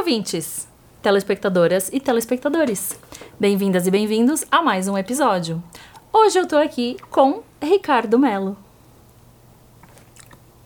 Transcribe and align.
ouvintes, 0.00 0.66
telespectadoras 1.02 1.90
e 1.92 2.00
telespectadores. 2.00 2.98
Bem-vindas 3.38 3.86
e 3.86 3.90
bem-vindos 3.90 4.46
a 4.50 4.62
mais 4.62 4.88
um 4.88 4.96
episódio. 4.96 5.62
Hoje 6.10 6.38
eu 6.38 6.48
tô 6.48 6.56
aqui 6.56 6.96
com 7.10 7.42
Ricardo 7.62 8.18
Melo. 8.18 8.56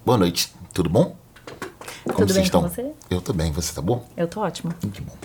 Boa 0.07 0.17
noite, 0.17 0.55
tudo 0.73 0.89
bom? 0.89 1.17
Como 2.05 2.17
Tudo 2.19 2.33
vocês 2.33 2.37
bem 2.37 2.45
estão? 2.45 2.63
com 2.63 2.69
você? 2.69 2.93
Eu 3.11 3.21
tô 3.21 3.33
bem, 3.33 3.51
você 3.51 3.75
tá 3.75 3.83
bom? 3.83 4.09
Eu 4.17 4.29
tô 4.29 4.41
ótima. 4.41 4.73
Que 4.93 5.01
bom. 5.01 5.17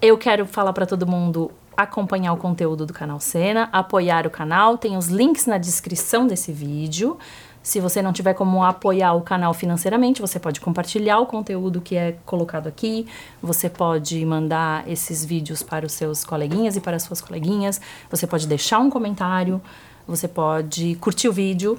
Eu 0.00 0.16
quero 0.16 0.46
falar 0.46 0.72
pra 0.72 0.86
todo 0.86 1.06
mundo 1.06 1.50
acompanhar 1.76 2.32
o 2.32 2.38
conteúdo 2.38 2.86
do 2.86 2.94
canal 2.94 3.20
Cena, 3.20 3.68
apoiar 3.72 4.26
o 4.26 4.30
canal, 4.30 4.78
tem 4.78 4.96
os 4.96 5.08
links 5.08 5.44
na 5.44 5.58
descrição 5.58 6.26
desse 6.26 6.50
vídeo. 6.50 7.18
Se 7.64 7.80
você 7.80 8.02
não 8.02 8.12
tiver 8.12 8.34
como 8.34 8.62
apoiar 8.62 9.14
o 9.14 9.22
canal 9.22 9.54
financeiramente, 9.54 10.20
você 10.20 10.38
pode 10.38 10.60
compartilhar 10.60 11.18
o 11.20 11.24
conteúdo 11.24 11.80
que 11.80 11.96
é 11.96 12.14
colocado 12.26 12.66
aqui, 12.66 13.06
você 13.42 13.70
pode 13.70 14.22
mandar 14.26 14.86
esses 14.86 15.24
vídeos 15.24 15.62
para 15.62 15.86
os 15.86 15.92
seus 15.92 16.24
coleguinhas 16.24 16.76
e 16.76 16.80
para 16.80 16.96
as 16.96 17.04
suas 17.04 17.22
coleguinhas, 17.22 17.80
você 18.10 18.26
pode 18.26 18.46
deixar 18.46 18.80
um 18.80 18.90
comentário, 18.90 19.62
você 20.06 20.28
pode 20.28 20.94
curtir 20.96 21.26
o 21.26 21.32
vídeo. 21.32 21.78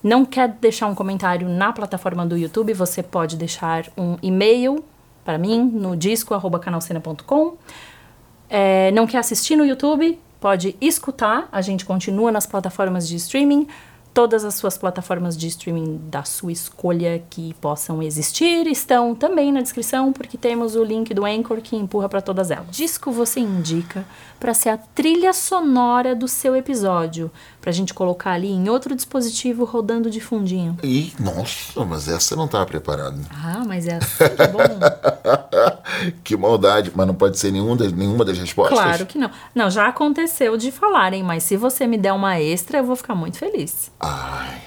Não 0.00 0.24
quer 0.24 0.50
deixar 0.60 0.86
um 0.86 0.94
comentário 0.94 1.48
na 1.48 1.72
plataforma 1.72 2.24
do 2.24 2.38
YouTube, 2.38 2.72
você 2.72 3.02
pode 3.02 3.36
deixar 3.36 3.86
um 3.98 4.16
e-mail 4.22 4.84
para 5.24 5.36
mim 5.36 5.64
no 5.64 5.96
disco@canalcena.com. 5.96 7.56
É, 8.48 8.92
não 8.92 9.04
quer 9.04 9.18
assistir 9.18 9.56
no 9.56 9.66
YouTube? 9.66 10.16
Pode 10.38 10.76
escutar. 10.80 11.48
A 11.50 11.60
gente 11.60 11.84
continua 11.84 12.30
nas 12.30 12.46
plataformas 12.46 13.08
de 13.08 13.16
streaming. 13.16 13.66
Todas 14.14 14.44
as 14.44 14.54
suas 14.54 14.78
plataformas 14.78 15.36
de 15.36 15.48
streaming 15.48 16.00
da 16.08 16.22
sua 16.22 16.52
escolha 16.52 17.20
que 17.28 17.52
possam 17.54 18.00
existir 18.00 18.64
estão 18.68 19.12
também 19.12 19.50
na 19.50 19.60
descrição, 19.60 20.12
porque 20.12 20.38
temos 20.38 20.76
o 20.76 20.84
link 20.84 21.12
do 21.12 21.24
Anchor 21.24 21.60
que 21.60 21.74
empurra 21.74 22.08
para 22.08 22.22
todas 22.22 22.52
elas. 22.52 22.68
Disco 22.70 23.10
você 23.10 23.40
indica 23.40 24.06
para 24.38 24.54
ser 24.54 24.68
a 24.68 24.76
trilha 24.76 25.32
sonora 25.32 26.14
do 26.14 26.28
seu 26.28 26.54
episódio, 26.54 27.28
para 27.64 27.70
a 27.70 27.72
gente 27.72 27.94
colocar 27.94 28.32
ali 28.32 28.50
em 28.50 28.68
outro 28.68 28.94
dispositivo 28.94 29.64
rodando 29.64 30.10
de 30.10 30.20
fundinho. 30.20 30.76
Ih, 30.82 31.14
nossa, 31.18 31.82
mas 31.82 32.06
essa 32.08 32.34
eu 32.34 32.36
não 32.36 32.46
tava 32.46 32.66
preparado. 32.66 33.18
Ah, 33.30 33.62
mas 33.66 33.86
é 33.86 33.96
assim 33.96 34.36
que 34.36 34.42
é 34.42 34.48
bom. 34.48 34.58
que 36.22 36.36
maldade, 36.36 36.92
mas 36.94 37.06
não 37.06 37.14
pode 37.14 37.38
ser 37.38 37.50
nenhum 37.50 37.74
das, 37.74 37.90
nenhuma 37.90 38.22
das 38.22 38.36
respostas? 38.36 38.78
Claro 38.78 39.06
que 39.06 39.16
não. 39.16 39.30
Não, 39.54 39.70
já 39.70 39.88
aconteceu 39.88 40.58
de 40.58 40.70
falarem, 40.70 41.22
mas 41.22 41.42
se 41.44 41.56
você 41.56 41.86
me 41.86 41.96
der 41.96 42.12
uma 42.12 42.38
extra, 42.38 42.76
eu 42.76 42.84
vou 42.84 42.96
ficar 42.96 43.14
muito 43.14 43.38
feliz. 43.38 43.90
Ai, 43.98 44.60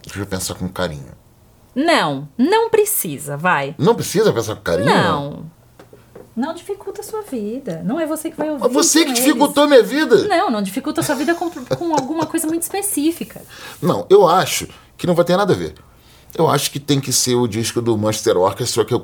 deixa 0.00 0.20
eu 0.20 0.26
pensar 0.26 0.54
com 0.54 0.68
carinho. 0.68 1.18
Não, 1.74 2.28
não 2.38 2.70
precisa, 2.70 3.36
vai. 3.36 3.74
Não 3.76 3.96
precisa 3.96 4.32
pensar 4.32 4.54
com 4.54 4.62
carinho? 4.62 4.86
Não. 4.86 5.50
Não 6.38 6.54
dificulta 6.54 7.00
a 7.00 7.04
sua 7.04 7.22
vida. 7.22 7.82
Não 7.84 7.98
é 7.98 8.06
você 8.06 8.30
que 8.30 8.36
vai 8.36 8.48
ouvir. 8.48 8.68
Você 8.68 9.00
que 9.04 9.10
eles. 9.10 9.18
dificultou 9.18 9.66
minha 9.66 9.82
vida. 9.82 10.28
Não, 10.28 10.48
não 10.48 10.62
dificulta 10.62 11.00
a 11.00 11.04
sua 11.04 11.16
vida 11.16 11.34
com, 11.34 11.50
com 11.50 11.92
alguma 11.92 12.26
coisa 12.26 12.46
muito 12.46 12.62
específica. 12.62 13.42
Não, 13.82 14.06
eu 14.08 14.28
acho 14.28 14.68
que 14.96 15.04
não 15.04 15.16
vai 15.16 15.24
ter 15.24 15.36
nada 15.36 15.52
a 15.52 15.56
ver. 15.56 15.74
Eu 16.36 16.48
acho 16.48 16.70
que 16.70 16.78
tem 16.78 17.00
que 17.00 17.12
ser 17.12 17.34
o 17.34 17.48
disco 17.48 17.82
do 17.82 17.98
Manchester 17.98 18.36
Orchestra 18.36 18.84
que 18.84 18.94
eu 18.94 19.02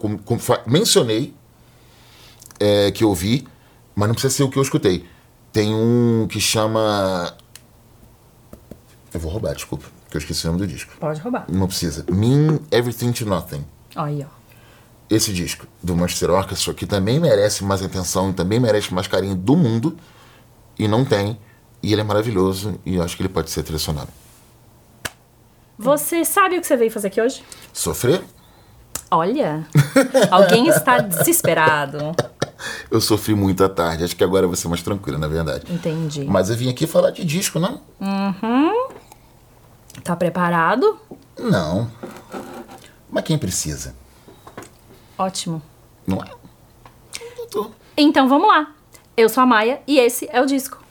mencionei, 0.64 1.34
é, 2.60 2.92
que 2.92 3.02
eu 3.02 3.08
ouvi, 3.08 3.44
mas 3.96 4.06
não 4.06 4.14
precisa 4.14 4.32
ser 4.32 4.42
o 4.44 4.48
que 4.48 4.56
eu 4.56 4.62
escutei. 4.62 5.04
Tem 5.52 5.74
um 5.74 6.28
que 6.28 6.38
chama. 6.38 7.34
Eu 9.12 9.18
vou 9.18 9.32
roubar, 9.32 9.54
desculpa, 9.54 9.86
que 10.08 10.16
eu 10.16 10.20
esqueci 10.20 10.46
o 10.46 10.52
nome 10.52 10.64
do 10.64 10.72
disco. 10.72 10.92
Pode 11.00 11.20
roubar. 11.20 11.46
Não 11.48 11.66
precisa. 11.66 12.04
Mean 12.08 12.60
Everything 12.70 13.10
to 13.10 13.26
Nothing. 13.26 13.64
Aí, 13.96 14.24
ó. 14.24 14.43
Esse 15.08 15.32
disco 15.32 15.66
do 15.82 15.94
Manchester 15.94 16.30
Orchestra, 16.30 16.72
que 16.72 16.86
também 16.86 17.20
merece 17.20 17.62
mais 17.62 17.82
atenção 17.82 18.30
e 18.30 18.32
também 18.32 18.58
merece 18.58 18.92
mais 18.92 19.06
carinho 19.06 19.34
do 19.34 19.56
mundo, 19.56 19.96
e 20.78 20.88
não 20.88 21.04
tem. 21.04 21.38
E 21.82 21.92
ele 21.92 22.00
é 22.00 22.04
maravilhoso, 22.04 22.80
e 22.84 22.96
eu 22.96 23.02
acho 23.02 23.16
que 23.16 23.22
ele 23.22 23.28
pode 23.28 23.50
ser 23.50 23.64
sonora. 23.78 24.08
Você 25.78 26.24
sabe 26.24 26.56
o 26.56 26.60
que 26.60 26.66
você 26.66 26.76
veio 26.76 26.90
fazer 26.90 27.08
aqui 27.08 27.20
hoje? 27.20 27.44
Sofrer? 27.72 28.22
Olha, 29.10 29.66
alguém 30.30 30.68
está 30.68 30.98
desesperado. 31.02 32.14
Eu 32.90 33.00
sofri 33.00 33.34
muito 33.34 33.62
à 33.62 33.68
tarde. 33.68 34.04
Acho 34.04 34.16
que 34.16 34.24
agora 34.24 34.44
eu 34.44 34.48
vou 34.48 34.56
ser 34.56 34.68
mais 34.68 34.82
tranquila, 34.82 35.18
na 35.18 35.28
verdade. 35.28 35.72
Entendi. 35.72 36.24
Mas 36.24 36.48
eu 36.48 36.56
vim 36.56 36.70
aqui 36.70 36.86
falar 36.86 37.10
de 37.10 37.24
disco, 37.24 37.58
não? 37.58 37.80
Tá 40.02 40.16
preparado? 40.16 40.98
Não. 41.38 41.90
Mas 43.10 43.24
quem 43.24 43.36
precisa? 43.36 43.94
Ótimo. 45.16 45.62
Não 46.06 46.18
é? 46.18 46.30
Eu 47.38 47.46
tô. 47.46 47.70
Então 47.96 48.28
vamos 48.28 48.48
lá. 48.48 48.72
Eu 49.16 49.28
sou 49.28 49.42
a 49.42 49.46
Maia 49.46 49.80
e 49.86 49.98
esse 49.98 50.28
é 50.32 50.40
o 50.40 50.46
disco. 50.46 50.82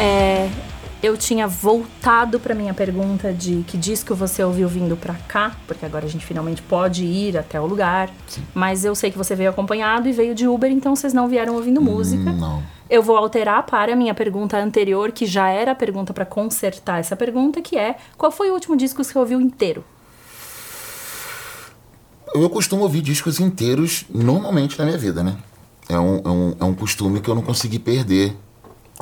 É, 0.00 0.48
eu 1.02 1.16
tinha 1.16 1.46
voltado 1.46 2.40
para 2.40 2.54
minha 2.54 2.74
pergunta 2.74 3.32
de 3.32 3.64
que 3.66 3.76
disco 3.76 4.14
você 4.14 4.42
ouviu 4.42 4.68
vindo 4.68 4.96
pra 4.96 5.14
cá, 5.14 5.56
porque 5.66 5.86
agora 5.86 6.06
a 6.06 6.08
gente 6.08 6.26
finalmente 6.26 6.60
pode 6.62 7.04
ir 7.04 7.38
até 7.38 7.60
o 7.60 7.66
lugar. 7.66 8.10
Mas 8.52 8.84
eu 8.84 8.94
sei 8.94 9.10
que 9.10 9.18
você 9.18 9.34
veio 9.34 9.50
acompanhado 9.50 10.08
e 10.08 10.12
veio 10.12 10.34
de 10.34 10.48
Uber, 10.48 10.70
então 10.70 10.96
vocês 10.96 11.12
não 11.12 11.28
vieram 11.28 11.54
ouvindo 11.54 11.80
música. 11.80 12.32
Não. 12.32 12.62
Eu 12.90 13.02
vou 13.02 13.16
alterar 13.16 13.64
para 13.64 13.92
a 13.92 13.96
minha 13.96 14.14
pergunta 14.14 14.58
anterior, 14.58 15.12
que 15.12 15.26
já 15.26 15.48
era 15.48 15.72
a 15.72 15.74
pergunta 15.74 16.12
para 16.12 16.24
consertar 16.24 16.98
essa 16.98 17.14
pergunta, 17.14 17.60
que 17.60 17.76
é: 17.76 17.96
qual 18.16 18.32
foi 18.32 18.50
o 18.50 18.54
último 18.54 18.76
disco 18.76 19.00
que 19.00 19.06
você 19.06 19.18
ouviu 19.18 19.40
inteiro? 19.40 19.84
Eu 22.34 22.48
costumo 22.50 22.82
ouvir 22.82 23.02
discos 23.02 23.40
inteiros 23.40 24.04
normalmente 24.12 24.78
na 24.78 24.84
minha 24.84 24.98
vida, 24.98 25.22
né? 25.22 25.36
É 25.88 25.98
um, 25.98 26.16
é 26.18 26.28
um, 26.28 26.56
é 26.60 26.64
um 26.64 26.74
costume 26.74 27.20
que 27.20 27.28
eu 27.28 27.34
não 27.34 27.42
consegui 27.42 27.78
perder 27.78 28.36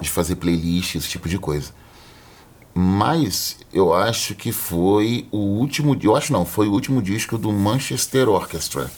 de 0.01 0.11
fazer 0.11 0.37
playlist, 0.37 0.95
esse 0.95 1.09
tipo 1.09 1.29
de 1.29 1.39
coisa. 1.39 1.73
Mas 2.79 3.57
eu 3.73 3.95
acho 3.95 4.35
que 4.35 4.53
foi 4.53 5.27
o 5.33 5.39
último. 5.39 5.97
Eu 6.03 6.15
acho 6.15 6.31
não, 6.31 6.45
foi 6.45 6.69
o 6.69 6.73
último 6.73 7.01
disco 7.01 7.39
do 7.39 7.51
Manchester 7.51 8.29
Orchestra, 8.29 8.91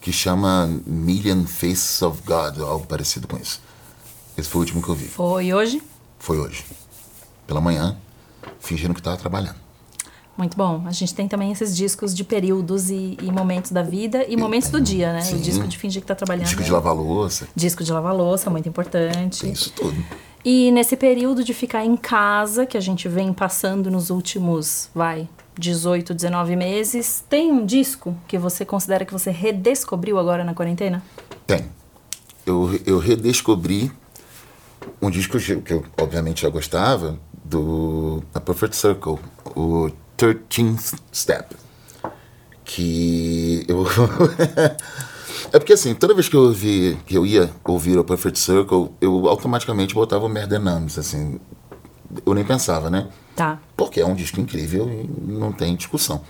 que 0.00 0.12
chama 0.12 0.70
Million 0.86 1.44
Faces 1.44 2.00
of 2.02 2.22
God, 2.24 2.60
ou 2.60 2.68
algo 2.68 2.86
parecido 2.86 3.26
com 3.26 3.36
isso. 3.36 3.60
Esse 4.38 4.48
foi 4.48 4.60
o 4.60 4.62
último 4.62 4.80
que 4.80 4.88
eu 4.88 4.94
vi. 4.94 5.08
Foi 5.08 5.52
hoje? 5.52 5.82
Foi 6.20 6.38
hoje. 6.38 6.64
Pela 7.48 7.60
manhã, 7.60 7.96
fingindo 8.60 8.94
que 8.94 9.00
estava 9.00 9.16
trabalhando. 9.16 9.56
Muito 10.38 10.56
bom. 10.56 10.84
A 10.86 10.92
gente 10.92 11.12
tem 11.16 11.26
também 11.26 11.50
esses 11.50 11.76
discos 11.76 12.14
de 12.14 12.22
períodos 12.22 12.90
e, 12.90 13.18
e 13.20 13.32
momentos 13.32 13.72
da 13.72 13.82
vida 13.82 14.24
e 14.28 14.36
momentos 14.36 14.68
do 14.68 14.80
dia, 14.80 15.12
né? 15.12 15.20
Sim. 15.20 15.34
O 15.34 15.40
disco 15.40 15.66
de 15.66 15.76
fingir 15.76 16.00
que 16.00 16.06
tá 16.06 16.14
trabalhando. 16.14 16.46
Disco 16.46 16.62
de 16.62 16.68
né? 16.68 16.74
lavar 16.74 16.94
louça, 16.94 17.48
Disco 17.56 17.82
de 17.82 17.92
lavar 17.92 18.14
louça, 18.14 18.48
muito 18.50 18.68
importante. 18.68 19.40
tem 19.40 19.50
isso 19.50 19.72
tudo. 19.72 19.96
E 20.44 20.70
nesse 20.70 20.94
período 20.94 21.42
de 21.42 21.54
ficar 21.54 21.84
em 21.84 21.96
casa, 21.96 22.66
que 22.66 22.76
a 22.76 22.80
gente 22.80 23.08
vem 23.08 23.32
passando 23.32 23.90
nos 23.90 24.10
últimos, 24.10 24.90
vai, 24.94 25.26
18, 25.58 26.12
19 26.12 26.54
meses, 26.54 27.24
tem 27.30 27.50
um 27.50 27.64
disco 27.64 28.14
que 28.28 28.36
você 28.36 28.64
considera 28.64 29.06
que 29.06 29.12
você 29.12 29.30
redescobriu 29.30 30.18
agora 30.18 30.44
na 30.44 30.52
quarentena? 30.52 31.02
Tem. 31.46 31.64
Eu, 32.44 32.78
eu 32.84 32.98
redescobri 32.98 33.90
um 35.00 35.10
disco 35.10 35.38
que 35.38 35.72
eu, 35.72 35.82
obviamente 35.98 36.42
já 36.42 36.50
gostava, 36.50 37.18
do 37.42 38.22
A 38.34 38.40
Perfect 38.40 38.76
Circle, 38.76 39.18
o 39.56 39.90
13th 40.18 40.98
Step. 41.12 41.56
Que 42.64 43.64
eu. 43.68 43.86
é 45.52 45.58
porque 45.58 45.72
assim, 45.72 45.94
toda 45.94 46.14
vez 46.14 46.28
que 46.28 46.36
eu 46.36 46.42
ouvi, 46.42 46.98
que 47.06 47.16
eu 47.16 47.24
ia 47.26 47.50
ouvir 47.64 47.98
o 47.98 48.04
Perfect 48.04 48.38
Circle, 48.38 48.90
eu 49.00 49.28
automaticamente 49.28 49.94
botava 49.94 50.24
o 50.26 50.28
Merda 50.28 50.58
Numbs, 50.58 50.98
assim. 50.98 51.38
Eu 52.24 52.34
nem 52.34 52.44
pensava, 52.44 52.90
né? 52.90 53.08
Tá. 53.34 53.60
Porque 53.76 54.00
é 54.00 54.06
um 54.06 54.14
disco 54.14 54.40
incrível 54.40 54.88
e 54.88 55.08
não 55.32 55.52
tem 55.52 55.74
discussão. 55.74 56.22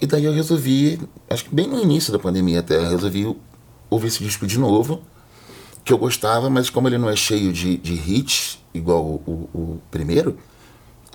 E 0.00 0.06
daí 0.06 0.24
eu 0.24 0.32
resolvi, 0.32 1.00
acho 1.28 1.44
que 1.46 1.54
bem 1.54 1.66
no 1.66 1.80
início 1.80 2.12
da 2.12 2.18
pandemia 2.18 2.60
até, 2.60 2.76
eu 2.76 2.88
resolvi 2.90 3.36
ouvir 3.90 4.06
esse 4.06 4.22
disco 4.22 4.46
de 4.46 4.58
novo, 4.58 5.02
que 5.84 5.92
eu 5.92 5.98
gostava, 5.98 6.48
mas 6.48 6.70
como 6.70 6.86
ele 6.88 6.98
não 6.98 7.08
é 7.10 7.16
cheio 7.16 7.52
de, 7.52 7.76
de 7.78 7.94
hits, 7.94 8.58
igual 8.72 9.02
o, 9.04 9.22
o- 9.26 9.58
o 9.58 9.82
primeiro, 9.90 10.36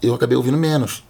eu 0.02 0.14
acabei 0.14 0.36
ouvindo 0.36 0.58
menos. 0.58 1.04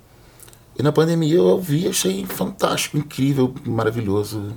E 0.78 0.84
na 0.84 0.92
pandemia 0.92 1.36
eu 1.36 1.46
ouvi, 1.46 1.88
achei 1.88 2.26
fantástico, 2.26 2.98
incrível, 2.98 3.54
maravilhoso, 3.66 4.54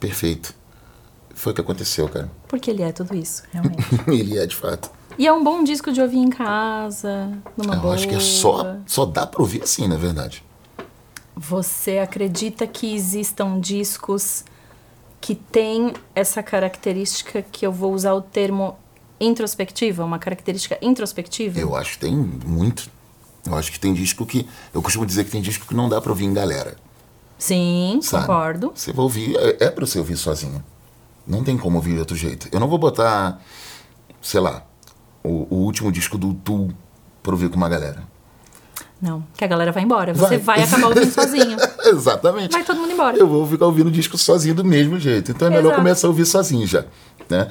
perfeito. 0.00 0.54
Foi 1.34 1.52
o 1.52 1.54
que 1.54 1.60
aconteceu, 1.60 2.08
cara. 2.08 2.30
Porque 2.48 2.70
ele 2.70 2.82
é 2.82 2.92
tudo 2.92 3.14
isso, 3.14 3.42
realmente. 3.52 3.84
ele 4.08 4.38
é 4.38 4.46
de 4.46 4.56
fato. 4.56 4.90
e 5.18 5.26
é 5.26 5.32
um 5.32 5.44
bom 5.44 5.62
disco 5.62 5.92
de 5.92 6.00
ouvir 6.00 6.18
em 6.18 6.30
casa, 6.30 7.30
numa 7.56 7.74
Eu 7.74 7.80
boa. 7.80 7.94
acho 7.94 8.08
que 8.08 8.14
é 8.14 8.20
só, 8.20 8.76
só 8.86 9.04
dá 9.04 9.26
pra 9.26 9.40
ouvir 9.42 9.62
assim, 9.62 9.86
na 9.86 9.96
verdade. 9.96 10.42
Você 11.36 11.98
acredita 11.98 12.66
que 12.66 12.94
existam 12.94 13.60
discos 13.60 14.44
que 15.20 15.34
têm 15.34 15.92
essa 16.14 16.42
característica 16.42 17.42
que 17.42 17.66
eu 17.66 17.72
vou 17.72 17.92
usar 17.92 18.14
o 18.14 18.22
termo 18.22 18.76
introspectiva, 19.20 20.04
uma 20.04 20.18
característica 20.18 20.78
introspectiva? 20.80 21.58
Eu 21.58 21.76
acho 21.76 21.92
que 21.94 21.98
tem 21.98 22.14
muito. 22.16 22.88
Eu 23.46 23.54
acho 23.56 23.70
que 23.70 23.78
tem 23.78 23.92
disco 23.92 24.24
que. 24.24 24.48
Eu 24.72 24.80
costumo 24.80 25.04
dizer 25.04 25.24
que 25.24 25.30
tem 25.30 25.42
disco 25.42 25.66
que 25.66 25.74
não 25.74 25.88
dá 25.88 26.00
pra 26.00 26.10
ouvir 26.10 26.24
em 26.24 26.32
galera. 26.32 26.76
Sim, 27.38 28.00
Sabe? 28.02 28.26
concordo. 28.26 28.72
Você 28.74 28.92
vai 28.92 29.02
ouvir, 29.02 29.36
é, 29.36 29.66
é 29.66 29.70
pra 29.70 29.86
você 29.86 29.98
ouvir 29.98 30.16
sozinho. 30.16 30.62
Não 31.26 31.42
tem 31.42 31.56
como 31.58 31.76
ouvir 31.76 31.94
de 31.94 31.98
outro 31.98 32.16
jeito. 32.16 32.48
Eu 32.52 32.60
não 32.60 32.68
vou 32.68 32.78
botar, 32.78 33.40
sei 34.22 34.40
lá, 34.40 34.62
o, 35.22 35.46
o 35.54 35.56
último 35.64 35.90
disco 35.90 36.16
do 36.16 36.34
Tu 36.34 36.70
pra 37.22 37.32
ouvir 37.32 37.48
com 37.48 37.56
uma 37.56 37.68
galera. 37.68 38.02
Não, 39.00 39.22
que 39.36 39.44
a 39.44 39.48
galera 39.48 39.72
vai 39.72 39.82
embora. 39.82 40.14
Você 40.14 40.38
Vai. 40.38 40.58
vai, 40.58 40.62
acabar 40.62 40.86
ouvindo 40.86 41.10
sozinho. 41.12 41.56
Exatamente. 41.84 42.52
Vai 42.52 42.64
todo 42.64 42.80
mundo 42.80 42.92
embora. 42.92 43.16
Eu 43.18 43.26
vou 43.26 43.46
ficar 43.46 43.66
ouvindo 43.66 43.88
o 43.88 43.90
disco 43.90 44.16
sozinho 44.16 44.54
do 44.54 44.64
mesmo 44.64 44.98
jeito. 44.98 45.32
Então 45.32 45.48
é 45.48 45.50
melhor 45.50 45.64
Exato. 45.66 45.76
começar 45.76 46.06
a 46.06 46.10
ouvir 46.10 46.24
sozinho 46.24 46.66
já, 46.66 46.84
né? 47.28 47.50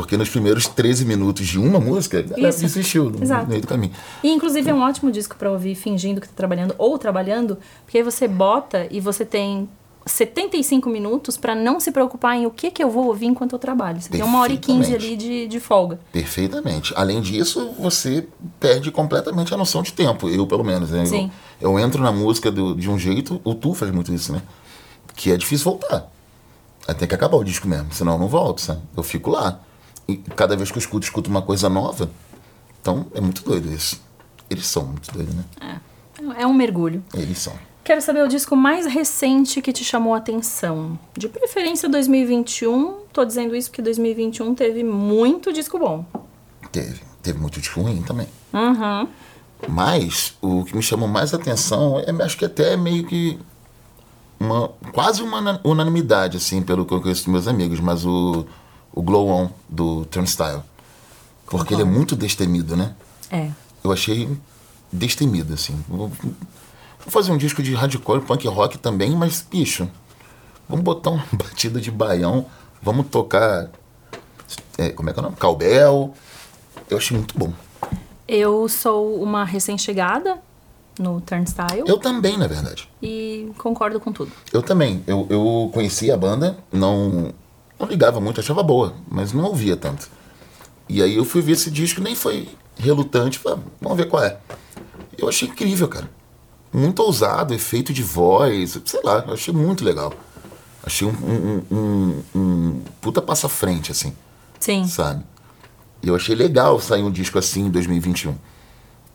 Porque 0.00 0.16
nos 0.16 0.28
primeiros 0.28 0.66
13 0.68 1.04
minutos 1.04 1.46
de 1.46 1.58
uma 1.58 1.80
música, 1.80 2.20
a 2.20 2.22
galera 2.22 2.48
Isso. 2.50 2.60
desistiu 2.60 3.10
no 3.10 3.22
Exato. 3.22 3.48
meio 3.48 3.60
do 3.60 3.66
caminho. 3.66 3.92
E 4.22 4.30
inclusive 4.30 4.70
é 4.70 4.72
um 4.74 4.80
ótimo 4.82 5.10
disco 5.10 5.34
pra 5.36 5.50
ouvir 5.50 5.74
fingindo 5.74 6.20
que 6.20 6.28
tá 6.28 6.34
trabalhando 6.36 6.74
ou 6.78 6.96
trabalhando, 6.98 7.58
porque 7.84 7.98
aí 7.98 8.04
você 8.04 8.28
bota 8.28 8.86
e 8.90 9.00
você 9.00 9.24
tem 9.24 9.68
75 10.06 10.88
minutos 10.88 11.36
pra 11.36 11.54
não 11.54 11.78
se 11.80 11.90
preocupar 11.90 12.36
em 12.36 12.46
o 12.46 12.50
que 12.50 12.70
que 12.70 12.82
eu 12.82 12.90
vou 12.90 13.06
ouvir 13.08 13.26
enquanto 13.26 13.52
eu 13.54 13.58
trabalho. 13.58 14.00
Você 14.00 14.08
tem 14.08 14.22
uma 14.22 14.38
hora 14.40 14.52
e 14.52 14.56
quinze 14.56 14.94
ali 14.94 15.16
de, 15.16 15.46
de 15.46 15.60
folga. 15.60 15.98
Perfeitamente. 16.12 16.92
Além 16.96 17.20
disso, 17.20 17.72
você 17.78 18.26
perde 18.58 18.90
completamente 18.90 19.52
a 19.52 19.56
noção 19.56 19.82
de 19.82 19.92
tempo. 19.92 20.28
Eu, 20.28 20.46
pelo 20.46 20.64
menos. 20.64 20.90
Né? 20.90 21.04
Sim. 21.06 21.30
Eu, 21.60 21.72
eu 21.72 21.78
entro 21.78 22.02
na 22.02 22.12
música 22.12 22.50
do- 22.50 22.74
de 22.74 22.88
um 22.88 22.98
jeito, 22.98 23.40
o 23.44 23.54
Tu 23.54 23.74
faz 23.74 23.90
muito 23.92 24.12
isso, 24.14 24.32
né? 24.32 24.40
Que 25.14 25.30
é 25.32 25.36
difícil 25.36 25.64
voltar. 25.64 26.08
Aí 26.86 26.94
tem 26.94 27.06
que 27.06 27.14
acabar 27.14 27.36
o 27.36 27.44
disco 27.44 27.68
mesmo, 27.68 27.92
senão 27.92 28.12
eu 28.14 28.18
não 28.18 28.28
volto, 28.28 28.60
sabe? 28.62 28.80
Eu 28.96 29.02
fico 29.02 29.30
lá. 29.30 29.60
E 30.08 30.16
cada 30.16 30.56
vez 30.56 30.70
que 30.70 30.78
eu 30.78 30.80
escuto, 30.80 31.04
escuto 31.04 31.28
uma 31.30 31.42
coisa 31.42 31.68
nova. 31.68 32.10
Então, 32.80 33.06
é 33.14 33.20
muito 33.20 33.42
doido 33.44 33.70
isso. 33.70 34.00
Eles 34.48 34.66
são 34.66 34.84
muito 34.84 35.12
doidos, 35.12 35.34
né? 35.34 35.44
É 36.38 36.46
um 36.46 36.54
mergulho. 36.54 37.02
Eles 37.14 37.38
são. 37.38 37.52
Quero 37.84 38.00
saber 38.02 38.22
o 38.22 38.28
disco 38.28 38.54
mais 38.56 38.86
recente 38.86 39.60
que 39.62 39.72
te 39.72 39.84
chamou 39.84 40.14
a 40.14 40.18
atenção. 40.18 40.98
De 41.16 41.28
preferência 41.28 41.88
2021. 41.88 43.00
Tô 43.12 43.24
dizendo 43.24 43.54
isso 43.54 43.70
porque 43.70 43.82
2021 43.82 44.54
teve 44.54 44.82
muito 44.84 45.52
disco 45.52 45.78
bom. 45.78 46.04
Teve. 46.72 47.00
Teve 47.22 47.38
muito 47.38 47.60
disco 47.60 47.80
ruim 47.82 48.02
também. 48.02 48.26
Uhum. 48.52 49.08
Mas 49.68 50.34
o 50.40 50.64
que 50.64 50.74
me 50.76 50.82
chamou 50.82 51.08
mais 51.08 51.34
atenção, 51.34 51.98
é, 52.00 52.10
acho 52.22 52.36
que 52.38 52.44
até 52.44 52.74
é 52.74 52.76
meio 52.76 53.04
que 53.06 53.38
uma 54.38 54.68
quase 54.92 55.22
uma 55.22 55.38
una- 55.38 55.60
unanimidade, 55.64 56.36
assim, 56.36 56.62
pelo 56.62 56.86
que 56.86 56.94
eu 56.94 57.00
conheço 57.00 57.24
dos 57.24 57.32
meus 57.32 57.48
amigos, 57.48 57.80
mas 57.80 58.04
o, 58.06 58.46
o 58.98 59.02
Glow 59.02 59.28
On 59.28 59.48
do 59.68 60.04
Turnstile. 60.06 60.60
Porque 61.46 61.72
ele 61.72 61.82
é 61.82 61.84
muito 61.84 62.16
destemido, 62.16 62.76
né? 62.76 62.96
É. 63.30 63.48
Eu 63.82 63.92
achei 63.92 64.28
destemido, 64.92 65.54
assim. 65.54 65.80
Vou, 65.86 66.10
fazer 66.98 67.30
um 67.30 67.36
disco 67.36 67.62
de 67.62 67.72
hardcore, 67.74 68.22
punk 68.22 68.48
rock 68.48 68.76
também, 68.76 69.14
mas, 69.14 69.46
bicho, 69.48 69.88
vamos 70.68 70.84
botar 70.84 71.10
uma 71.14 71.24
batida 71.32 71.80
de 71.80 71.92
baião, 71.92 72.46
vamos 72.82 73.06
tocar. 73.06 73.70
é, 74.76 74.90
como 74.90 75.08
é 75.08 75.12
que 75.12 75.20
é 75.20 75.22
o 75.22 75.24
nome? 75.26 75.36
Calbel. 75.36 76.12
Eu 76.90 76.98
achei 76.98 77.16
muito 77.16 77.38
bom. 77.38 77.52
Eu 78.26 78.68
sou 78.68 79.22
uma 79.22 79.44
recém-chegada 79.44 80.40
no 80.98 81.20
Turnstile 81.20 81.84
Eu 81.86 81.98
também, 81.98 82.36
na 82.36 82.48
verdade. 82.48 82.90
e 83.00 83.52
concordo 83.58 84.00
com 84.00 84.12
tudo. 84.12 84.32
Eu 84.52 84.60
também. 84.60 85.04
Eu, 85.06 85.24
eu 85.30 85.70
conhecia 85.72 86.14
a 86.14 86.16
banda, 86.16 86.58
não, 86.72 87.32
não 87.78 87.86
ligava 87.86 88.20
muito, 88.20 88.40
achava 88.40 88.62
boa, 88.62 88.94
mas 89.10 89.32
não 89.32 89.44
ouvia 89.44 89.76
tanto. 89.76 90.08
E 90.88 91.02
aí 91.02 91.16
eu 91.16 91.24
fui 91.24 91.40
ver 91.40 91.52
esse 91.52 91.70
disco, 91.70 92.00
nem 92.00 92.14
foi 92.14 92.48
relutante, 92.78 93.38
falei, 93.38 93.58
"Ah, 93.58 93.68
vamos 93.80 93.98
ver 93.98 94.08
qual 94.08 94.22
é. 94.22 94.38
Eu 95.16 95.28
achei 95.28 95.48
incrível, 95.48 95.88
cara. 95.88 96.08
Muito 96.72 97.00
ousado, 97.02 97.54
efeito 97.54 97.92
de 97.92 98.02
voz, 98.02 98.78
sei 98.84 99.00
lá, 99.02 99.24
eu 99.26 99.34
achei 99.34 99.52
muito 99.52 99.84
legal. 99.84 100.12
Achei 100.84 101.06
um, 101.06 101.10
um, 101.10 101.62
um, 101.76 102.22
um 102.34 102.80
puta 103.00 103.20
passo 103.20 103.46
à 103.46 103.48
frente, 103.48 103.90
assim, 103.90 104.14
Sim. 104.60 104.86
sabe? 104.86 105.24
E 106.02 106.08
eu 106.08 106.14
achei 106.14 106.34
legal 106.34 106.80
sair 106.80 107.02
um 107.02 107.10
disco 107.10 107.38
assim 107.38 107.66
em 107.66 107.70
2021. 107.70 108.34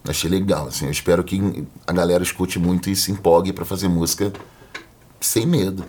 Achei 0.07 0.29
legal, 0.29 0.67
assim. 0.67 0.85
Eu 0.85 0.91
espero 0.91 1.23
que 1.23 1.65
a 1.87 1.93
galera 1.93 2.21
escute 2.21 2.59
muito 2.59 2.89
e 2.89 2.95
se 2.95 3.11
empolgue 3.11 3.53
pra 3.53 3.63
fazer 3.63 3.87
música 3.87 4.33
sem 5.21 5.45
medo. 5.45 5.85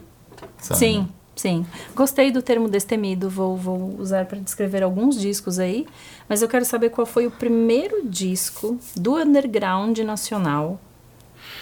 Sabe? 0.59 0.79
Sim, 0.79 1.09
sim. 1.37 1.67
Gostei 1.95 2.31
do 2.31 2.43
termo 2.43 2.69
destemido, 2.69 3.29
vou, 3.29 3.57
vou 3.57 3.97
usar 3.99 4.27
para 4.27 4.39
descrever 4.39 4.83
alguns 4.83 5.21
discos 5.21 5.59
aí, 5.59 5.87
mas 6.29 6.43
eu 6.43 6.49
quero 6.49 6.65
saber 6.65 6.91
qual 6.91 7.07
foi 7.07 7.27
o 7.27 7.31
primeiro 7.31 8.07
disco 8.09 8.79
do 8.97 9.17
underground 9.17 9.99
nacional 9.99 10.81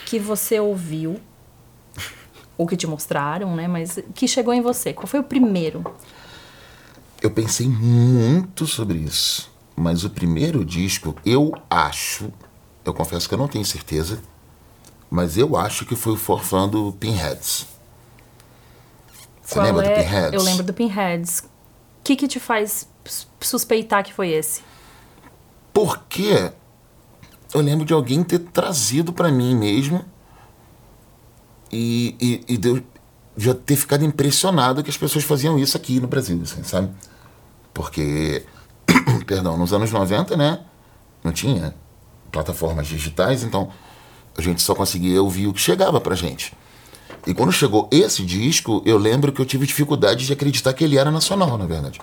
que 0.06 0.18
você 0.18 0.60
ouviu, 0.60 1.20
ou 2.56 2.66
que 2.66 2.76
te 2.76 2.86
mostraram, 2.86 3.56
né? 3.56 3.66
Mas 3.66 3.98
que 4.14 4.28
chegou 4.28 4.52
em 4.52 4.60
você. 4.60 4.92
Qual 4.92 5.06
foi 5.06 5.20
o 5.20 5.24
primeiro? 5.24 5.84
Eu 7.20 7.30
pensei 7.30 7.68
muito 7.68 8.66
sobre 8.66 8.98
isso. 8.98 9.50
Mas 9.74 10.04
o 10.04 10.10
primeiro 10.10 10.64
disco, 10.64 11.14
eu 11.24 11.52
acho, 11.70 12.30
eu 12.84 12.92
confesso 12.92 13.28
que 13.28 13.34
eu 13.34 13.38
não 13.38 13.48
tenho 13.48 13.64
certeza, 13.64 14.22
mas 15.10 15.38
eu 15.38 15.56
acho 15.56 15.86
que 15.86 15.96
foi 15.96 16.12
o 16.12 16.16
Forfã 16.16 16.68
do 16.68 16.92
Pinheads. 16.92 17.66
Você 19.42 19.54
Qual 19.54 19.66
lembra 19.66 19.86
é? 19.86 19.90
do 19.98 20.04
Pinheads? 20.04 20.32
Eu 20.32 20.42
lembro 20.42 20.62
do 20.64 20.72
Pinheads. 20.72 21.38
O 21.40 22.04
que 22.04 22.16
que 22.16 22.28
te 22.28 22.40
faz 22.40 22.86
sus- 23.04 23.28
suspeitar 23.40 24.04
que 24.04 24.12
foi 24.12 24.30
esse? 24.30 24.62
Porque 25.72 26.52
eu 27.54 27.60
lembro 27.60 27.84
de 27.84 27.92
alguém 27.92 28.22
ter 28.22 28.38
trazido 28.38 29.12
pra 29.12 29.30
mim 29.30 29.54
mesmo 29.56 30.04
e, 31.70 32.16
e, 32.48 32.54
e 32.54 32.82
já 33.36 33.54
ter 33.54 33.76
ficado 33.76 34.04
impressionado 34.04 34.82
que 34.82 34.90
as 34.90 34.96
pessoas 34.96 35.24
faziam 35.24 35.58
isso 35.58 35.76
aqui 35.76 35.98
no 36.00 36.06
Brasil, 36.06 36.38
assim, 36.42 36.62
sabe? 36.62 36.90
Porque, 37.72 38.44
perdão, 39.26 39.56
nos 39.56 39.72
anos 39.72 39.90
90, 39.90 40.36
né? 40.36 40.60
Não 41.24 41.32
tinha 41.32 41.74
plataformas 42.30 42.86
digitais, 42.86 43.42
então 43.42 43.70
a 44.36 44.42
gente 44.42 44.60
só 44.62 44.74
conseguia 44.74 45.22
ouvir 45.22 45.46
o 45.46 45.52
que 45.52 45.60
chegava 45.60 46.00
pra 46.00 46.14
gente. 46.14 46.52
E 47.26 47.32
quando 47.32 47.52
chegou 47.52 47.88
esse 47.90 48.24
disco, 48.24 48.82
eu 48.84 48.98
lembro 48.98 49.32
que 49.32 49.40
eu 49.40 49.46
tive 49.46 49.66
dificuldade 49.66 50.26
de 50.26 50.32
acreditar 50.32 50.72
que 50.72 50.82
ele 50.82 50.98
era 50.98 51.10
nacional, 51.10 51.56
na 51.56 51.66
verdade. 51.66 52.00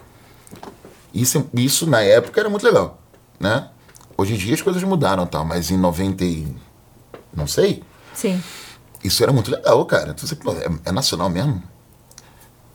Isso, 1.13 1.50
isso 1.54 1.88
na 1.88 2.01
época 2.01 2.39
era 2.39 2.50
muito 2.50 2.66
legal, 2.66 3.01
né? 3.39 3.69
Hoje 4.18 4.33
em 4.33 4.38
dia 4.38 4.54
as 4.54 4.62
coisas 4.62 4.81
mudaram 4.83 5.25
tal, 5.25 5.44
mas 5.44 5.71
em 5.71 5.77
90 5.77 6.24
e... 6.24 6.48
não 7.33 7.47
sei, 7.47 7.83
Sim. 8.14 8.42
isso 9.04 9.21
era 9.23 9.33
muito 9.33 9.52
legal, 9.52 9.83
cara. 9.85 10.11
Então, 10.11 10.28
você, 10.28 10.35
pô, 10.35 10.52
é, 10.54 10.68
é 10.85 10.92
nacional 10.92 11.30
mesmo? 11.30 11.61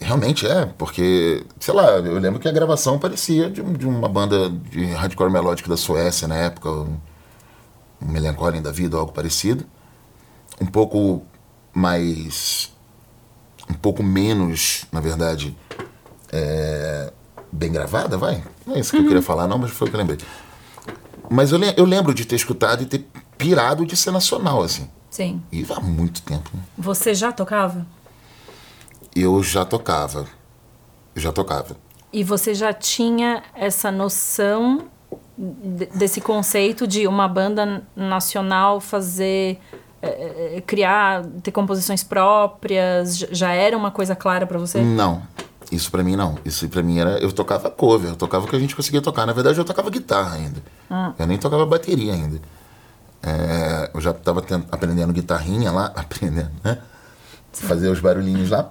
Realmente 0.01 0.47
é, 0.47 0.67
porque, 0.67 1.47
sei 1.61 1.73
lá, 1.73 1.93
eu 1.93 2.19
lembro 2.19 2.41
que 2.41 2.49
a 2.49 2.53
gravação 2.53 2.99
parecia 2.99 3.49
de, 3.49 3.63
de 3.63 3.87
uma 3.87 4.09
banda 4.09 4.51
de 4.51 4.85
hardcore 4.87 5.31
melódico 5.31 5.69
da 5.69 5.77
Suécia 5.77 6.29
na 6.29 6.37
época, 6.37 6.69
um, 6.69 6.99
um 8.03 8.09
Melancholy 8.09 8.61
da 8.61 8.71
vida, 8.73 8.97
ou 8.97 9.01
algo 9.01 9.13
parecido. 9.13 9.65
Um 10.61 10.67
pouco 10.67 11.25
mais. 11.75 12.73
um 13.69 13.75
pouco 13.75 14.03
menos, 14.03 14.85
na 14.93 15.01
verdade, 15.01 15.57
é, 16.33 17.13
bem 17.51 17.73
gravada, 17.73 18.17
vai? 18.19 18.43
Não 18.67 18.77
é 18.77 18.81
isso 18.81 18.91
que 18.93 18.99
eu 18.99 19.05
queria 19.05 19.23
falar, 19.23 19.47
não, 19.49 19.59
mas 19.59 19.71
foi 19.71 19.87
o 19.89 19.91
que 19.91 19.97
eu 19.97 20.01
lembrei. 20.01 20.19
Mas 21.31 21.51
eu, 21.53 21.59
eu 21.77 21.85
lembro 21.85 22.13
de 22.15 22.25
ter 22.25 22.37
escutado 22.37 22.83
e 22.83 22.87
ter 22.87 23.07
pirado 23.39 23.85
de 23.87 23.97
ser 23.97 24.11
nacional, 24.11 24.63
assim. 24.63 24.89
Sim. 25.11 25.43
E 25.51 25.65
há 25.71 25.81
muito 25.81 26.23
tempo, 26.23 26.51
né? 26.55 26.63
Você 26.77 27.15
já 27.15 27.33
tocava? 27.33 27.87
Eu 29.15 29.43
já 29.43 29.65
tocava. 29.65 30.27
Eu 31.15 31.23
já 31.23 31.33
tocava. 31.33 31.77
E 32.13 32.23
você 32.25 32.53
já 32.55 32.73
tinha 32.73 33.43
essa 33.55 33.91
noção 33.91 34.87
de- 35.39 35.87
desse 35.87 36.21
conceito 36.21 36.87
de 36.87 37.07
uma 37.07 37.27
banda 37.29 37.83
nacional 37.97 38.81
fazer 38.81 39.59
eh, 40.05 40.53
eh, 40.57 40.61
criar 40.61 41.25
ter 41.43 41.51
composições 41.53 42.03
próprias 42.03 43.19
já 43.31 43.53
era 43.53 43.77
uma 43.77 43.91
coisa 43.91 44.15
clara 44.15 44.47
pra 44.47 44.59
você 44.59 44.81
Não. 44.81 45.23
Isso 45.73 45.91
pra 45.91 46.05
mim 46.05 46.15
não. 46.15 46.39
Isso 46.45 46.69
pra 46.69 46.83
mim 46.83 46.99
era. 46.99 47.19
Eu 47.19 47.33
tocava 47.33 47.71
cover, 47.71 48.11
eu 48.11 48.17
tocava 48.17 48.45
o 48.45 48.49
que 48.49 48.55
a 48.55 48.59
gente 48.59 48.77
conseguia 48.77 49.01
tocar. 49.01 49.27
Na 49.27 49.33
verdade, 49.33 49.59
eu 49.59 49.65
tocava 49.65 49.89
guitarra 49.91 50.37
ainda. 50.37 50.63
Eu 51.19 51.27
nem 51.27 51.39
tocava 51.39 51.65
bateria 51.67 52.13
ainda. 52.13 52.41
É, 53.23 53.91
eu 53.95 54.01
já 54.01 54.13
tava 54.13 54.43
tent- 54.43 54.67
aprendendo 54.71 55.13
guitarrinha 55.13 55.73
lá, 55.73 55.87
aprendendo, 55.97 56.51
né? 56.63 56.79
Fazer 57.53 57.89
os 57.89 57.99
barulhinhos 57.99 58.51
lá. 58.51 58.71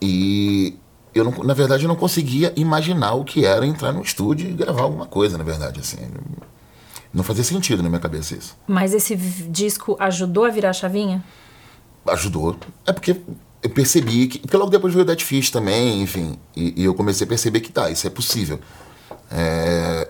E 0.00 0.76
eu, 1.14 1.24
não, 1.24 1.44
na 1.44 1.54
verdade, 1.54 1.84
eu 1.84 1.88
não 1.88 1.94
conseguia 1.96 2.52
imaginar 2.56 3.12
o 3.12 3.22
que 3.24 3.44
era 3.44 3.66
entrar 3.66 3.92
no 3.92 4.00
estúdio 4.02 4.48
e 4.48 4.52
gravar 4.54 4.82
alguma 4.82 5.06
coisa, 5.06 5.36
na 5.36 5.44
verdade, 5.44 5.80
assim. 5.80 5.98
Não 7.12 7.22
fazia 7.22 7.44
sentido 7.44 7.82
na 7.82 7.88
minha 7.88 8.00
cabeça 8.00 8.34
isso. 8.34 8.56
mas 8.66 8.94
esse 8.94 9.14
disco 9.16 9.96
ajudou 10.00 10.44
a 10.44 10.50
virar 10.50 10.70
a 10.70 10.72
chavinha 10.72 11.22
ajudou. 12.06 12.56
É 12.86 12.92
porque 12.92 13.16
eu 13.62 13.70
percebi 13.70 14.26
que. 14.26 14.38
Porque 14.38 14.56
logo 14.56 14.70
depois 14.70 14.92
veio 14.92 15.04
o 15.04 15.06
Dead 15.06 15.20
Fish 15.20 15.50
também, 15.50 16.02
enfim. 16.02 16.36
E, 16.56 16.82
e 16.82 16.84
eu 16.84 16.94
comecei 16.94 17.24
a 17.24 17.28
perceber 17.28 17.60
que 17.60 17.70
tá, 17.70 17.90
isso 17.90 18.06
é 18.06 18.10
possível. 18.10 18.58
É, 19.30 20.08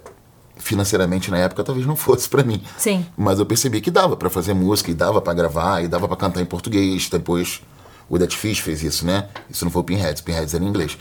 financeiramente 0.57 1.31
na 1.31 1.39
época 1.39 1.63
talvez 1.63 1.87
não 1.87 1.97
fosse 1.97 2.29
para 2.29 2.43
mim. 2.43 2.63
Sim. 2.79 3.07
Mas 3.17 3.39
eu 3.39 3.47
percebi 3.47 3.81
que 3.81 3.91
dava 3.91 4.17
para 4.17 4.31
fazer 4.31 4.55
música 4.55 4.91
e 4.91 4.95
dava 4.95 5.21
para 5.21 5.35
gravar 5.35 5.83
e 5.83 5.89
dava 5.89 6.09
para 6.09 6.17
cantar 6.17 6.41
em 6.41 6.47
português. 6.47 7.09
Depois 7.09 7.61
o 8.09 8.19
Dead 8.19 8.33
Fish 8.33 8.59
fez 8.61 8.83
isso, 8.83 9.07
né? 9.07 9.29
Isso 9.51 9.65
não 9.65 9.73
foi 9.73 9.83
o 9.83 9.85
Pinheads, 9.85 10.23
Pinheads 10.23 10.55
era 10.55 10.65
em 10.65 10.69
inglês. 10.69 10.97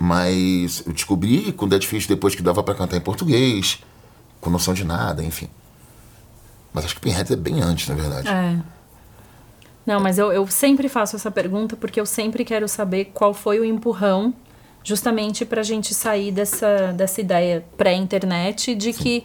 Mas 0.00 0.82
eu 0.86 0.92
descobri 0.92 1.52
com 1.52 1.66
o 1.66 1.68
Dead 1.68 1.84
Fish 1.84 2.06
depois 2.06 2.34
que 2.34 2.42
dava 2.42 2.62
para 2.62 2.74
cantar 2.74 2.96
em 2.96 3.00
português, 3.00 3.80
com 4.42 4.50
noção 4.50 4.74
de 4.74 4.84
nada, 4.84 5.22
enfim. 5.22 5.48
Mas 6.74 6.84
acho 6.84 6.96
que 6.96 7.00
Pinheads 7.00 7.30
é 7.30 7.36
bem 7.36 7.62
antes, 7.62 7.88
na 7.88 7.94
verdade. 7.94 8.28
É. 8.28 8.58
Não, 9.86 10.00
mas 10.00 10.18
eu, 10.18 10.32
eu 10.32 10.46
sempre 10.48 10.88
faço 10.88 11.16
essa 11.16 11.30
pergunta 11.30 11.76
porque 11.76 12.00
eu 12.00 12.04
sempre 12.04 12.44
quero 12.44 12.68
saber 12.68 13.06
qual 13.14 13.32
foi 13.32 13.60
o 13.60 13.64
empurrão 13.64 14.34
justamente 14.84 15.44
pra 15.44 15.62
gente 15.62 15.94
sair 15.94 16.32
dessa, 16.32 16.92
dessa 16.92 17.20
ideia 17.20 17.64
pré-internet 17.76 18.74
de 18.74 18.92
que 18.92 19.24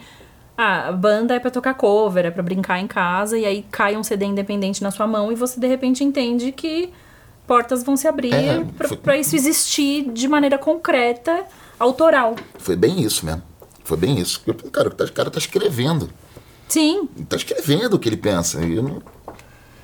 ah, 0.55 0.89
a 0.89 0.91
banda 0.91 1.33
é 1.35 1.39
pra 1.39 1.49
tocar 1.49 1.73
cover, 1.73 2.25
é 2.25 2.31
pra 2.31 2.43
brincar 2.43 2.79
em 2.79 2.87
casa, 2.87 3.37
e 3.37 3.45
aí 3.45 3.65
cai 3.71 3.97
um 3.97 4.03
CD 4.03 4.25
independente 4.25 4.83
na 4.83 4.91
sua 4.91 5.07
mão 5.07 5.31
e 5.31 5.35
você 5.35 5.59
de 5.59 5.67
repente 5.67 6.03
entende 6.03 6.51
que 6.51 6.91
portas 7.47 7.83
vão 7.83 7.97
se 7.97 8.07
abrir 8.07 8.33
É, 8.33 8.63
pra 9.01 9.17
isso 9.17 9.35
existir 9.35 10.11
de 10.11 10.27
maneira 10.27 10.59
concreta, 10.59 11.43
autoral. 11.79 12.35
Foi 12.59 12.75
bem 12.75 13.01
isso 13.01 13.25
mesmo. 13.25 13.41
Foi 13.87 13.95
bem 13.95 14.19
isso. 14.19 14.41
Eu, 14.45 14.53
cara, 14.53 14.89
o 14.89 15.11
cara 15.13 15.31
tá 15.31 15.39
escrevendo. 15.39 16.09
Sim, 16.67 17.07
Ele 17.15 17.25
tá 17.25 17.37
escrevendo 17.37 17.93
o 17.93 17.99
que 17.99 18.09
ele 18.09 18.17
pensa. 18.17 18.59
Eu 18.59 18.83
não. 18.83 19.01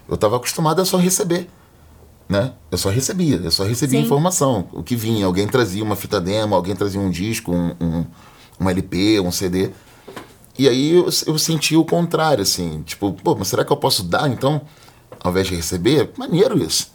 Eu 0.09 0.17
tava 0.17 0.35
acostumado 0.35 0.81
a 0.81 0.85
só 0.85 0.97
receber. 0.97 1.47
Né? 2.27 2.51
Eu 2.69 2.77
só 2.77 2.89
recebia, 2.89 3.37
eu 3.37 3.51
só 3.51 3.63
recebia 3.63 3.99
Sim. 3.99 4.05
informação. 4.05 4.67
O 4.73 4.83
que 4.83 4.93
vinha, 4.93 5.25
alguém 5.25 5.47
trazia 5.47 5.81
uma 5.81 5.95
fita 5.95 6.19
demo, 6.19 6.53
alguém 6.53 6.75
trazia 6.75 6.99
um 6.99 7.09
disco, 7.09 7.53
um, 7.53 7.75
um, 7.79 8.05
um 8.59 8.69
LP, 8.69 9.21
um 9.21 9.31
CD. 9.31 9.71
E 10.59 10.67
aí 10.67 10.91
eu, 10.91 11.07
eu 11.25 11.37
senti 11.37 11.77
o 11.77 11.85
contrário, 11.85 12.41
assim, 12.41 12.81
tipo, 12.83 13.13
pô, 13.13 13.35
mas 13.35 13.47
será 13.47 13.63
que 13.63 13.71
eu 13.71 13.77
posso 13.77 14.03
dar 14.03 14.29
então, 14.29 14.61
ao 15.21 15.31
invés 15.31 15.47
de 15.47 15.55
receber? 15.55 16.11
Maneiro 16.17 16.61
isso. 16.61 16.91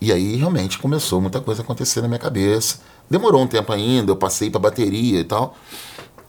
E 0.00 0.12
aí 0.12 0.36
realmente 0.36 0.78
começou 0.78 1.20
muita 1.20 1.40
coisa 1.40 1.62
a 1.62 1.64
acontecer 1.64 2.00
na 2.02 2.08
minha 2.08 2.20
cabeça. 2.20 2.80
Demorou 3.10 3.42
um 3.42 3.46
tempo 3.46 3.72
ainda, 3.72 4.12
eu 4.12 4.16
passei 4.16 4.48
pra 4.48 4.60
bateria 4.60 5.20
e 5.20 5.24
tal. 5.24 5.56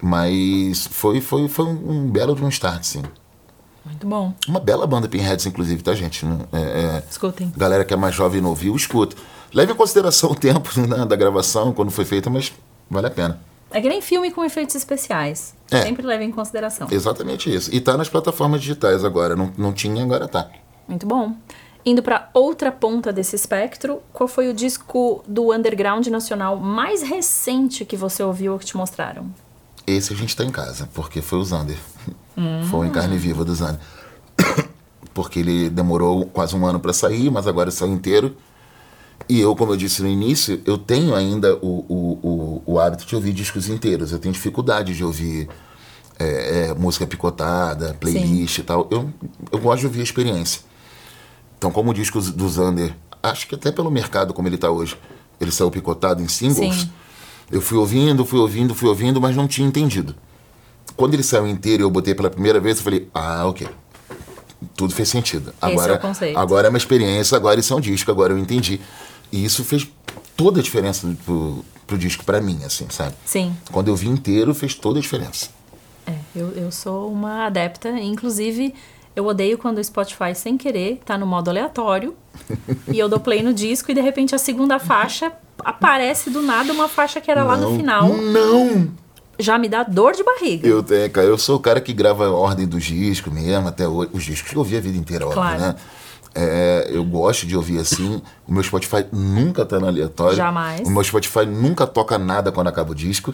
Mas 0.02 0.88
foi, 0.88 1.22
foi, 1.22 1.48
foi 1.48 1.66
um, 1.66 2.10
belo 2.10 2.36
de 2.36 2.44
um 2.44 2.50
start, 2.50 2.84
sim. 2.84 3.02
muito 3.86 4.06
bom. 4.06 4.34
Uma 4.48 4.60
bela 4.60 4.86
banda 4.86 5.08
Pinheads, 5.08 5.46
inclusive, 5.46 5.82
tá, 5.82 5.94
gente? 5.94 6.26
É, 6.52 6.60
é, 6.60 7.04
Escutem. 7.10 7.52
galera 7.56 7.84
que 7.84 7.94
é 7.94 7.98
mais 7.98 8.14
jovem 8.14 8.40
e 8.40 8.42
não 8.42 8.50
ouviu, 8.50 8.76
escuta. 8.76 9.16
Leve 9.54 9.72
em 9.72 9.76
consideração 9.76 10.32
o 10.34 10.36
tempo 10.36 10.70
né, 10.82 11.06
da 11.06 11.16
gravação, 11.16 11.74
quando 11.74 11.92
foi 11.92 12.06
feita, 12.06 12.30
mas 12.30 12.54
vale 12.90 13.08
a 13.08 13.12
pena. 13.12 13.40
É 13.72 13.82
que 13.82 13.90
nem 13.90 14.02
filme 14.02 14.32
com 14.32 14.44
efeitos 14.46 14.76
especiais. 14.76 15.54
É. 15.70 15.82
Sempre 15.82 16.06
leva 16.06 16.24
em 16.24 16.32
consideração. 16.32 16.88
Exatamente 16.90 17.54
isso. 17.54 17.74
E 17.74 17.82
tá 17.82 17.98
nas 17.98 18.08
plataformas 18.08 18.62
digitais 18.62 19.04
agora. 19.04 19.36
Não, 19.36 19.52
não 19.58 19.74
tinha, 19.74 20.04
agora 20.04 20.28
tá. 20.28 20.50
Muito 20.88 21.06
bom. 21.06 21.36
Indo 21.86 22.02
pra 22.02 22.30
outra 22.34 22.72
ponta 22.72 23.12
desse 23.12 23.36
espectro, 23.36 24.02
qual 24.14 24.28
foi 24.28 24.50
o 24.50 24.54
disco 24.54 25.24
do 25.28 25.54
underground 25.54 26.06
nacional 26.08 26.58
mais 26.58 27.02
recente 27.02 27.86
que 27.86 27.96
você 27.96 28.24
ouviu 28.24 28.54
ou 28.54 28.60
que 28.60 28.66
te 28.66 28.76
mostraram? 28.76 29.32
Esse 29.88 30.14
a 30.14 30.16
gente 30.18 30.36
tá 30.36 30.44
em 30.44 30.52
casa, 30.52 30.90
porque 30.94 31.22
foi 31.22 31.40
o 31.40 31.46
Zander. 31.46 31.78
Foi 32.70 32.86
em 32.86 32.92
carne 32.92 33.18
viva 33.18 33.46
do 33.46 33.56
Zander. 33.56 33.80
Porque 35.14 35.40
ele 35.40 35.70
demorou 35.70 36.28
quase 36.28 36.56
um 36.56 36.64
ano 36.66 36.80
para 36.80 36.94
sair, 36.94 37.32
mas 37.32 37.48
agora 37.48 37.72
saiu 37.72 37.92
inteiro. 37.94 38.36
E 39.28 39.40
eu, 39.40 39.56
como 39.56 39.72
eu 39.72 39.78
disse 39.78 40.02
no 40.04 40.08
início, 40.08 40.62
eu 40.66 40.78
tenho 40.78 41.16
ainda 41.16 41.56
o, 41.56 41.86
o, 41.88 42.20
o, 42.28 42.74
o 42.74 42.80
hábito 42.80 43.06
de 43.06 43.16
ouvir 43.16 43.34
discos 43.34 43.68
inteiros. 43.68 44.12
Eu 44.12 44.20
tenho 44.20 44.34
dificuldade 44.34 44.94
de 44.94 45.04
ouvir 45.04 45.50
é, 46.20 46.68
é, 46.68 46.74
música 46.74 47.08
picotada, 47.08 47.96
playlist 48.00 48.60
e 48.60 48.64
tal. 48.64 48.88
Eu, 48.92 49.12
eu 49.52 49.60
gosto 49.60 49.80
de 49.80 49.86
ouvir 49.88 50.02
a 50.02 50.04
experiência. 50.04 50.62
Então, 51.58 51.72
como 51.72 51.90
o 51.90 51.94
disco 51.94 52.22
do 52.22 52.48
Zander, 52.48 52.96
acho 53.24 53.48
que 53.48 53.56
até 53.56 53.72
pelo 53.72 53.90
mercado 53.90 54.34
como 54.34 54.48
ele 54.48 54.58
tá 54.58 54.70
hoje, 54.70 54.96
ele 55.42 55.52
saiu 55.52 55.72
picotado 55.72 56.22
em 56.22 56.28
singles. 56.28 56.82
Sim. 56.82 56.92
Eu 57.52 57.62
fui 57.62 57.78
ouvindo, 57.78 58.26
fui 58.26 58.40
ouvindo, 58.40 58.76
fui 58.76 58.90
ouvindo, 58.90 59.22
mas 59.22 59.36
não 59.36 59.48
tinha 59.48 59.68
entendido. 59.68 60.16
Quando 60.96 61.14
ele 61.14 61.24
saiu 61.24 61.48
inteiro 61.48 61.84
e 61.84 61.86
eu 61.86 61.90
botei 61.90 62.14
pela 62.14 62.30
primeira 62.30 62.60
vez, 62.60 62.78
eu 62.78 62.84
falei, 62.84 63.08
ah, 63.14 63.46
ok. 63.48 63.68
Tudo 64.76 64.94
fez 64.94 65.10
sentido. 65.10 65.54
é 65.62 65.66
Agora, 65.68 65.98
conceito. 65.98 66.38
agora 66.38 66.68
é 66.68 66.70
uma 66.70 66.78
experiência, 66.78 67.36
agora 67.36 67.60
isso 67.60 67.74
é 67.74 67.76
um 67.76 67.80
disco, 67.80 68.10
agora 68.10 68.34
eu 68.34 68.38
entendi. 68.38 68.82
E 69.32 69.44
isso 69.46 69.64
fez 69.64 69.88
toda 70.36 70.60
a 70.60 70.64
diferença 70.64 71.08
pro, 71.26 71.64
pro 71.86 71.98
disco 71.98 72.24
pra 72.26 72.42
mim, 72.42 72.60
assim, 72.66 72.88
sabe? 72.90 73.14
Sim. 73.26 73.56
Quando 73.72 73.90
eu 73.90 73.96
vi 73.96 74.08
inteiro, 74.08 74.54
fez 74.54 74.74
toda 74.74 75.00
a 75.00 75.02
diferença. 75.02 75.50
É, 76.06 76.14
eu, 76.36 76.50
eu 76.52 76.72
sou 76.72 77.12
uma 77.12 77.46
adepta. 77.46 77.90
Inclusive, 77.90 78.74
eu 79.16 79.26
odeio 79.26 79.58
quando 79.58 79.78
o 79.78 79.84
Spotify, 79.84 80.34
sem 80.36 80.58
querer, 80.58 81.02
tá 81.06 81.18
no 81.18 81.28
modo 81.28 81.50
aleatório. 81.50 82.16
e 82.92 82.98
eu 83.00 83.10
dou 83.10 83.20
play 83.20 83.42
no 83.44 83.54
disco 83.54 83.92
e 83.92 83.94
de 83.94 84.02
repente 84.02 84.34
a 84.34 84.38
segunda 84.38 84.80
faixa 84.80 85.32
aparece 85.64 86.30
do 86.30 86.42
nada 86.42 86.72
uma 86.72 86.88
faixa 86.88 87.20
que 87.20 87.30
era 87.30 87.44
lá 87.44 87.58
no 87.58 87.70
Não, 87.70 87.78
final. 87.78 88.08
Não! 88.10 88.92
Já 89.40 89.58
me 89.58 89.70
dá 89.70 89.84
dor 89.84 90.14
de 90.14 90.24
barriga. 90.24 90.68
Eu, 90.68 90.84
é, 90.90 91.10
cara, 91.10 91.28
eu 91.28 91.38
sou 91.38 91.58
o 91.58 91.60
cara 91.60 91.80
que 91.80 91.94
grava 91.94 92.26
a 92.26 92.32
ordem 92.32 92.66
dos 92.68 92.84
discos 92.84 93.32
mesmo, 93.32 93.68
até 93.68 93.88
hoje. 93.88 94.10
Os 94.14 94.24
discos 94.24 94.50
que 94.50 94.56
eu 94.56 94.60
ouvi 94.60 94.76
a 94.78 94.82
vida 94.82 94.98
inteira, 94.98 95.26
óbvio, 95.26 95.42
Claro. 95.42 95.60
né? 95.60 95.76
É, 96.34 96.88
eu 96.92 97.04
gosto 97.04 97.46
de 97.48 97.56
ouvir 97.56 97.80
assim. 97.80 98.22
O 98.48 98.54
meu 98.54 98.62
Spotify 98.64 99.06
nunca 99.12 99.66
tá 99.66 99.80
no 99.80 99.88
aleatório. 99.88 100.36
Jamais. 100.36 100.88
O 100.88 100.92
meu 100.92 101.04
Spotify 101.04 101.46
nunca 101.46 101.86
toca 101.88 102.18
nada 102.18 102.52
quando 102.52 102.68
acaba 102.68 102.92
o 102.92 102.96
disco. 102.96 103.34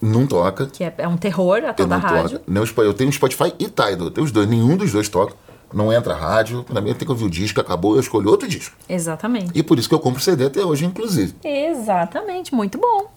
Não 0.00 0.26
toca. 0.26 0.66
Que 0.66 0.84
é, 0.84 0.94
é 0.98 1.08
um 1.08 1.16
terror 1.16 1.62
a 1.64 1.68
Eu 1.68 1.74
toda 1.74 1.96
não 1.98 2.04
a 2.04 2.08
rádio. 2.08 2.40
Não, 2.46 2.64
Eu 2.76 2.94
tenho 2.94 3.10
Spotify 3.12 3.52
e 3.58 3.64
Tidal. 3.64 4.06
Eu 4.06 4.10
tenho 4.10 4.24
os 4.24 4.30
dois. 4.30 4.48
Nenhum 4.48 4.76
dos 4.76 4.92
dois 4.92 5.08
toca. 5.08 5.34
Não 5.74 5.92
entra 5.92 6.14
rádio. 6.14 6.62
Pra 6.64 6.80
mim, 6.80 6.94
tenho 6.94 7.06
que 7.06 7.10
ouvir 7.10 7.24
o 7.24 7.30
disco. 7.30 7.60
Acabou, 7.60 7.94
eu 7.94 8.00
escolho 8.00 8.30
outro 8.30 8.48
disco. 8.48 8.76
Exatamente. 8.88 9.50
E 9.54 9.62
por 9.62 9.78
isso 9.78 9.88
que 9.88 9.94
eu 9.94 10.00
compro 10.00 10.22
CD 10.22 10.46
até 10.46 10.64
hoje, 10.64 10.84
inclusive. 10.84 11.34
Exatamente, 11.42 12.54
muito 12.54 12.78
bom. 12.78 13.10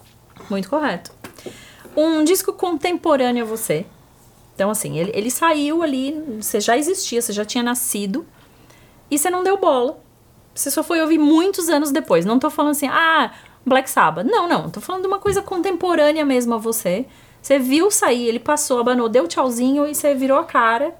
Muito 0.50 0.70
correto. 0.70 1.12
Um 1.96 2.24
disco 2.24 2.52
contemporâneo 2.54 3.44
a 3.44 3.48
você. 3.48 3.86
Então, 4.56 4.72
assim, 4.72 4.98
ele, 4.98 5.12
ele 5.14 5.30
saiu 5.30 5.84
ali, 5.84 6.20
você 6.42 6.60
já 6.60 6.76
existia, 6.76 7.22
você 7.22 7.32
já 7.32 7.46
tinha 7.46 7.64
nascido, 7.64 8.26
e 9.10 9.18
você 9.18 9.30
não 9.30 9.44
deu 9.44 9.58
bola. 9.58 10.00
Você 10.54 10.72
só 10.72 10.84
foi 10.84 11.00
ouvir 11.00 11.20
muitos 11.20 11.70
anos 11.70 11.92
depois. 11.92 12.26
Não 12.26 12.40
tô 12.40 12.50
falando 12.50 12.72
assim, 12.72 12.88
ah, 12.88 13.32
Black 13.64 13.88
Sabbath. 13.90 14.26
Não, 14.26 14.50
não. 14.50 14.70
Tô 14.70 14.82
falando 14.82 15.04
de 15.04 15.08
uma 15.08 15.20
coisa 15.20 15.42
contemporânea 15.42 16.26
mesmo 16.26 16.56
a 16.56 16.58
você. 16.58 17.06
Você 17.40 17.60
viu 17.60 17.92
sair, 17.92 18.28
ele 18.28 18.40
passou, 18.40 18.80
abanou, 18.80 19.08
deu 19.08 19.28
tchauzinho 19.28 19.86
e 19.86 19.94
você 19.94 20.16
virou 20.16 20.40
a 20.40 20.44
cara. 20.44 20.96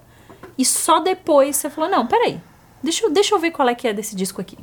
E 0.58 0.64
só 0.64 0.98
depois 1.00 1.56
você 1.56 1.70
falou, 1.70 1.88
não, 1.88 2.06
peraí. 2.06 2.40
Deixa, 2.82 3.06
eu- 3.06 3.10
deixa 3.10 3.34
eu 3.34 3.38
ver 3.38 3.52
qual 3.52 3.68
é 3.68 3.74
que 3.74 3.86
é 3.88 3.92
desse 3.94 4.14
disco 4.16 4.40
aqui. 4.40 4.58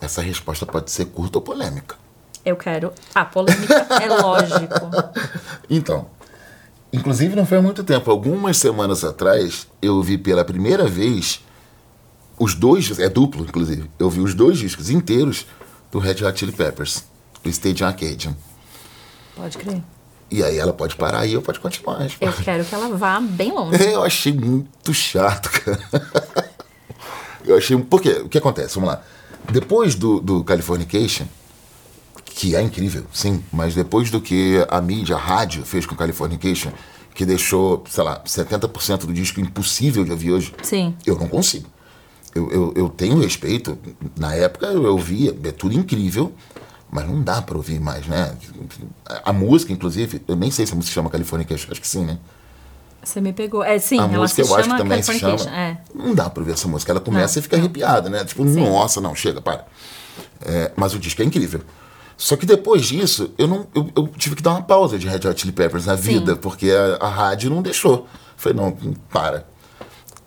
Essa 0.00 0.20
resposta 0.20 0.66
pode 0.66 0.90
ser 0.90 1.06
curta 1.06 1.38
ou 1.38 1.42
polêmica. 1.42 1.96
Eu 2.44 2.56
quero. 2.56 2.92
Ah, 3.14 3.24
polêmica 3.24 3.74
é 4.00 4.06
lógico. 4.08 4.90
Então, 5.70 6.06
inclusive 6.92 7.34
não 7.34 7.46
foi 7.46 7.58
há 7.58 7.62
muito 7.62 7.82
tempo, 7.82 8.10
algumas 8.10 8.58
semanas 8.58 9.04
atrás, 9.04 9.66
eu 9.80 10.02
vi 10.02 10.18
pela 10.18 10.44
primeira 10.44 10.86
vez 10.86 11.40
os 12.38 12.54
dois, 12.54 12.98
é 12.98 13.08
duplo 13.08 13.44
inclusive, 13.44 13.90
eu 13.98 14.10
vi 14.10 14.20
os 14.20 14.34
dois 14.34 14.58
discos 14.58 14.90
inteiros 14.90 15.46
do 15.90 15.98
Red 15.98 16.22
Hot 16.24 16.38
Chili 16.38 16.52
Peppers, 16.52 17.04
do 17.42 17.48
Stadium 17.48 17.86
Arcadium. 17.86 18.34
Pode 19.36 19.56
crer. 19.56 19.82
E 20.32 20.42
aí 20.42 20.58
ela 20.58 20.72
pode 20.72 20.96
parar 20.96 21.26
e 21.26 21.34
eu 21.34 21.42
pode 21.42 21.60
continuar. 21.60 22.08
Eu 22.18 22.32
quero 22.32 22.64
que 22.64 22.74
ela 22.74 22.88
vá 22.96 23.20
bem 23.20 23.52
longe. 23.52 23.76
Eu 23.84 24.02
achei 24.02 24.32
muito 24.32 24.94
chato, 24.94 25.50
cara. 25.50 25.82
Eu 27.44 27.58
achei. 27.58 27.76
Por 27.76 28.00
quê? 28.00 28.22
O 28.24 28.30
que 28.30 28.38
acontece? 28.38 28.76
Vamos 28.76 28.88
lá. 28.88 29.02
Depois 29.50 29.94
do, 29.94 30.20
do 30.20 30.42
Californication, 30.42 31.26
que 32.24 32.56
é 32.56 32.62
incrível, 32.62 33.04
sim, 33.12 33.44
mas 33.52 33.74
depois 33.74 34.10
do 34.10 34.22
que 34.22 34.64
a 34.70 34.80
mídia, 34.80 35.16
a 35.16 35.18
rádio 35.18 35.64
fez 35.66 35.84
com 35.84 35.94
Californication, 35.94 36.72
que 37.14 37.26
deixou, 37.26 37.84
sei 37.90 38.02
lá, 38.02 38.22
70% 38.24 39.00
do 39.00 39.12
disco 39.12 39.38
impossível 39.38 40.02
de 40.02 40.12
ouvir 40.12 40.32
hoje, 40.32 40.54
Sim. 40.62 40.94
eu 41.04 41.18
não 41.18 41.28
consigo. 41.28 41.68
Eu, 42.34 42.50
eu, 42.50 42.72
eu 42.74 42.88
tenho 42.88 43.18
respeito. 43.18 43.76
Na 44.16 44.34
época 44.34 44.66
eu 44.66 44.84
ouvia, 44.92 45.36
é 45.44 45.52
tudo 45.52 45.74
incrível, 45.74 46.32
mas 46.92 47.08
não 47.08 47.22
dá 47.22 47.40
pra 47.40 47.56
ouvir 47.56 47.80
mais, 47.80 48.06
né? 48.06 48.36
A, 49.24 49.32
música, 49.32 49.72
inclusive, 49.72 50.22
eu 50.28 50.36
nem 50.36 50.50
sei 50.50 50.66
se 50.66 50.74
a 50.74 50.76
música 50.76 50.92
chama 50.92 51.08
Californication, 51.08 51.72
acho 51.72 51.80
que 51.80 51.88
sim, 51.88 52.04
né? 52.04 52.18
Você 53.02 53.18
me 53.18 53.32
pegou. 53.32 53.64
É, 53.64 53.78
sim, 53.78 53.98
a 53.98 54.04
ela 54.04 54.18
música 54.18 54.42
eu 54.42 54.54
acho 54.54 54.68
que 54.68 54.76
também 54.76 55.02
se 55.02 55.18
chama. 55.18 55.50
É. 55.50 55.78
Não 55.94 56.14
dá 56.14 56.28
pra 56.28 56.42
ouvir 56.42 56.52
essa 56.52 56.68
música. 56.68 56.92
Ela 56.92 57.00
começa 57.00 57.34
Não, 57.36 57.40
e 57.40 57.42
fica 57.42 57.56
arrepiada, 57.56 58.10
né? 58.10 58.22
Tipo, 58.26 58.44
nossa, 58.44 59.00
não, 59.00 59.14
chega, 59.14 59.40
para. 59.40 59.66
É, 60.44 60.70
mas 60.76 60.94
o 60.94 60.98
disco 60.98 61.22
é 61.22 61.24
incrível. 61.24 61.62
Só 62.14 62.36
que 62.36 62.44
depois 62.44 62.84
disso, 62.84 63.32
eu, 63.38 63.48
não, 63.48 63.66
eu, 63.74 63.90
eu 63.96 64.06
tive 64.08 64.36
que 64.36 64.42
dar 64.42 64.50
uma 64.50 64.62
pausa 64.62 64.98
de 64.98 65.08
Red 65.08 65.26
Hot 65.26 65.40
Chili 65.40 65.52
Peppers 65.52 65.86
na 65.86 65.94
vida, 65.94 66.36
porque 66.36 66.70
a, 66.70 67.06
a 67.06 67.08
rádio 67.08 67.48
não 67.48 67.62
deixou. 67.62 68.06
Falei, 68.36 68.56
não, 68.56 68.76
para. 69.10 69.46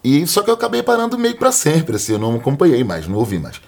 E 0.04 0.26
só 0.26 0.42
que 0.42 0.50
eu 0.50 0.56
acabei 0.56 0.82
parando 0.82 1.18
meio 1.18 1.38
pra 1.38 1.52
sempre, 1.52 1.96
assim, 1.96 2.14
eu 2.14 2.20
não 2.20 2.36
acompanhei 2.36 2.84
mais, 2.84 3.08
não 3.08 3.18
ouvi 3.18 3.38
mais. 3.38 3.62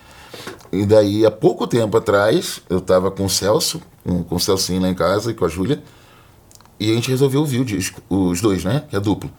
E 0.72 0.86
daí, 0.86 1.26
há 1.26 1.32
pouco 1.32 1.66
tempo 1.66 1.98
atrás, 1.98 2.62
eu 2.70 2.82
tava 2.82 3.10
com 3.10 3.26
o 3.26 3.30
Celso, 3.30 3.82
com, 4.04 4.24
com 4.24 4.36
o 4.36 4.40
Celcinho 4.40 4.82
lá 4.82 4.90
em 4.90 4.96
casa 4.96 5.32
e 5.32 5.34
com 5.34 5.46
a 5.46 5.48
Júlia. 5.48 5.82
E 6.80 6.92
a 6.92 6.94
gente 6.94 7.10
resolveu 7.10 7.40
ouvir 7.40 7.60
o 7.60 7.66
disco, 7.66 8.02
os 8.10 8.42
dois, 8.42 8.64
né? 8.64 8.84
Que 8.90 8.96
é 8.96 9.00
duplo. 9.00 9.32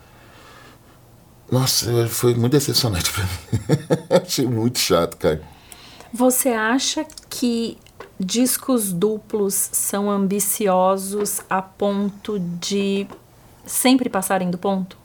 Nossa, 1.51 2.09
foi 2.09 2.35
muito 2.35 2.53
decepcionante 2.53 3.11
pra 3.13 3.25
mim. 3.25 4.21
Achei 4.23 4.47
muito 4.47 4.79
chato, 4.79 5.17
cara. 5.17 5.43
Você 6.13 6.51
acha 6.51 7.07
que 7.29 7.79
discos 8.19 8.93
duplos 8.93 9.69
são 9.73 10.11
ambiciosos 10.11 11.41
a 11.49 11.63
ponto 11.63 12.39
de 12.39 13.07
sempre 13.65 14.09
passarem 14.09 14.51
do 14.51 14.59
ponto? 14.59 14.97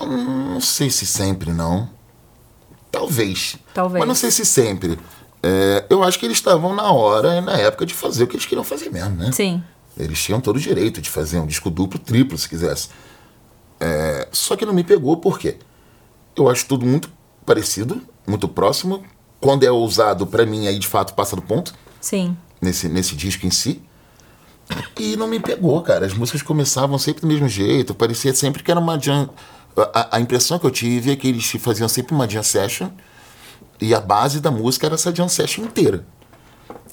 Não 0.00 0.60
sei 0.60 0.90
se 0.90 1.06
sempre, 1.06 1.52
não. 1.52 1.88
Talvez. 3.02 3.56
Talvez. 3.74 4.00
Mas 4.00 4.08
não 4.08 4.14
sei 4.14 4.30
se 4.30 4.44
sempre. 4.44 4.98
É, 5.42 5.84
eu 5.90 6.04
acho 6.04 6.18
que 6.18 6.26
eles 6.26 6.36
estavam 6.36 6.74
na 6.74 6.90
hora, 6.92 7.40
na 7.40 7.56
época, 7.56 7.84
de 7.84 7.94
fazer 7.94 8.24
o 8.24 8.26
que 8.26 8.36
eles 8.36 8.46
queriam 8.46 8.64
fazer 8.64 8.90
mesmo, 8.90 9.16
né? 9.16 9.32
Sim. 9.32 9.62
Eles 9.98 10.22
tinham 10.22 10.40
todo 10.40 10.56
o 10.56 10.60
direito 10.60 11.00
de 11.00 11.10
fazer 11.10 11.38
um 11.38 11.46
disco 11.46 11.68
duplo, 11.68 11.98
triplo, 11.98 12.38
se 12.38 12.48
quisesse. 12.48 12.88
É, 13.80 14.28
só 14.30 14.56
que 14.56 14.64
não 14.64 14.72
me 14.72 14.84
pegou, 14.84 15.16
por 15.16 15.38
quê? 15.38 15.56
Eu 16.36 16.48
acho 16.48 16.64
tudo 16.66 16.86
muito 16.86 17.10
parecido, 17.44 18.00
muito 18.26 18.48
próximo. 18.48 19.02
Quando 19.40 19.64
é 19.64 19.70
ousado, 19.70 20.26
para 20.26 20.46
mim, 20.46 20.68
aí 20.68 20.78
de 20.78 20.86
fato 20.86 21.14
passa 21.14 21.34
do 21.34 21.42
ponto. 21.42 21.74
Sim. 22.00 22.36
Nesse, 22.60 22.88
nesse 22.88 23.16
disco 23.16 23.44
em 23.44 23.50
si. 23.50 23.82
E 24.98 25.16
não 25.16 25.26
me 25.26 25.40
pegou, 25.40 25.82
cara. 25.82 26.06
As 26.06 26.14
músicas 26.14 26.40
começavam 26.42 26.96
sempre 26.96 27.22
do 27.22 27.26
mesmo 27.26 27.48
jeito. 27.48 27.94
Parecia 27.94 28.32
sempre 28.32 28.62
que 28.62 28.70
era 28.70 28.78
uma 28.78 28.98
jam... 28.98 29.28
A, 29.76 30.16
a 30.16 30.20
impressão 30.20 30.58
que 30.58 30.66
eu 30.66 30.70
tive 30.70 31.10
é 31.10 31.16
que 31.16 31.28
eles 31.28 31.50
faziam 31.58 31.88
sempre 31.88 32.14
uma 32.14 32.28
jam 32.28 32.42
session. 32.42 32.88
E 33.80 33.94
a 33.94 34.00
base 34.00 34.40
da 34.40 34.50
música 34.50 34.86
era 34.86 34.94
essa 34.94 35.14
jam 35.14 35.28
session 35.28 35.64
inteira. 35.64 36.04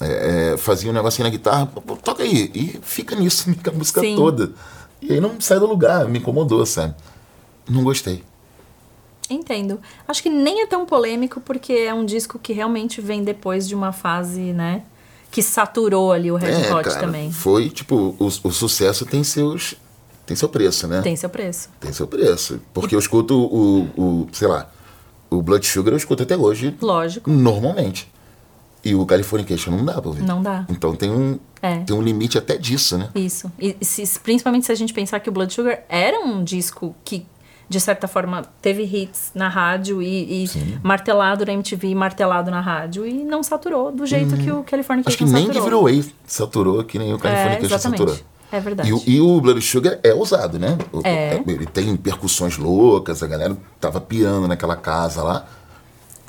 É, 0.00 0.52
é, 0.52 0.56
fazia 0.56 0.90
um 0.90 0.94
negocinho 0.94 1.24
na 1.24 1.30
guitarra, 1.30 1.66
toca 2.02 2.22
aí. 2.22 2.50
E 2.54 2.80
fica 2.82 3.14
nisso, 3.14 3.44
fica 3.52 3.70
a 3.70 3.74
música 3.74 4.00
Sim. 4.00 4.16
toda. 4.16 4.52
E 5.00 5.12
aí 5.12 5.20
não 5.20 5.40
sai 5.40 5.58
do 5.58 5.66
lugar, 5.66 6.08
me 6.08 6.18
incomodou, 6.18 6.64
sabe? 6.64 6.94
Não 7.68 7.84
gostei. 7.84 8.24
Entendo. 9.28 9.78
Acho 10.08 10.22
que 10.22 10.28
nem 10.28 10.62
é 10.62 10.66
tão 10.66 10.84
polêmico 10.84 11.40
porque 11.40 11.72
é 11.72 11.94
um 11.94 12.04
disco 12.04 12.38
que 12.38 12.52
realmente 12.52 13.00
vem 13.00 13.22
depois 13.22 13.68
de 13.68 13.74
uma 13.74 13.92
fase, 13.92 14.52
né? 14.52 14.82
Que 15.30 15.42
saturou 15.42 16.12
ali 16.12 16.32
o 16.32 16.36
Red 16.36 16.50
é, 16.50 16.74
Hot 16.74 16.88
cara, 16.88 17.00
também. 17.00 17.30
Foi, 17.30 17.70
tipo, 17.70 18.16
o, 18.18 18.26
o 18.26 18.50
sucesso 18.50 19.06
tem 19.06 19.22
seus. 19.22 19.76
Tem 20.30 20.36
seu 20.36 20.48
preço, 20.48 20.86
né? 20.86 21.00
Tem 21.02 21.16
seu 21.16 21.28
preço. 21.28 21.68
Tem 21.80 21.92
seu 21.92 22.06
preço. 22.06 22.60
Porque 22.72 22.94
eu 22.94 23.00
escuto 23.00 23.36
o, 23.36 23.80
o, 24.00 24.28
sei 24.30 24.46
lá, 24.46 24.70
o 25.28 25.42
Blood 25.42 25.66
Sugar 25.66 25.92
eu 25.92 25.96
escuto 25.96 26.22
até 26.22 26.36
hoje 26.36 26.72
Lógico. 26.80 27.28
normalmente. 27.28 28.08
E 28.84 28.94
o 28.94 29.04
Californication 29.04 29.72
não 29.72 29.84
dá 29.84 29.94
pra 30.00 30.08
ouvir. 30.08 30.22
Não 30.22 30.40
dá. 30.40 30.64
Então 30.68 30.94
tem 30.94 31.10
um, 31.10 31.36
É. 31.60 31.78
tem 31.78 31.96
um 31.96 32.00
limite 32.00 32.38
até 32.38 32.56
disso, 32.56 32.96
né? 32.96 33.08
Isso. 33.12 33.50
E 33.58 33.76
se- 33.84 34.20
principalmente 34.20 34.66
se 34.66 34.70
a 34.70 34.74
gente 34.76 34.94
pensar 34.94 35.18
que 35.18 35.28
o 35.28 35.32
Blood 35.32 35.52
Sugar 35.52 35.80
era 35.88 36.20
um 36.20 36.44
disco 36.44 36.94
que, 37.04 37.26
de 37.68 37.80
certa 37.80 38.06
forma, 38.06 38.42
teve 38.62 38.84
hits 38.84 39.32
na 39.34 39.48
rádio 39.48 40.00
e, 40.00 40.44
e 40.44 40.78
martelado 40.80 41.44
na 41.44 41.52
MTV, 41.52 41.92
martelado 41.92 42.52
na 42.52 42.60
rádio 42.60 43.04
e 43.04 43.12
não 43.24 43.42
saturou 43.42 43.90
do 43.90 44.06
jeito 44.06 44.36
que 44.36 44.52
o 44.52 44.62
Californication 44.62 45.08
Acho 45.08 45.18
que 45.18 45.24
nem 45.24 45.46
saturou. 45.48 45.64
Giveaway 45.88 46.14
saturou, 46.24 46.84
que 46.84 46.98
nem 47.00 47.12
o 47.12 47.16
É, 47.16 47.18
Californication 47.18 47.74
exatamente. 47.74 47.98
saturou. 47.98 48.30
É 48.52 48.60
verdade. 48.60 48.88
E, 48.88 48.92
o- 48.92 49.02
e 49.06 49.20
o 49.20 49.40
Blood 49.40 49.60
Sugar 49.62 49.98
é 50.02 50.12
ousado, 50.12 50.58
né? 50.58 50.76
É. 51.04 51.40
Ele 51.46 51.66
tem 51.66 51.96
percussões 51.96 52.56
loucas, 52.56 53.22
a 53.22 53.26
galera 53.26 53.56
tava 53.80 54.00
piando 54.00 54.48
naquela 54.48 54.76
casa 54.76 55.22
lá. 55.22 55.46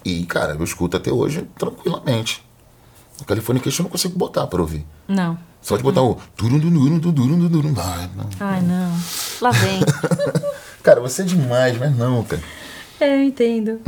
E, 0.05 0.25
cara, 0.25 0.53
eu 0.57 0.63
escuto 0.63 0.97
até 0.97 1.11
hoje 1.11 1.47
tranquilamente. 1.57 2.43
O 3.19 3.25
Californication 3.25 3.81
eu 3.81 3.83
não 3.85 3.91
consigo 3.91 4.17
botar 4.17 4.47
pra 4.47 4.61
ouvir. 4.61 4.85
Não. 5.07 5.37
Só 5.61 5.77
de 5.77 5.83
botar 5.83 6.01
o. 6.01 6.17
Ai, 8.39 8.61
não. 8.61 8.91
Lá 9.39 9.51
vem. 9.51 9.79
Cara, 10.81 10.99
você 10.99 11.21
é 11.21 11.25
demais, 11.25 11.77
mas 11.77 11.95
não, 11.95 12.23
cara. 12.23 12.41
É, 12.99 13.15
eu 13.17 13.23
entendo. 13.23 13.79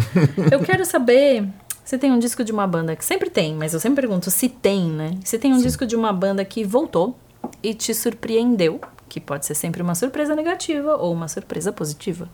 Eu 0.51 0.59
quero 0.59 0.85
saber. 0.85 1.47
Você 1.83 1.97
tem 1.97 2.11
um 2.11 2.19
disco 2.19 2.43
de 2.43 2.51
uma 2.51 2.67
banda 2.67 2.95
que 2.95 3.03
sempre 3.03 3.29
tem, 3.29 3.55
mas 3.55 3.73
eu 3.73 3.79
sempre 3.79 4.01
pergunto 4.01 4.29
se 4.29 4.47
tem, 4.47 4.85
né? 4.91 5.17
Você 5.23 5.39
tem 5.39 5.51
um 5.51 5.59
disco 5.61 5.85
de 5.85 5.95
uma 5.95 6.13
banda 6.13 6.45
que 6.45 6.63
voltou 6.63 7.17
e 7.61 7.73
te 7.73 7.93
surpreendeu, 7.93 8.81
que 9.07 9.19
pode 9.19 9.45
ser 9.45 9.55
sempre 9.55 9.81
uma 9.81 9.95
surpresa 9.95 10.35
negativa 10.35 10.95
ou 10.95 11.13
uma 11.13 11.27
surpresa 11.27 11.71
positiva. 11.71 12.27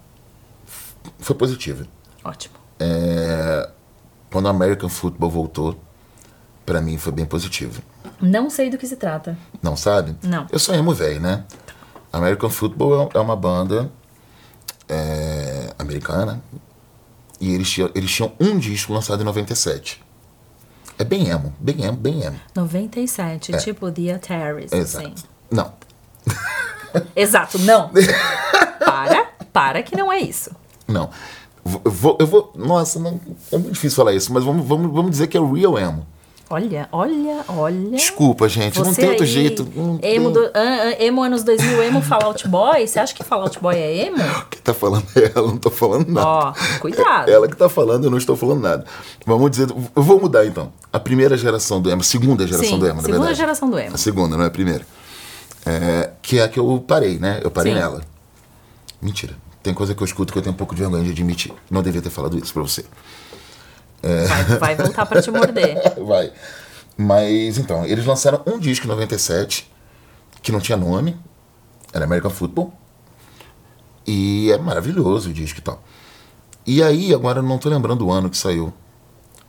Foi 1.20 1.36
positivo. 1.36 1.86
Ótimo. 2.24 2.56
É, 2.80 3.70
quando 4.32 4.46
o 4.46 4.50
American 4.50 4.90
Football 4.90 5.30
voltou, 5.30 5.80
pra 6.66 6.82
mim 6.82 6.98
foi 6.98 7.12
bem 7.12 7.26
positivo. 7.26 7.82
Não 8.22 8.50
sei 8.50 8.70
do 8.70 8.78
que 8.78 8.88
se 8.88 8.96
trata. 8.96 9.38
Não 9.62 9.76
sabe? 9.76 10.16
Não. 10.24 10.48
Eu 10.52 10.60
sou 10.60 10.76
emo 10.76 10.94
velho, 10.94 11.20
né? 11.20 11.46
American 12.12 12.50
Football 12.50 13.10
é 13.14 13.18
é 13.18 13.20
uma 13.20 13.36
banda 13.36 13.92
é, 14.88 15.74
americana 15.78 16.42
e 17.40 17.54
eles 17.54 17.70
tinham, 17.70 17.90
eles 17.96 18.12
tinham 18.12 18.34
um 18.40 18.58
disco 18.58 18.92
lançado 18.92 19.22
em 19.22 19.26
97. 19.26 20.04
É 21.00 21.04
bem 21.06 21.30
emo, 21.30 21.54
bem 21.60 21.82
emo, 21.86 21.98
bem 21.98 22.24
emo. 22.24 22.38
97, 22.54 23.54
tipo 23.60 23.90
The 23.90 24.02
É. 24.02 24.78
Exato. 24.78 25.08
assim. 25.08 25.14
Não, 25.50 25.74
Exato, 27.16 27.58
não. 27.60 27.90
para, 28.86 29.26
para 29.54 29.82
que 29.82 29.96
não 29.96 30.12
é 30.12 30.20
isso. 30.20 30.52
não. 30.88 31.10
Eu 31.86 31.92
vou, 31.92 32.18
eu 32.20 32.26
vou. 32.26 32.52
Nossa, 32.56 33.00
não, 33.00 33.20
é 33.52 33.58
muito 33.58 33.74
difícil 33.74 33.96
falar 33.98 34.14
isso, 34.14 34.34
mas 34.34 34.44
vamos, 34.44 34.66
vamos, 34.66 34.92
vamos 34.92 35.12
dizer 35.12 35.28
que 35.28 35.38
é 35.38 35.42
real 35.42 35.78
emo. 35.78 36.06
Olha, 36.52 36.90
olha, 36.92 37.44
olha. 37.48 37.92
Desculpa, 37.92 38.50
gente, 38.50 38.80
não 38.82 38.92
tem 38.92 39.08
outro 39.10 39.26
jeito. 39.26 39.68
não 39.76 40.00
Emo, 40.02 40.32
tem. 40.32 40.34
do, 40.34 40.40
an- 40.56 40.82
an- 40.90 40.96
emo 41.00 41.22
anos 41.22 41.44
2000, 41.44 41.84
emo 41.84 42.02
Fallout 42.02 42.48
Boy? 42.48 42.88
Você 42.88 43.00
acha 43.00 43.14
que 43.14 43.24
Fallout 43.24 43.60
Boy 43.60 43.76
é 43.76 44.08
emo? 44.08 44.18
Quem 44.50 44.60
tá 44.62 44.74
falando 44.74 45.06
é 45.16 45.32
ela, 45.36 45.48
não 45.48 45.58
tô 45.58 45.70
falando 45.70 46.08
nada. 46.10 46.28
Ó, 46.28 46.54
cuidado. 46.80 47.30
Ela 47.30 47.48
que 47.48 47.56
tá 47.56 47.70
falando, 47.70 48.06
eu 48.06 48.10
não 48.10 48.18
estou 48.18 48.36
falando 48.36 48.62
nada. 48.62 48.84
Vamos 49.28 49.52
dizer, 49.52 49.70
eu 49.96 50.02
vou 50.02 50.20
mudar 50.20 50.44
então. 50.46 50.74
A 50.92 51.00
primeira 51.00 51.38
geração 51.38 51.80
do 51.80 51.92
emo, 51.92 52.04
segunda 52.04 52.48
geração 52.48 52.68
Sim, 52.72 52.80
do 52.80 52.86
emo, 52.88 52.96
na 52.96 53.02
segunda 53.02 53.18
verdade. 53.20 53.38
geração 53.38 53.70
do 53.70 53.78
emo. 53.78 53.94
A 53.94 53.98
segunda, 54.00 54.36
não 54.36 54.44
é 54.44 54.48
a 54.48 54.52
primeira. 54.52 54.86
É, 55.68 56.10
que 56.22 56.40
é 56.40 56.44
a 56.44 56.50
que 56.50 56.60
eu 56.60 56.84
parei, 56.88 57.20
né? 57.20 57.42
Eu 57.44 57.52
parei 57.52 57.74
Sim. 57.74 57.80
nela. 57.80 58.02
Mentira. 59.00 59.36
Tem 59.62 59.74
coisa 59.74 59.94
que 59.94 60.02
eu 60.02 60.06
escuto 60.06 60.34
que 60.34 60.40
eu 60.40 60.42
tenho 60.42 60.54
um 60.56 60.58
pouco 60.58 60.74
de 60.74 60.82
vergonha 60.82 61.04
de 61.04 61.12
admitir. 61.12 61.54
Não 61.70 61.84
devia 61.84 62.02
ter 62.02 62.10
falado 62.10 62.38
isso 62.40 62.52
pra 62.54 62.64
você. 62.64 62.84
Vai, 64.02 64.58
vai 64.58 64.76
voltar 64.76 65.06
pra 65.06 65.22
te 65.22 65.30
morder. 65.30 65.78
Vai. 66.06 66.32
Mas 66.98 67.58
então, 67.58 67.86
eles 67.86 68.06
lançaram 68.06 68.42
um 68.46 68.60
disco 68.60 68.86
em 68.86 68.90
97, 68.90 69.70
que 70.42 70.52
não 70.52 70.60
tinha 70.60 70.78
nome, 70.78 71.18
era 71.94 72.06
American 72.06 72.32
Football. 72.32 72.74
E 74.06 74.52
é 74.52 74.58
maravilhoso 74.58 75.30
o 75.30 75.34
disco 75.34 75.60
e 75.60 75.62
tal. 75.62 75.82
E 76.66 76.84
aí, 76.84 77.14
agora 77.14 77.40
eu 77.40 77.44
não 77.44 77.58
tô 77.58 77.70
lembrando 77.70 78.06
o 78.06 78.12
ano 78.12 78.30
que 78.30 78.38
saiu. 78.38 78.74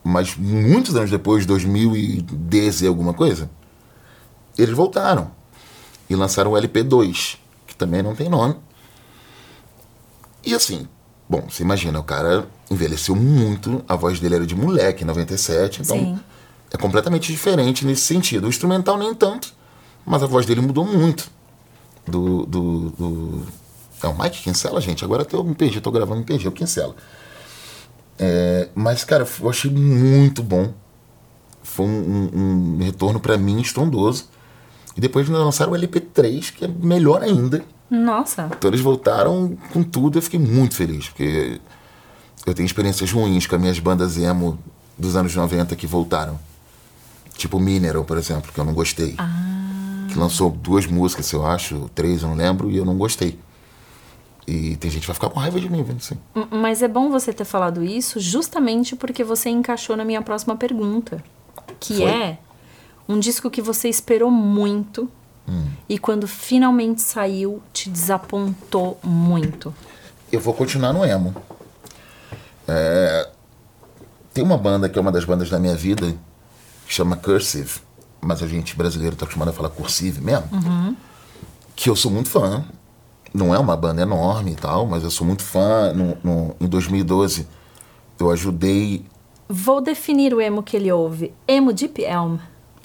Mas 0.02 0.36
muitos 0.36 0.96
anos 0.96 1.10
depois, 1.10 1.44
2010 1.44 2.82
e 2.82 2.86
alguma 2.86 3.12
coisa, 3.12 3.50
eles 4.56 4.74
voltaram. 4.74 5.30
E 6.08 6.14
lançaram 6.14 6.52
o 6.52 6.54
LP2, 6.54 7.36
que 7.66 7.76
também 7.76 8.02
não 8.02 8.14
tem 8.14 8.28
nome. 8.28 8.56
E 10.44 10.54
assim, 10.54 10.88
bom, 11.30 11.44
você 11.48 11.62
imagina, 11.62 11.98
o 12.00 12.04
cara 12.04 12.46
envelheceu 12.70 13.14
muito, 13.14 13.82
a 13.88 13.94
voz 13.96 14.18
dele 14.20 14.34
era 14.34 14.46
de 14.46 14.54
moleque 14.56 15.04
em 15.04 15.06
97, 15.06 15.82
então 15.82 15.96
Sim. 15.96 16.20
é 16.72 16.76
completamente 16.76 17.30
diferente 17.32 17.86
nesse 17.86 18.02
sentido. 18.02 18.44
O 18.46 18.48
instrumental 18.48 18.98
nem 18.98 19.14
tanto, 19.14 19.54
mas 20.04 20.22
a 20.22 20.26
voz 20.26 20.44
dele 20.44 20.60
mudou 20.60 20.84
muito. 20.84 21.30
Do. 22.06 22.44
do, 22.46 22.90
do... 22.90 23.46
É 24.02 24.08
o 24.08 24.18
Mike 24.18 24.42
Kinsella, 24.42 24.80
gente? 24.80 25.04
Agora 25.04 25.22
até 25.22 25.36
eu 25.36 25.44
me 25.44 25.54
perdi, 25.54 25.80
tô 25.80 25.90
gravando, 25.90 26.20
me 26.20 26.26
perdi, 26.26 26.46
é 26.46 26.48
o 26.48 26.52
Kinsella. 26.52 26.96
É, 28.18 28.68
mas, 28.74 29.04
cara, 29.04 29.26
eu 29.40 29.48
achei 29.50 29.70
muito 29.70 30.42
bom. 30.42 30.72
Foi 31.62 31.86
um, 31.86 32.30
um- 32.34 32.76
um 32.80 32.84
retorno 32.84 33.20
pra 33.20 33.36
mim 33.38 33.60
estrondoso. 33.60 34.24
E 34.96 35.00
depois 35.00 35.28
lançaram 35.28 35.72
o 35.72 35.76
LP3, 35.76 36.50
que 36.52 36.64
é 36.64 36.68
melhor 36.68 37.22
ainda. 37.22 37.62
Nossa. 37.90 38.48
Então 38.56 38.70
eles 38.70 38.80
voltaram 38.80 39.58
com 39.72 39.82
tudo, 39.82 40.18
eu 40.18 40.22
fiquei 40.22 40.38
muito 40.38 40.76
feliz, 40.76 41.08
porque 41.08 41.60
eu 42.46 42.54
tenho 42.54 42.66
experiências 42.66 43.10
ruins 43.10 43.46
com 43.46 43.56
as 43.56 43.60
minhas 43.60 43.78
bandas 43.78 44.16
emo 44.16 44.58
dos 44.96 45.16
anos 45.16 45.34
90 45.34 45.74
que 45.74 45.86
voltaram. 45.86 46.38
Tipo 47.34 47.58
Mineral, 47.58 48.04
por 48.04 48.18
exemplo, 48.18 48.52
que 48.52 48.60
eu 48.60 48.64
não 48.64 48.74
gostei. 48.74 49.16
Que 50.08 50.18
lançou 50.18 50.50
duas 50.50 50.86
músicas, 50.86 51.30
eu 51.32 51.46
acho, 51.46 51.90
três, 51.94 52.22
eu 52.22 52.28
não 52.28 52.36
lembro, 52.36 52.70
e 52.70 52.76
eu 52.76 52.84
não 52.84 52.96
gostei. 52.96 53.38
E 54.46 54.76
tem 54.76 54.90
gente 54.90 55.02
que 55.02 55.06
vai 55.06 55.14
ficar 55.14 55.30
com 55.30 55.38
raiva 55.38 55.60
de 55.60 55.70
mim, 55.70 55.82
vendo 55.82 55.98
assim. 55.98 56.16
Mas 56.50 56.82
é 56.82 56.88
bom 56.88 57.08
você 57.08 57.32
ter 57.32 57.44
falado 57.44 57.82
isso 57.84 58.18
justamente 58.18 58.96
porque 58.96 59.22
você 59.22 59.48
encaixou 59.48 59.96
na 59.96 60.04
minha 60.04 60.22
próxima 60.22 60.56
pergunta. 60.56 61.22
Que 61.78 61.98
Foi? 61.98 62.10
é 62.10 62.38
um 63.08 63.18
disco 63.18 63.50
que 63.50 63.62
você 63.62 63.88
esperou 63.88 64.30
muito 64.30 65.08
e 65.88 65.98
quando 65.98 66.26
finalmente 66.28 67.02
saiu 67.02 67.62
te 67.72 67.88
desapontou 67.90 68.98
muito. 69.02 69.74
Eu 70.30 70.40
vou 70.40 70.54
continuar 70.54 70.92
no 70.92 71.04
emo. 71.04 71.34
É, 72.68 73.28
Tem 74.32 74.44
uma 74.44 74.56
banda 74.56 74.88
que 74.88 74.98
é 74.98 75.02
uma 75.02 75.10
das 75.12 75.24
bandas 75.24 75.50
da 75.50 75.58
minha 75.58 75.74
vida, 75.74 76.14
que 76.86 76.94
chama 76.94 77.16
Cursive, 77.16 77.80
mas 78.20 78.42
a 78.42 78.46
gente 78.46 78.76
brasileiro 78.76 79.16
tá 79.16 79.24
acostumado 79.24 79.48
a 79.48 79.52
falar 79.52 79.70
cursive 79.70 80.20
mesmo. 80.20 80.44
que 81.74 81.88
eu 81.90 81.96
sou 81.96 82.10
muito 82.10 82.28
fã. 82.28 82.64
Não 83.32 83.54
é 83.54 83.58
uma 83.58 83.76
banda 83.76 84.02
enorme 84.02 84.52
e 84.52 84.56
tal, 84.56 84.86
mas 84.86 85.02
eu 85.02 85.10
sou 85.10 85.26
muito 85.26 85.42
fã. 85.42 85.92
No, 85.94 86.16
no- 86.22 86.56
em 86.60 86.66
2012, 86.66 87.46
eu 88.18 88.30
ajudei 88.30 89.04
Vou 89.48 89.80
definir 89.80 90.32
o 90.32 90.40
emo 90.40 90.62
que 90.62 90.76
ele 90.76 90.92
ouve. 90.92 91.32
Emo 91.48 91.72
Deep 91.72 92.00
Elm. 92.04 92.36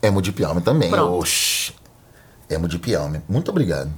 Emo 0.01 0.19
de 0.21 0.31
Pialme 0.31 0.61
também. 0.61 0.89
Pronto. 0.89 1.13
Oxi. 1.19 1.54
Emo 2.49 2.67
de 2.67 2.77
Pialme. 2.79 3.21
Muito 3.27 3.49
obrigado. 3.51 3.91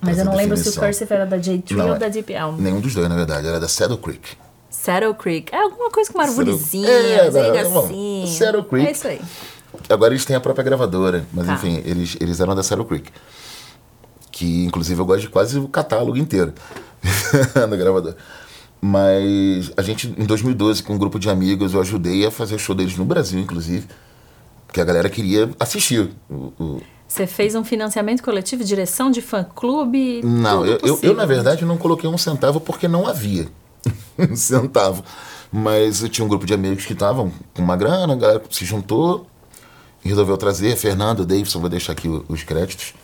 Mas 0.00 0.18
eu 0.18 0.24
não 0.24 0.34
lembro 0.36 0.56
se 0.56 0.62
o 0.62 0.64
definição. 0.66 0.82
Cursive 0.84 1.14
era 1.14 1.26
da 1.26 1.38
J-Tree 1.38 1.80
ou 1.80 1.94
é- 1.94 1.98
da 1.98 2.08
Deep 2.08 2.32
Elm. 2.32 2.56
Nenhum 2.58 2.80
dos 2.80 2.94
dois, 2.94 3.08
na 3.08 3.14
verdade. 3.16 3.46
Era 3.46 3.58
da 3.58 3.66
Saddle 3.68 3.98
Creek. 3.98 4.36
Saddle 4.70 5.14
Creek. 5.14 5.54
É 5.54 5.58
alguma 5.62 5.90
coisa 5.90 6.12
com 6.12 6.18
uma 6.18 6.24
arvorezinha, 6.24 6.88
É, 6.88 7.16
é, 7.16 7.60
assim. 7.60 8.26
Saddle 8.38 8.64
Creek. 8.64 8.86
É 8.86 8.90
isso 8.92 9.08
aí. 9.08 9.20
Agora 9.88 10.12
eles 10.12 10.24
têm 10.24 10.36
a 10.36 10.40
própria 10.40 10.62
gravadora, 10.64 11.26
mas 11.32 11.46
Tá. 11.46 11.54
enfim, 11.54 11.82
eles, 11.84 12.16
eles 12.20 12.40
eram 12.40 12.54
da 12.54 12.62
Saddle 12.62 12.84
Creek. 12.86 13.10
Que 14.30 14.64
inclusive 14.66 15.00
eu 15.00 15.06
gosto 15.06 15.22
de 15.22 15.28
quase 15.28 15.58
o 15.58 15.66
catálogo 15.66 16.16
inteiro 16.18 16.52
da 17.54 17.76
gravadora. 17.76 18.16
Mas 18.80 19.72
a 19.76 19.82
gente, 19.82 20.14
em 20.18 20.24
2012, 20.26 20.82
com 20.82 20.94
um 20.94 20.98
grupo 20.98 21.18
de 21.18 21.30
amigos, 21.30 21.72
eu 21.72 21.80
ajudei 21.80 22.26
a 22.26 22.30
fazer 22.30 22.54
o 22.54 22.58
show 22.58 22.74
deles 22.74 22.96
no 22.96 23.04
Brasil, 23.04 23.40
inclusive. 23.40 23.86
Porque 24.66 24.80
a 24.80 24.84
galera 24.84 25.08
queria 25.08 25.50
assistir. 25.58 26.10
O, 26.28 26.52
o- 26.58 26.82
Você 27.08 27.26
fez 27.26 27.54
um 27.54 27.64
financiamento 27.64 28.22
coletivo, 28.22 28.64
direção 28.64 29.10
de 29.10 29.22
fã-clube? 29.22 30.22
Não, 30.24 30.66
eu, 30.66 30.78
eu, 30.82 30.98
eu, 31.02 31.14
na 31.14 31.24
verdade 31.24 31.64
não 31.64 31.78
coloquei 31.78 32.08
um 32.10 32.18
centavo 32.18 32.60
porque 32.60 32.88
não 32.88 33.06
havia 33.06 33.48
um 34.18 34.34
centavo. 34.34 35.04
Mas 35.52 36.02
eu 36.02 36.08
tinha 36.08 36.24
um 36.24 36.28
grupo 36.28 36.44
de 36.44 36.52
amigos 36.52 36.84
que 36.84 36.92
estavam 36.92 37.32
com 37.54 37.62
uma 37.62 37.76
grana, 37.76 38.12
a 38.12 38.16
galera 38.16 38.42
se 38.50 38.64
juntou 38.64 39.26
e 40.04 40.08
resolveu 40.08 40.36
trazer. 40.36 40.76
Fernando, 40.76 41.24
Davidson, 41.24 41.60
vou 41.60 41.68
deixar 41.68 41.92
aqui 41.92 42.08
os 42.28 42.42
créditos. 42.42 42.94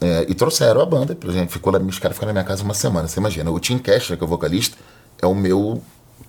É, 0.00 0.26
e 0.28 0.34
trouxeram 0.34 0.80
a 0.80 0.86
banda 0.86 1.14
pra 1.14 1.32
gente. 1.32 1.52
Ficou 1.52 1.72
lá, 1.72 1.78
os 1.78 1.98
caras 1.98 2.16
ficaram 2.16 2.32
na 2.32 2.40
minha 2.40 2.44
casa 2.44 2.64
uma 2.64 2.74
semana. 2.74 3.06
Você 3.06 3.20
imagina, 3.20 3.50
o 3.50 3.60
Tim 3.60 3.78
Cashner, 3.78 4.18
que 4.18 4.24
é 4.24 4.26
o 4.26 4.28
vocalista, 4.28 4.76
é 5.22 5.26
o 5.26 5.34
meu 5.34 5.80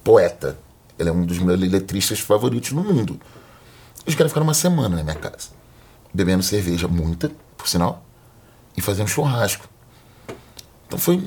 poeta. 0.04 0.58
Ele 0.98 1.10
é 1.10 1.12
um 1.12 1.26
dos 1.26 1.40
meus 1.40 1.60
letristas 1.60 2.20
favoritos 2.20 2.72
no 2.72 2.84
mundo. 2.84 3.20
Os 4.08 4.14
caras 4.14 4.32
ficaram 4.32 4.46
uma 4.46 4.54
semana 4.54 4.96
na 4.96 5.04
minha 5.04 5.16
casa, 5.16 5.50
bebendo 6.16 6.42
cerveja, 6.44 6.88
muita, 6.88 7.30
por 7.58 7.68
sinal, 7.68 8.04
e 8.76 8.82
fazendo 8.82 9.08
churrasco. 9.08 9.68
Então 10.88 10.98
foi 10.98 11.18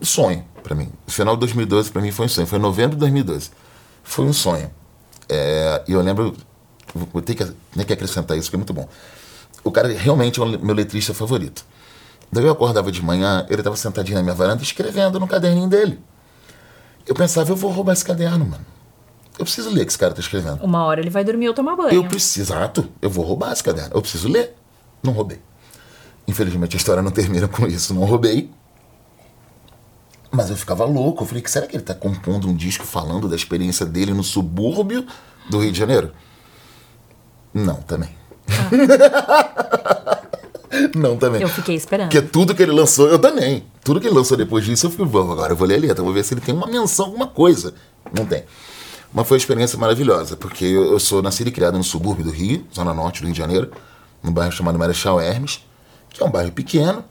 um 0.00 0.04
sonho 0.04 0.44
pra 0.62 0.74
mim. 0.74 0.90
O 1.06 1.10
final 1.10 1.34
de 1.34 1.40
2012 1.40 1.90
pra 1.90 2.02
mim 2.02 2.12
foi 2.12 2.26
um 2.26 2.28
sonho. 2.28 2.46
Foi 2.46 2.58
em 2.58 2.62
novembro 2.62 2.96
de 2.96 3.00
2012. 3.00 3.50
Foi 4.02 4.24
um 4.24 4.32
sonho. 4.32 4.70
É, 5.28 5.82
E 5.88 5.92
eu 5.92 6.00
lembro, 6.02 6.36
vou 6.94 7.22
ter 7.22 7.34
que, 7.34 7.44
que 7.84 7.92
acrescentar 7.92 8.36
isso, 8.36 8.50
que 8.50 8.56
é 8.56 8.58
muito 8.58 8.74
bom. 8.74 8.88
O 9.64 9.70
cara 9.70 9.88
realmente 9.88 10.38
é 10.40 10.42
o 10.42 10.46
meu 10.46 10.74
letrista 10.74 11.14
favorito. 11.14 11.64
Daí 12.30 12.44
eu 12.44 12.52
acordava 12.52 12.90
de 12.90 13.02
manhã, 13.02 13.46
ele 13.48 13.60
estava 13.60 13.76
sentadinho 13.76 14.16
na 14.16 14.22
minha 14.22 14.34
varanda 14.34 14.62
escrevendo 14.62 15.20
no 15.20 15.28
caderninho 15.28 15.68
dele. 15.68 16.00
Eu 17.06 17.14
pensava, 17.14 17.50
eu 17.50 17.56
vou 17.56 17.70
roubar 17.70 17.92
esse 17.92 18.04
caderno, 18.04 18.44
mano. 18.44 18.71
Eu 19.38 19.44
preciso 19.44 19.70
ler 19.70 19.82
o 19.82 19.86
que 19.86 19.90
esse 19.90 19.98
cara 19.98 20.14
tá 20.14 20.20
escrevendo. 20.20 20.62
Uma 20.62 20.84
hora 20.84 21.00
ele 21.00 21.10
vai 21.10 21.24
dormir 21.24 21.48
ou 21.48 21.54
tomar 21.54 21.74
banho. 21.76 21.92
Eu 21.94 22.04
preciso, 22.04 22.52
exato, 22.52 22.88
eu 23.00 23.10
vou 23.10 23.24
roubar 23.24 23.52
esse 23.52 23.64
caderno. 23.64 23.90
Eu 23.94 24.02
preciso 24.02 24.28
ler. 24.28 24.54
Não 25.02 25.12
roubei. 25.12 25.40
Infelizmente 26.28 26.76
a 26.76 26.78
história 26.78 27.02
não 27.02 27.10
termina 27.10 27.48
com 27.48 27.66
isso. 27.66 27.94
Não 27.94 28.04
roubei. 28.04 28.50
Mas 30.30 30.50
eu 30.50 30.56
ficava 30.56 30.84
louco. 30.84 31.24
Eu 31.24 31.26
falei, 31.26 31.42
será 31.46 31.66
que 31.66 31.76
ele 31.76 31.82
tá 31.82 31.94
compondo 31.94 32.48
um 32.48 32.54
disco 32.54 32.86
falando 32.86 33.28
da 33.28 33.36
experiência 33.36 33.84
dele 33.84 34.14
no 34.14 34.22
subúrbio 34.22 35.04
do 35.50 35.58
Rio 35.58 35.72
de 35.72 35.78
Janeiro? 35.78 36.12
Não, 37.52 37.74
também. 37.76 38.10
não, 40.94 41.16
também. 41.16 41.42
Eu 41.42 41.48
fiquei 41.48 41.74
esperando. 41.74 42.10
Porque 42.10 42.26
tudo 42.26 42.54
que 42.54 42.62
ele 42.62 42.72
lançou, 42.72 43.08
eu 43.08 43.18
também. 43.18 43.64
Tudo 43.84 44.00
que 44.00 44.06
ele 44.06 44.14
lançou 44.14 44.36
depois 44.36 44.64
disso, 44.64 44.86
eu 44.86 44.90
fui, 44.90 45.06
"Vamos, 45.06 45.32
agora 45.32 45.52
eu 45.52 45.56
vou 45.56 45.66
ler 45.66 45.76
a 45.76 45.80
letra, 45.80 46.02
vou 46.02 46.12
ver 46.12 46.24
se 46.24 46.34
ele 46.34 46.40
tem 46.40 46.54
uma 46.54 46.66
menção, 46.66 47.06
alguma 47.06 47.26
coisa. 47.26 47.74
Não 48.16 48.24
tem. 48.24 48.44
Mas 49.12 49.28
foi 49.28 49.36
uma 49.36 49.40
experiência 49.40 49.78
maravilhosa, 49.78 50.36
porque 50.36 50.64
eu, 50.64 50.92
eu 50.92 50.98
sou 50.98 51.22
nascido 51.22 51.48
e 51.48 51.52
criado 51.52 51.76
no 51.76 51.84
subúrbio 51.84 52.24
do 52.24 52.30
Rio, 52.30 52.66
zona 52.74 52.94
norte 52.94 53.20
do 53.20 53.26
Rio 53.26 53.34
de 53.34 53.38
Janeiro, 53.38 53.70
num 54.22 54.32
bairro 54.32 54.52
chamado 54.52 54.78
Marechal 54.78 55.20
Hermes, 55.20 55.60
que 56.08 56.22
é 56.22 56.26
um 56.26 56.30
bairro 56.30 56.52
pequeno. 56.52 57.04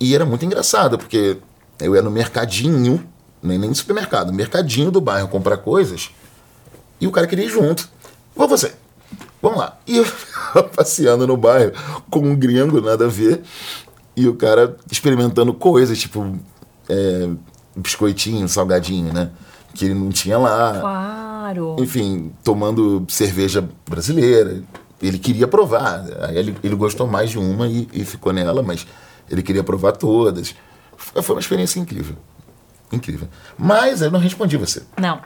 E 0.00 0.14
era 0.14 0.24
muito 0.24 0.44
engraçado, 0.44 0.96
porque 0.96 1.38
eu 1.78 1.94
ia 1.94 2.02
no 2.02 2.10
mercadinho, 2.10 3.06
nem, 3.42 3.58
nem 3.58 3.68
no 3.68 3.74
supermercado, 3.74 4.32
mercadinho 4.32 4.90
do 4.90 5.00
bairro 5.00 5.28
comprar 5.28 5.58
coisas, 5.58 6.10
e 7.00 7.06
o 7.06 7.10
cara 7.10 7.26
queria 7.26 7.44
ir 7.44 7.50
junto. 7.50 7.88
Vou 8.34 8.48
você. 8.48 8.72
Vamos 9.42 9.58
lá. 9.58 9.78
E 9.86 9.98
eu 9.98 10.06
passeando 10.74 11.26
no 11.26 11.36
bairro 11.36 11.72
com 12.10 12.20
um 12.20 12.34
gringo, 12.34 12.80
nada 12.80 13.04
a 13.04 13.08
ver, 13.08 13.42
e 14.16 14.26
o 14.26 14.34
cara 14.34 14.76
experimentando 14.90 15.52
coisas, 15.52 15.98
tipo 15.98 16.38
é, 16.88 17.28
biscoitinho, 17.76 18.48
salgadinho, 18.48 19.12
né? 19.12 19.30
Que 19.74 19.86
ele 19.86 19.94
não 19.94 20.10
tinha 20.10 20.38
lá. 20.38 20.78
Claro. 20.80 21.76
Enfim, 21.78 22.32
tomando 22.42 23.04
cerveja 23.08 23.68
brasileira. 23.88 24.62
Ele 25.02 25.18
queria 25.18 25.46
provar. 25.48 26.04
Aí 26.20 26.38
ele, 26.38 26.56
ele 26.62 26.74
gostou 26.74 27.06
mais 27.06 27.30
de 27.30 27.38
uma 27.38 27.66
e, 27.66 27.88
e 27.92 28.04
ficou 28.04 28.32
nela, 28.32 28.62
mas 28.62 28.86
ele 29.30 29.42
queria 29.42 29.62
provar 29.64 29.92
todas. 29.92 30.54
Foi 30.96 31.34
uma 31.34 31.40
experiência 31.40 31.78
incrível. 31.80 32.16
Incrível. 32.92 33.28
Mas 33.58 34.00
eu 34.00 34.10
não 34.10 34.20
respondi 34.20 34.56
você. 34.56 34.82
Não. 34.96 35.20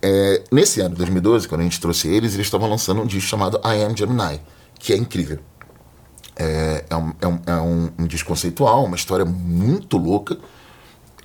É, 0.00 0.42
nesse 0.52 0.80
ano, 0.80 0.94
2012, 0.94 1.48
quando 1.48 1.62
a 1.62 1.64
gente 1.64 1.80
trouxe 1.80 2.08
eles, 2.08 2.34
eles 2.34 2.46
estavam 2.46 2.68
lançando 2.68 3.02
um 3.02 3.06
disco 3.06 3.28
chamado 3.28 3.58
I 3.64 3.82
Am 3.82 3.96
Gemini, 3.96 4.40
que 4.78 4.92
é 4.92 4.96
incrível. 4.96 5.38
É, 6.36 6.84
é, 6.90 6.96
um, 6.96 7.12
é, 7.20 7.26
um, 7.26 7.38
é 7.46 7.54
um- 7.56 7.90
um 8.00 8.06
disco 8.06 8.28
conceitual, 8.28 8.84
uma 8.84 8.96
história 8.96 9.24
muito 9.24 9.96
louca, 9.96 10.36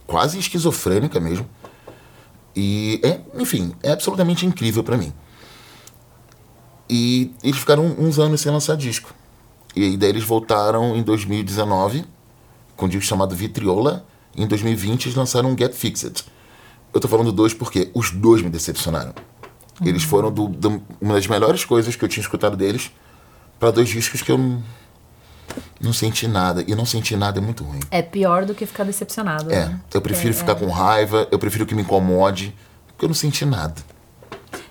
quase 0.07 0.39
esquizofrênica 0.39 1.19
mesmo. 1.19 1.45
E, 2.55 2.99
é, 3.03 3.19
enfim, 3.39 3.73
é 3.83 3.91
absolutamente 3.91 4.45
incrível 4.45 4.83
pra 4.83 4.97
mim. 4.97 5.13
E 6.89 7.31
eles 7.43 7.59
ficaram 7.59 7.85
uns 7.99 8.17
anos 8.19 8.41
sem 8.41 8.51
lançar 8.51 8.75
disco. 8.75 9.13
E 9.75 9.83
aí 9.83 9.97
daí 9.97 10.09
eles 10.09 10.23
voltaram 10.23 10.95
em 10.95 11.03
2019 11.03 12.03
com 12.75 12.85
um 12.85 12.89
disco 12.89 13.05
chamado 13.05 13.35
Vitriola. 13.35 14.05
E 14.35 14.43
em 14.43 14.47
2020 14.47 15.05
eles 15.05 15.15
lançaram 15.15 15.55
Get 15.57 15.73
Fixed. 15.73 16.23
Eu 16.93 16.99
tô 16.99 17.07
falando 17.07 17.31
dois 17.31 17.53
porque 17.53 17.91
os 17.93 18.09
dois 18.11 18.41
me 18.41 18.49
decepcionaram. 18.49 19.13
Eles 19.85 20.03
foram 20.03 20.31
do, 20.31 20.47
do- 20.47 20.81
uma 20.99 21.13
das 21.13 21.27
melhores 21.27 21.63
coisas 21.63 21.95
que 21.95 22.03
eu 22.03 22.09
tinha 22.09 22.21
escutado 22.21 22.57
deles 22.57 22.91
para 23.59 23.71
dois 23.71 23.87
discos 23.89 24.21
que 24.21 24.31
eu 24.31 24.61
não, 25.79 25.93
senti 25.93 26.27
nada. 26.27 26.63
E 26.67 26.75
não 26.75 26.85
senti 26.85 27.15
nada 27.15 27.39
é 27.39 27.41
muito 27.41 27.63
ruim. 27.63 27.79
É 27.91 28.01
pior 28.01 28.45
do 28.45 28.53
que 28.53 28.65
ficar 28.65 28.83
decepcionado. 28.83 29.51
É, 29.51 29.65
né? 29.67 29.79
eu 29.93 30.01
prefiro 30.01 30.29
É, 30.31 30.33
ficar 30.33 30.53
é. 30.53 30.55
com 30.55 30.67
raiva, 30.69 31.27
eu 31.31 31.39
prefiro 31.39 31.65
que 31.65 31.73
me 31.75 31.81
incomode, 31.81 32.55
porque 32.87 33.05
eu 33.05 33.09
não 33.09 33.15
senti 33.15 33.45
nada. 33.45 33.75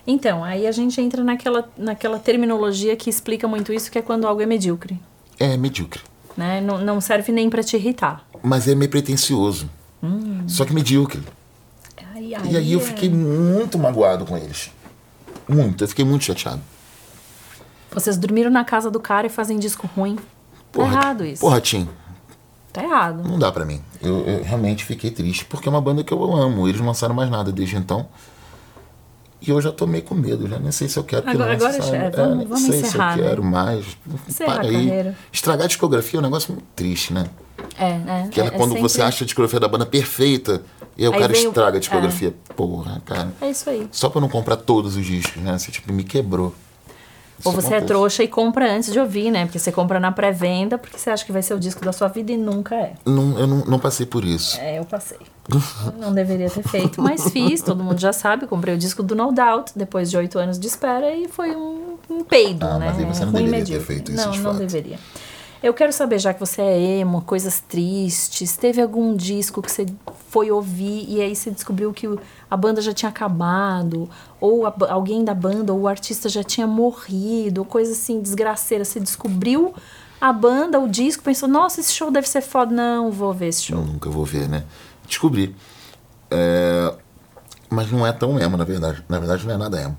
Então, 0.05 0.43
aí 0.43 0.65
a 0.65 0.71
gente 0.71 0.99
entra 0.99 1.23
naquela, 1.23 1.69
naquela 1.77 2.17
terminologia 2.19 2.95
que 2.95 3.09
explica 3.09 3.47
muito 3.47 3.71
isso, 3.71 3.91
que 3.91 3.97
é 3.99 4.01
quando 4.01 4.25
algo 4.27 4.41
é 4.41 4.45
medíocre. 4.45 4.99
É 5.39 5.55
medíocre. 5.55 6.01
Né? 6.35 6.61
Não, 6.61 6.77
não 6.79 6.99
serve 7.01 7.31
nem 7.31 7.49
pra 7.49 7.61
te 7.61 7.75
irritar. 7.75 8.25
Mas 8.41 8.67
é 8.67 8.73
meio 8.75 8.89
pretencioso. 8.89 9.69
Só 10.47 10.63
que 10.65 10.73
medíocre. 10.73 11.21
Aí, 12.15 12.33
E 12.49 12.57
aí 12.57 12.71
eu 12.73 12.79
é- 12.79 12.83
fiquei 12.83 13.09
muito 13.09 13.77
magoado 13.77 14.25
com 14.25 14.37
eles. 14.37 14.71
Muito, 15.47 15.83
eu 15.83 15.87
fiquei 15.87 16.05
muito 16.05 16.23
chateado. 16.25 16.61
Vocês 17.91 18.17
dormiram 18.17 18.49
na 18.51 18.63
casa 18.63 18.89
do 18.89 18.99
cara 18.99 19.27
e 19.27 19.29
fazem 19.29 19.57
disco 19.59 19.89
ruim. 19.95 20.17
Tá 20.71 20.81
errado 20.83 21.25
isso. 21.25 21.41
Porra, 21.41 21.59
Tim, 21.61 21.87
Tá 22.71 22.83
errado. 22.83 23.27
não 23.27 23.39
dá 23.39 23.51
pra 23.51 23.65
mim. 23.65 23.81
Eu, 24.01 24.19
eu 24.27 24.43
realmente 24.43 24.85
fiquei 24.85 25.09
triste, 25.11 25.43
porque 25.45 25.67
é 25.67 25.71
uma 25.71 25.81
banda 25.81 26.03
que 26.03 26.13
eu 26.13 26.35
amo. 26.35 26.67
Eles 26.67 26.79
não 26.79 26.87
lançaram 26.87 27.15
mais 27.15 27.29
nada 27.29 27.51
desde 27.51 27.75
então. 27.75 28.07
E 29.41 29.49
eu 29.49 29.61
já 29.61 29.71
tô 29.71 29.87
meio 29.87 30.03
com 30.03 30.13
medo, 30.13 30.47
já 30.49 30.59
nem 30.59 30.71
sei 30.71 30.89
se 30.89 30.99
eu 30.99 31.03
quero 31.03 31.23
que 31.23 31.29
Agora- 31.29 31.53
agora 31.53 31.81
sabe? 31.81 31.95
é, 31.95 32.09
vamos- 32.09 32.37
nem 32.37 32.45
vamos 32.47 32.63
sei 32.65 32.81
encerrar, 32.81 33.13
se 33.13 33.19
eu 33.19 33.23
né? 33.23 33.29
quero 33.29 33.43
mais. 33.43 33.85
Encerrar 34.27 34.53
Para 34.55 34.63
aí. 34.67 34.73
carreira. 34.73 35.15
Estragar 35.31 35.63
a 35.63 35.67
discografia 35.67 36.17
é 36.17 36.19
um 36.19 36.23
negócio 36.23 36.51
muito 36.53 36.65
triste, 36.75 37.13
né? 37.13 37.25
É, 37.77 37.97
né? 37.99 38.27
Que 38.31 38.41
é, 38.41 38.45
é, 38.47 38.49
quando 38.49 38.71
sempre- 38.73 38.81
você 38.81 39.01
acha 39.01 39.23
a 39.23 39.25
discografia 39.25 39.59
da 39.59 39.67
banda 39.69 39.85
perfeita 39.85 40.61
e 40.97 41.03
aí 41.03 41.09
o 41.09 41.13
Aí 41.13 41.19
cara 41.21 41.31
o- 41.31 41.35
estraga 41.35 41.77
a 41.77 41.79
discografia. 41.79 42.35
Porra, 42.55 43.01
cara. 43.05 43.29
É 43.39 43.49
isso 43.49 43.69
aí. 43.69 43.87
Só 43.93 44.09
pra 44.09 44.19
não 44.19 44.27
comprar 44.29 44.57
todos 44.57 44.97
os 44.97 45.05
discos, 45.05 45.41
né? 45.41 45.57
Você, 45.57 45.71
tipo, 45.71 45.91
me 45.93 46.03
quebrou. 46.03 46.53
Ou 47.45 47.51
Isso 47.53 47.61
você 47.61 47.75
é 47.75 47.81
trouxa 47.81 48.23
e 48.23 48.27
compra 48.27 48.71
antes 48.75 48.91
de 48.91 48.99
ouvir, 48.99 49.31
né? 49.31 49.45
Porque 49.45 49.59
você 49.59 49.71
compra 49.71 49.99
na 49.99 50.11
pré-venda, 50.11 50.77
porque 50.77 50.97
você 50.97 51.09
acha 51.09 51.25
que 51.25 51.31
vai 51.31 51.41
ser 51.41 51.53
o 51.53 51.59
disco 51.59 51.83
da 51.85 51.91
sua 51.93 52.07
vida 52.09 52.31
e 52.31 52.37
nunca 52.37 52.75
é. 52.75 52.93
Não, 53.05 53.39
eu 53.39 53.47
não, 53.47 53.57
não 53.65 53.79
passei 53.79 54.05
por 54.05 54.25
isso. 54.25 54.59
É, 54.59 54.77
eu 54.79 54.85
passei. 54.85 55.17
Não 55.99 56.13
deveria 56.13 56.49
ter 56.49 56.61
feito, 56.63 57.01
mas 57.01 57.29
fiz, 57.31 57.61
todo 57.61 57.83
mundo 57.83 57.99
já 57.99 58.13
sabe. 58.13 58.45
Comprei 58.45 58.75
o 58.75 58.77
disco 58.77 59.01
do 59.01 59.15
No 59.15 59.31
Doubt 59.31 59.71
depois 59.75 60.11
de 60.11 60.17
oito 60.17 60.37
anos 60.37 60.59
de 60.59 60.67
espera 60.67 61.13
e 61.15 61.27
foi 61.27 61.55
um, 61.55 61.95
um 62.09 62.23
peido, 62.23 62.65
Ah, 62.65 62.77
né? 62.77 62.87
mas 62.89 62.99
aí 62.99 63.05
você 63.05 63.25
não 63.25 63.31
Ruim 63.31 63.45
deveria 63.45 63.79
ter 63.79 63.83
feito 63.85 64.11
isso, 64.11 64.23
Não, 64.25 64.31
de 64.31 64.39
não 64.39 64.51
fato. 64.53 64.59
deveria. 64.59 64.99
Eu 65.61 65.73
quero 65.73 65.91
saber, 65.91 66.19
já 66.19 66.33
que 66.33 66.39
você 66.39 66.61
é 66.61 66.79
emo, 66.99 67.21
coisas 67.21 67.59
tristes, 67.59 68.55
teve 68.55 68.81
algum 68.81 69.13
disco 69.13 69.61
que 69.61 69.69
você 69.69 69.85
foi 70.29 70.49
ouvir 70.49 71.05
e 71.09 71.21
aí 71.21 71.35
você 71.35 71.51
descobriu 71.51 71.91
que 71.91 72.07
a 72.49 72.55
banda 72.55 72.81
já 72.81 72.93
tinha 72.93 73.09
acabado, 73.09 74.09
ou 74.39 74.65
a 74.65 74.73
alguém 74.89 75.25
da 75.25 75.33
banda, 75.33 75.73
ou 75.73 75.81
o 75.81 75.87
artista 75.87 76.29
já 76.29 76.43
tinha 76.43 76.65
morrido, 76.65 77.65
coisa 77.65 77.91
assim, 77.91 78.21
desgraceira. 78.21 78.85
Você 78.85 79.01
descobriu 79.01 79.73
a 80.21 80.31
banda, 80.31 80.79
o 80.79 80.87
disco, 80.87 81.23
pensou, 81.23 81.49
nossa, 81.49 81.81
esse 81.81 81.91
show 81.91 82.09
deve 82.09 82.29
ser 82.29 82.41
foda. 82.41 82.73
Não, 82.73 83.11
vou 83.11 83.33
ver 83.33 83.47
esse 83.47 83.63
show. 83.63 83.83
Nunca 83.83 84.09
vou 84.09 84.23
ver, 84.23 84.47
né? 84.47 84.63
Descobri. 85.05 85.53
É, 86.31 86.93
Mas 87.69 87.91
não 87.91 88.07
é 88.07 88.13
tão 88.13 88.39
emo, 88.39 88.55
na 88.55 88.63
verdade. 88.63 89.03
Na 89.09 89.19
verdade, 89.19 89.45
não 89.45 89.55
é 89.55 89.57
nada 89.57 89.81
emo. 89.81 89.97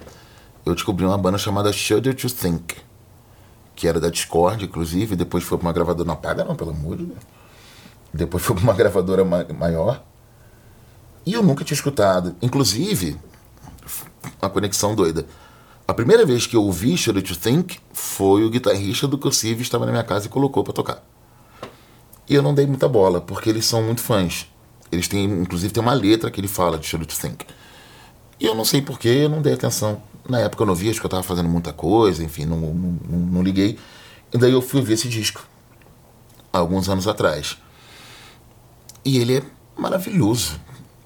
Eu 0.64 0.74
descobri 0.74 1.04
uma 1.04 1.18
banda 1.18 1.36
chamada 1.36 1.70
Shudder 1.70 2.14
to 2.14 2.28
Think, 2.28 2.76
que 3.80 3.88
era 3.88 3.98
da 3.98 4.10
Discord, 4.10 4.62
inclusive, 4.66 5.16
depois 5.16 5.42
foi 5.42 5.56
pra 5.56 5.66
uma 5.66 5.72
gravadora. 5.72 6.06
Não, 6.06 6.14
paga 6.14 6.44
não, 6.44 6.54
pelo 6.54 6.68
amor 6.72 6.98
de 6.98 7.06
Deus. 7.06 7.18
Depois 8.12 8.44
foi 8.44 8.54
pra 8.54 8.62
uma 8.62 8.74
gravadora 8.76 9.24
ma- 9.24 9.46
maior. 9.58 10.02
E 11.24 11.32
eu 11.32 11.42
nunca 11.42 11.64
tinha 11.64 11.74
escutado. 11.74 12.36
Inclusive, 12.42 13.16
uma 14.42 14.50
conexão 14.50 14.94
doida. 14.94 15.24
A 15.88 15.94
primeira 15.94 16.26
vez 16.26 16.46
que 16.46 16.54
eu 16.54 16.62
ouvi 16.62 16.94
Shudder 16.94 17.22
to 17.22 17.34
Think 17.34 17.78
foi 17.90 18.44
o 18.44 18.50
guitarrista 18.50 19.08
do 19.08 19.16
Cursive 19.16 19.62
estava 19.62 19.86
na 19.86 19.92
minha 19.92 20.04
casa 20.04 20.26
e 20.26 20.28
colocou 20.28 20.62
pra 20.62 20.74
tocar. 20.74 21.02
E 22.28 22.34
eu 22.34 22.42
não 22.42 22.52
dei 22.52 22.66
muita 22.66 22.86
bola, 22.86 23.18
porque 23.18 23.48
eles 23.48 23.64
são 23.64 23.82
muito 23.82 24.02
fãs. 24.02 24.46
Eles 24.92 25.08
têm, 25.08 25.24
inclusive, 25.24 25.72
tem 25.72 25.82
uma 25.82 25.94
letra 25.94 26.30
que 26.30 26.38
ele 26.38 26.48
fala 26.48 26.76
de 26.78 26.86
Shudder 26.86 27.06
to 27.06 27.18
Think. 27.18 27.46
E 28.38 28.44
eu 28.44 28.54
não 28.54 28.64
sei 28.66 28.82
porquê, 28.82 29.08
eu 29.08 29.30
não 29.30 29.40
dei 29.40 29.54
atenção. 29.54 30.02
Na 30.30 30.38
época 30.38 30.62
eu 30.62 30.66
não 30.66 30.74
via, 30.74 30.90
acho 30.90 31.00
que 31.00 31.06
eu 31.06 31.10
tava 31.10 31.22
fazendo 31.22 31.48
muita 31.48 31.72
coisa, 31.72 32.22
enfim, 32.22 32.44
não, 32.44 32.56
não, 32.56 32.72
não, 32.72 33.18
não 33.18 33.42
liguei. 33.42 33.78
E 34.32 34.38
daí 34.38 34.52
eu 34.52 34.62
fui 34.62 34.80
ver 34.80 34.94
esse 34.94 35.08
disco, 35.08 35.44
alguns 36.52 36.88
anos 36.88 37.08
atrás. 37.08 37.58
E 39.04 39.18
ele 39.18 39.38
é 39.38 39.42
maravilhoso. 39.76 40.60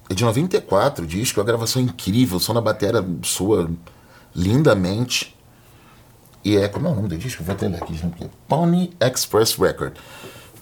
É 0.07 0.13
de 0.13 0.23
94 0.23 1.03
o 1.03 1.07
disco, 1.07 1.41
a 1.41 1.43
gravação 1.43 1.81
é 1.81 1.85
incrível, 1.85 2.37
o 2.37 2.39
som 2.39 2.53
da 2.53 2.61
bateria 2.61 3.03
soa 3.23 3.69
lindamente. 4.35 5.35
E 6.43 6.55
é, 6.55 6.67
como 6.67 6.87
é 6.87 6.91
o 6.91 6.95
nome 6.95 7.07
do 7.07 7.17
disco? 7.17 7.43
Vou 7.43 7.55
até 7.55 7.67
ler 7.67 7.81
aqui 7.81 7.95
aqui. 7.95 8.29
Pony 8.47 8.93
Express 9.01 9.55
Record. 9.55 9.95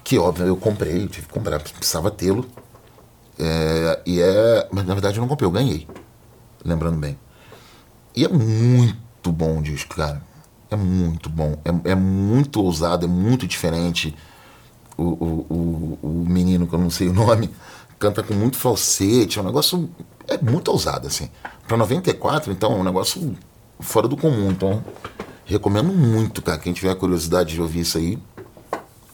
Que 0.02 0.18
óbvio, 0.18 0.46
eu 0.46 0.56
comprei, 0.56 1.04
eu 1.04 1.08
tive 1.10 1.28
que 1.28 1.34
comprar, 1.34 1.60
precisava 1.60 2.10
tê-lo. 2.10 2.46
É, 3.38 4.00
e 4.06 4.22
é. 4.22 4.70
Mas 4.72 4.86
na 4.86 4.94
verdade 4.94 5.18
eu 5.18 5.22
não 5.22 5.28
comprei, 5.28 5.46
eu 5.46 5.52
ganhei. 5.52 5.86
Lembrando 6.64 6.98
bem. 6.98 7.18
E 8.16 8.24
é 8.26 8.28
muito 8.28 9.32
bom 9.32 9.60
o 9.60 9.62
disco, 9.64 9.96
cara. 9.96 10.22
É 10.70 10.76
muito 10.76 11.30
bom. 11.30 11.58
É, 11.64 11.92
é 11.92 11.96
muito 11.96 12.62
ousado, 12.62 13.06
é 13.06 13.10
muito 13.10 13.48
diferente. 13.48 14.16
O, 14.98 15.04
o, 15.04 15.46
o, 15.50 16.00
o 16.02 16.26
menino, 16.28 16.68
que 16.68 16.74
eu 16.74 16.80
não 16.80 16.90
sei 16.90 17.08
o 17.10 17.14
nome, 17.14 17.50
canta 18.00 18.22
com 18.24 18.34
muito 18.34 18.58
falsete. 18.58 19.40
É 19.40 19.42
um 19.42 19.46
negócio. 19.46 19.90
É 20.28 20.38
muito 20.38 20.70
ousado, 20.70 21.08
assim. 21.08 21.30
Pra 21.68 21.78
94, 21.78 22.52
então, 22.52 22.74
é 22.74 22.76
um 22.76 22.84
negócio 22.84 23.36
fora 23.80 24.08
do 24.08 24.16
comum. 24.18 24.52
Então, 24.52 24.84
recomendo 25.46 25.92
muito, 25.92 26.42
cara. 26.42 26.58
Quem 26.60 26.74
tiver 26.74 26.94
curiosidade 26.96 27.54
de 27.54 27.62
ouvir 27.62 27.82
isso 27.82 27.98
aí, 27.98 28.18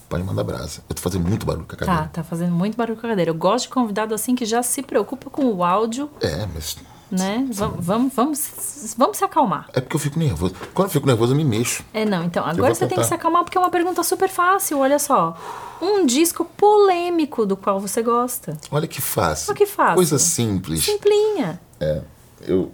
pode 0.08 0.24
mandar 0.24 0.44
brasa. 0.44 0.82
Eu 0.90 0.96
tô 0.96 1.02
fazendo 1.02 1.28
muito 1.28 1.46
barulho 1.46 1.66
com 1.66 1.76
a 1.76 1.78
cadeira. 1.78 2.02
Tá, 2.04 2.08
tá 2.08 2.24
fazendo 2.24 2.54
muito 2.54 2.76
barulho 2.76 3.00
com 3.00 3.06
a 3.06 3.10
cadeira. 3.10 3.32
Eu 3.32 3.36
gosto 3.36 3.66
de 3.66 3.70
convidado 3.70 4.14
assim 4.14 4.36
que 4.36 4.46
já 4.46 4.62
se 4.64 4.82
preocupa 4.82 5.30
com 5.30 5.46
o 5.46 5.64
áudio, 5.64 6.10
É, 6.22 6.46
mas. 6.54 6.78
Né? 7.12 7.48
Vamos, 7.52 7.86
vamos, 7.86 8.13
vamos, 8.13 8.95
vamos 8.98 9.17
se 9.17 9.24
acalmar. 9.24 9.69
É 9.74 9.82
porque 9.82 9.95
eu 9.95 10.00
fico 10.00 10.19
nervoso. 10.19 10.54
Quando 10.74 10.88
eu 10.88 10.91
fico 10.91 11.08
nervoso, 11.08 11.34
eu 11.34 11.38
me 11.38 11.43
mexo. 11.43 11.84
É, 11.93 12.06
não, 12.06 12.24
então, 12.24 12.45
agora 12.45 12.74
você 12.74 12.88
tem 12.88 12.98
que 12.98 13.04
se 13.04 13.13
acalmar 13.13 13.43
porque 13.43 13.58
é 13.58 13.62
uma 13.62 13.72
pergunta 13.72 14.04
super 14.04 14.30
fácil, 14.30 14.80
olha 14.80 15.00
só. 15.00 15.38
Um 15.82 16.06
disco 16.06 16.45
polêmico 16.45 17.45
do 17.45 17.56
qual 17.56 17.80
você 17.80 18.02
gosta. 18.02 18.58
Olha 18.69 18.88
que 18.88 19.02
fácil. 19.02 19.50
Olha 19.50 19.58
que 19.58 19.65
fácil. 19.65 19.95
Coisa 19.95 20.19
simples. 20.19 20.84
Simplinha. 20.84 21.60
É, 21.80 22.02
eu, 22.41 22.72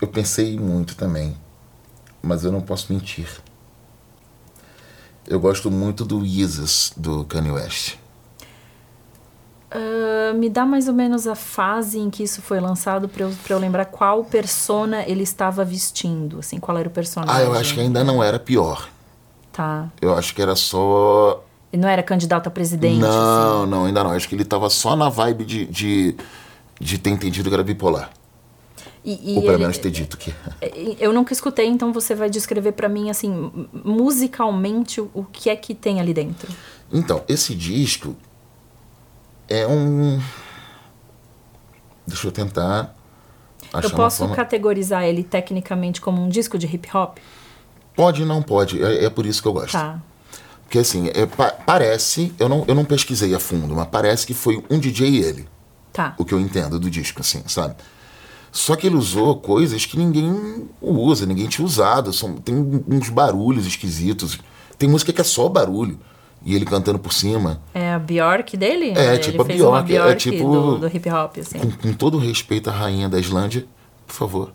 eu 0.00 0.08
pensei 0.08 0.58
muito 0.58 0.96
também, 0.96 1.36
mas 2.22 2.44
eu 2.44 2.52
não 2.52 2.60
posso 2.60 2.92
mentir. 2.92 3.28
Eu 5.26 5.40
gosto 5.40 5.70
muito 5.70 6.04
do 6.04 6.24
Yeezus, 6.24 6.92
do 6.96 7.24
Kanye 7.24 7.50
West. 7.50 7.96
Ah, 9.74 10.32
me 10.34 10.48
dá 10.48 10.64
mais 10.64 10.86
ou 10.86 10.94
menos 10.94 11.26
a 11.26 11.34
fase 11.34 11.98
em 11.98 12.08
que 12.08 12.22
isso 12.22 12.40
foi 12.40 12.60
lançado 12.60 13.08
pra 13.08 13.24
eu, 13.24 13.32
pra 13.42 13.56
eu 13.56 13.58
lembrar 13.58 13.84
qual 13.86 14.24
persona 14.24 15.02
ele 15.02 15.24
estava 15.24 15.64
vestindo, 15.64 16.38
assim, 16.38 16.60
qual 16.60 16.78
era 16.78 16.88
o 16.88 16.90
personagem. 16.92 17.34
Ah, 17.34 17.44
eu 17.44 17.52
acho 17.54 17.74
que 17.74 17.80
ainda 17.80 18.04
não 18.04 18.22
era 18.22 18.38
pior. 18.38 18.88
Tá. 19.52 19.88
Eu 20.00 20.14
acho 20.14 20.32
que 20.32 20.40
era 20.40 20.54
só. 20.54 21.42
Ele 21.72 21.82
não 21.82 21.88
era 21.88 22.04
candidato 22.04 22.46
a 22.46 22.50
presidente, 22.50 23.04
assim. 23.04 23.18
não, 23.18 23.66
não, 23.66 23.84
ainda 23.86 24.04
não. 24.04 24.12
Acho 24.12 24.28
que 24.28 24.34
ele 24.36 24.44
tava 24.44 24.70
só 24.70 24.94
na 24.94 25.08
vibe 25.08 25.44
de, 25.44 25.66
de, 25.66 26.16
de 26.80 26.98
ter 26.98 27.10
entendido 27.10 27.48
que 27.48 27.54
era 27.54 27.64
bipolar. 27.64 28.10
E, 29.04 29.34
e 29.34 29.36
Ou 29.36 29.42
pelo 29.42 29.58
menos 29.58 29.76
ter 29.76 29.90
dito 29.90 30.16
que. 30.16 30.32
Eu 31.00 31.12
nunca 31.12 31.32
escutei, 31.32 31.66
então 31.66 31.92
você 31.92 32.14
vai 32.14 32.30
descrever 32.30 32.72
pra 32.72 32.88
mim, 32.88 33.10
assim, 33.10 33.50
musicalmente, 33.84 35.00
o, 35.00 35.10
o 35.12 35.24
que 35.24 35.50
é 35.50 35.56
que 35.56 35.74
tem 35.74 36.00
ali 36.00 36.14
dentro. 36.14 36.48
Então, 36.92 37.22
esse 37.28 37.56
disco 37.56 38.16
é 39.48 39.66
um. 39.66 40.20
Deixa 42.06 42.26
eu 42.26 42.32
tentar. 42.32 42.94
Achar 43.72 43.88
eu 43.88 43.96
posso 43.96 44.18
forma- 44.18 44.36
categorizar 44.36 45.04
ele 45.04 45.22
tecnicamente 45.24 46.00
como 46.00 46.22
um 46.22 46.28
disco 46.28 46.58
de 46.58 46.66
hip 46.66 46.88
hop? 46.96 47.18
Pode 47.96 48.22
e 48.22 48.24
não 48.24 48.42
pode. 48.42 48.82
É, 48.82 49.04
é 49.06 49.10
por 49.10 49.26
isso 49.26 49.40
que 49.42 49.48
eu 49.48 49.52
gosto. 49.52 49.72
Tá. 49.72 50.00
Porque 50.62 50.78
assim, 50.78 51.08
é, 51.14 51.26
pa- 51.26 51.52
parece, 51.52 52.34
eu 52.38 52.48
não, 52.48 52.64
eu 52.66 52.74
não 52.74 52.84
pesquisei 52.84 53.34
a 53.34 53.40
fundo, 53.40 53.74
mas 53.74 53.86
parece 53.88 54.26
que 54.26 54.34
foi 54.34 54.62
um 54.70 54.78
DJ 54.78 55.08
e 55.08 55.18
ele, 55.22 55.48
Tá. 55.92 56.14
o 56.18 56.24
que 56.24 56.34
eu 56.34 56.40
entendo 56.40 56.78
do 56.80 56.90
disco, 56.90 57.20
assim, 57.20 57.42
sabe? 57.46 57.74
Só 58.50 58.76
que 58.76 58.86
ele 58.86 58.96
usou 58.96 59.36
coisas 59.40 59.84
que 59.86 59.96
ninguém 59.98 60.68
usa, 60.80 61.26
ninguém 61.26 61.48
tinha 61.48 61.64
usado. 61.64 62.12
São, 62.12 62.34
tem 62.36 62.54
uns 62.88 63.08
barulhos 63.08 63.66
esquisitos. 63.66 64.38
Tem 64.78 64.88
música 64.88 65.12
que 65.12 65.20
é 65.20 65.24
só 65.24 65.48
barulho. 65.48 65.98
E 66.44 66.54
ele 66.54 66.64
cantando 66.66 66.98
por 66.98 67.12
cima. 67.12 67.60
É 67.72 67.92
a 67.94 67.98
Bjork 67.98 68.56
dele? 68.56 68.90
É, 68.90 69.16
tipo 69.16 69.40
a 69.40 69.44
uma 69.44 69.54
Bjork, 69.82 69.92
é 69.94 70.02
Bjork 70.02 70.16
tipo- 70.16 70.52
do, 70.52 70.78
do 70.78 70.86
hip 70.88 71.08
hop, 71.10 71.38
assim. 71.38 71.58
Com, 71.58 71.70
com 71.70 71.92
todo 71.94 72.18
respeito 72.18 72.68
à 72.68 72.72
rainha 72.72 73.08
da 73.08 73.18
Islândia, 73.18 73.66
por 74.06 74.14
favor. 74.14 74.52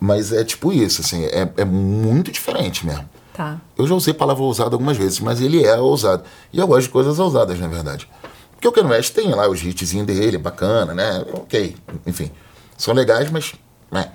Mas 0.00 0.32
é 0.32 0.42
tipo 0.42 0.72
isso, 0.72 1.02
assim, 1.02 1.24
é, 1.26 1.50
é 1.56 1.64
muito 1.64 2.30
diferente 2.32 2.86
mesmo. 2.86 3.08
Tá. 3.34 3.60
Eu 3.76 3.86
já 3.86 3.94
usei 3.94 4.14
palavra 4.14 4.42
ousada 4.42 4.74
algumas 4.74 4.96
vezes, 4.96 5.20
mas 5.20 5.40
ele 5.40 5.64
é 5.64 5.76
ousado. 5.76 6.24
E 6.52 6.58
eu 6.58 6.66
gosto 6.66 6.84
de 6.84 6.88
coisas 6.88 7.18
ousadas, 7.18 7.58
na 7.60 7.68
verdade. 7.68 8.08
Porque 8.52 8.66
o 8.66 8.72
Kanye 8.72 8.90
West 8.90 9.14
tem 9.14 9.28
lá 9.30 9.48
os 9.48 9.62
hitzinhos 9.62 10.06
dele, 10.06 10.38
bacana, 10.38 10.92
né? 10.94 11.24
Ok, 11.32 11.76
enfim. 12.06 12.30
São 12.76 12.92
legais, 12.94 13.30
mas. 13.30 13.54
Né? 13.92 14.10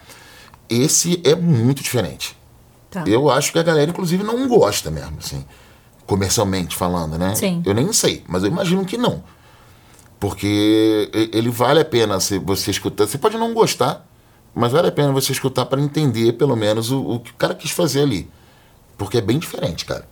Esse 0.69 1.21
é 1.23 1.36
muito 1.36 1.82
diferente. 1.84 2.36
Tá. 2.89 3.04
Eu 3.08 3.30
acho 3.30 3.52
que 3.54 3.60
a 3.60 3.63
galera, 3.63 3.89
inclusive, 3.91 4.23
não 4.23 4.47
gosta 4.47 4.91
mesmo, 4.91 5.17
assim. 5.19 5.45
Comercialmente 6.06 6.76
falando, 6.76 7.18
né? 7.18 7.34
Sim. 7.36 7.62
Eu 7.66 7.74
nem 7.74 7.92
sei, 7.94 8.24
mas 8.28 8.44
eu 8.44 8.50
imagino 8.50 8.84
que 8.86 8.98
não. 8.98 9.24
Porque 10.20 11.10
ele 11.34 11.50
vale 11.50 11.80
a 11.82 11.86
pena 11.86 12.20
se 12.20 12.39
você 12.39 12.72
escutar. 12.72 13.06
Você 13.08 13.18
pode 13.18 13.38
não 13.38 13.54
gostar, 13.54 14.06
mas 14.56 14.72
vale 14.72 14.88
a 14.88 14.92
pena 14.92 15.12
você 15.12 15.32
escutar 15.32 15.66
para 15.66 15.82
entender, 15.82 16.34
pelo 16.34 16.56
menos, 16.56 16.92
o, 16.92 17.02
o 17.02 17.20
que 17.20 17.32
o 17.32 17.36
cara 17.36 17.54
quis 17.54 17.72
fazer 17.72 18.02
ali. 18.02 18.30
Porque 18.98 19.18
é 19.18 19.22
bem 19.22 19.38
diferente, 19.39 19.84
cara. 19.86 20.08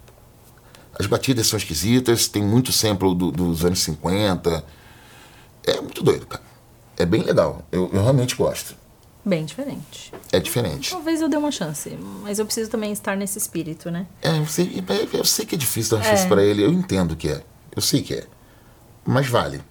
As 1.00 1.06
batidas 1.08 1.48
são 1.48 1.58
esquisitas, 1.58 2.28
tem 2.28 2.44
muito 2.44 2.72
sample 2.72 3.16
do- 3.16 3.32
dos 3.32 3.64
anos 3.64 3.80
50. 3.80 4.64
É 5.66 5.80
muito 5.80 6.04
doido, 6.04 6.26
cara. 6.28 6.44
É 6.98 7.06
bem 7.06 7.22
legal. 7.24 7.62
Eu, 7.72 7.90
eu 7.94 8.02
realmente 8.02 8.36
gosto. 8.36 8.76
Bem 9.24 9.46
diferente. 9.46 10.12
É 10.32 10.40
diferente. 10.40 10.90
Talvez 10.92 11.22
eu 11.22 11.30
dê 11.30 11.38
uma 11.38 11.52
chance, 11.52 11.90
mas 12.24 12.40
eu 12.40 12.46
preciso 12.46 12.72
também 12.72 12.92
estar 12.92 13.16
nesse 13.16 13.38
espírito, 13.38 13.92
né? 13.92 14.08
É, 14.22 14.38
eu 14.40 14.48
sei, 14.48 14.84
eu 15.14 15.24
sei 15.26 15.46
que 15.46 15.54
é 15.54 15.58
difícil 15.58 15.98
dar 15.98 16.04
uma 16.04 16.10
É. 16.12 16.16
chance 16.16 16.28
pra 16.28 16.44
ele. 16.44 16.64
Eu 16.64 16.72
entendo 16.74 17.16
que 17.16 17.28
é. 17.30 17.44
Eu 17.76 17.82
sei 17.82 18.02
que 18.02 18.16
é. 18.16 18.26
Mas 19.06 19.28
vale. 19.28 19.62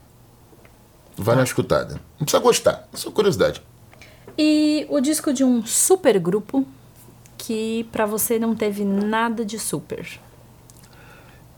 Vale 1.16 1.38
uma 1.40 1.44
escutada. 1.44 1.94
Não 2.18 2.24
precisa 2.24 2.40
gostar. 2.42 2.88
É 2.92 2.96
só 2.96 3.10
curiosidade. 3.10 3.60
E 4.38 4.86
o 4.88 5.00
disco 5.00 5.32
de 5.32 5.42
um 5.44 5.66
super 5.66 6.18
grupo 6.20 6.64
que 7.36 7.84
pra 7.90 8.06
você 8.06 8.38
não 8.38 8.54
teve 8.54 8.84
nada 8.84 9.44
de 9.44 9.58
super. 9.58 10.20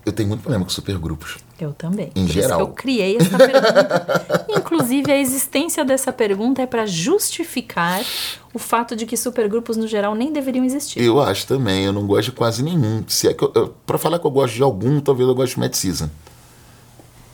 Eu 0.04 0.12
tenho 0.12 0.28
muito 0.28 0.40
problema 0.40 0.64
com 0.64 0.70
supergrupos. 0.70 1.38
Eu 1.60 1.72
também. 1.72 2.06
Em 2.08 2.22
Por 2.22 2.30
isso 2.30 2.32
geral. 2.32 2.58
que 2.58 2.62
eu 2.64 2.68
criei 2.74 3.16
essa 3.18 3.38
pergunta. 3.38 4.46
Inclusive, 4.50 5.12
a 5.12 5.16
existência 5.16 5.84
dessa 5.84 6.12
pergunta 6.12 6.60
é 6.60 6.66
pra 6.66 6.86
justificar 6.86 8.04
o 8.52 8.58
fato 8.58 8.96
de 8.96 9.06
que 9.06 9.16
supergrupos, 9.16 9.76
no 9.76 9.86
geral, 9.86 10.16
nem 10.16 10.32
deveriam 10.32 10.64
existir. 10.64 11.00
Eu 11.00 11.20
acho 11.20 11.46
também. 11.46 11.84
Eu 11.84 11.92
não 11.92 12.04
gosto 12.04 12.30
de 12.30 12.32
quase 12.32 12.64
nenhum. 12.64 13.04
Se 13.06 13.28
é 13.28 13.34
que 13.34 13.46
pra 13.86 13.96
falar 13.96 14.18
que 14.18 14.26
eu 14.26 14.30
gosto 14.30 14.54
de 14.54 14.62
algum, 14.62 15.00
talvez 15.00 15.28
eu 15.28 15.34
goste 15.36 15.54
de 15.54 15.60
Mad 15.60 15.72
Season. 15.72 16.10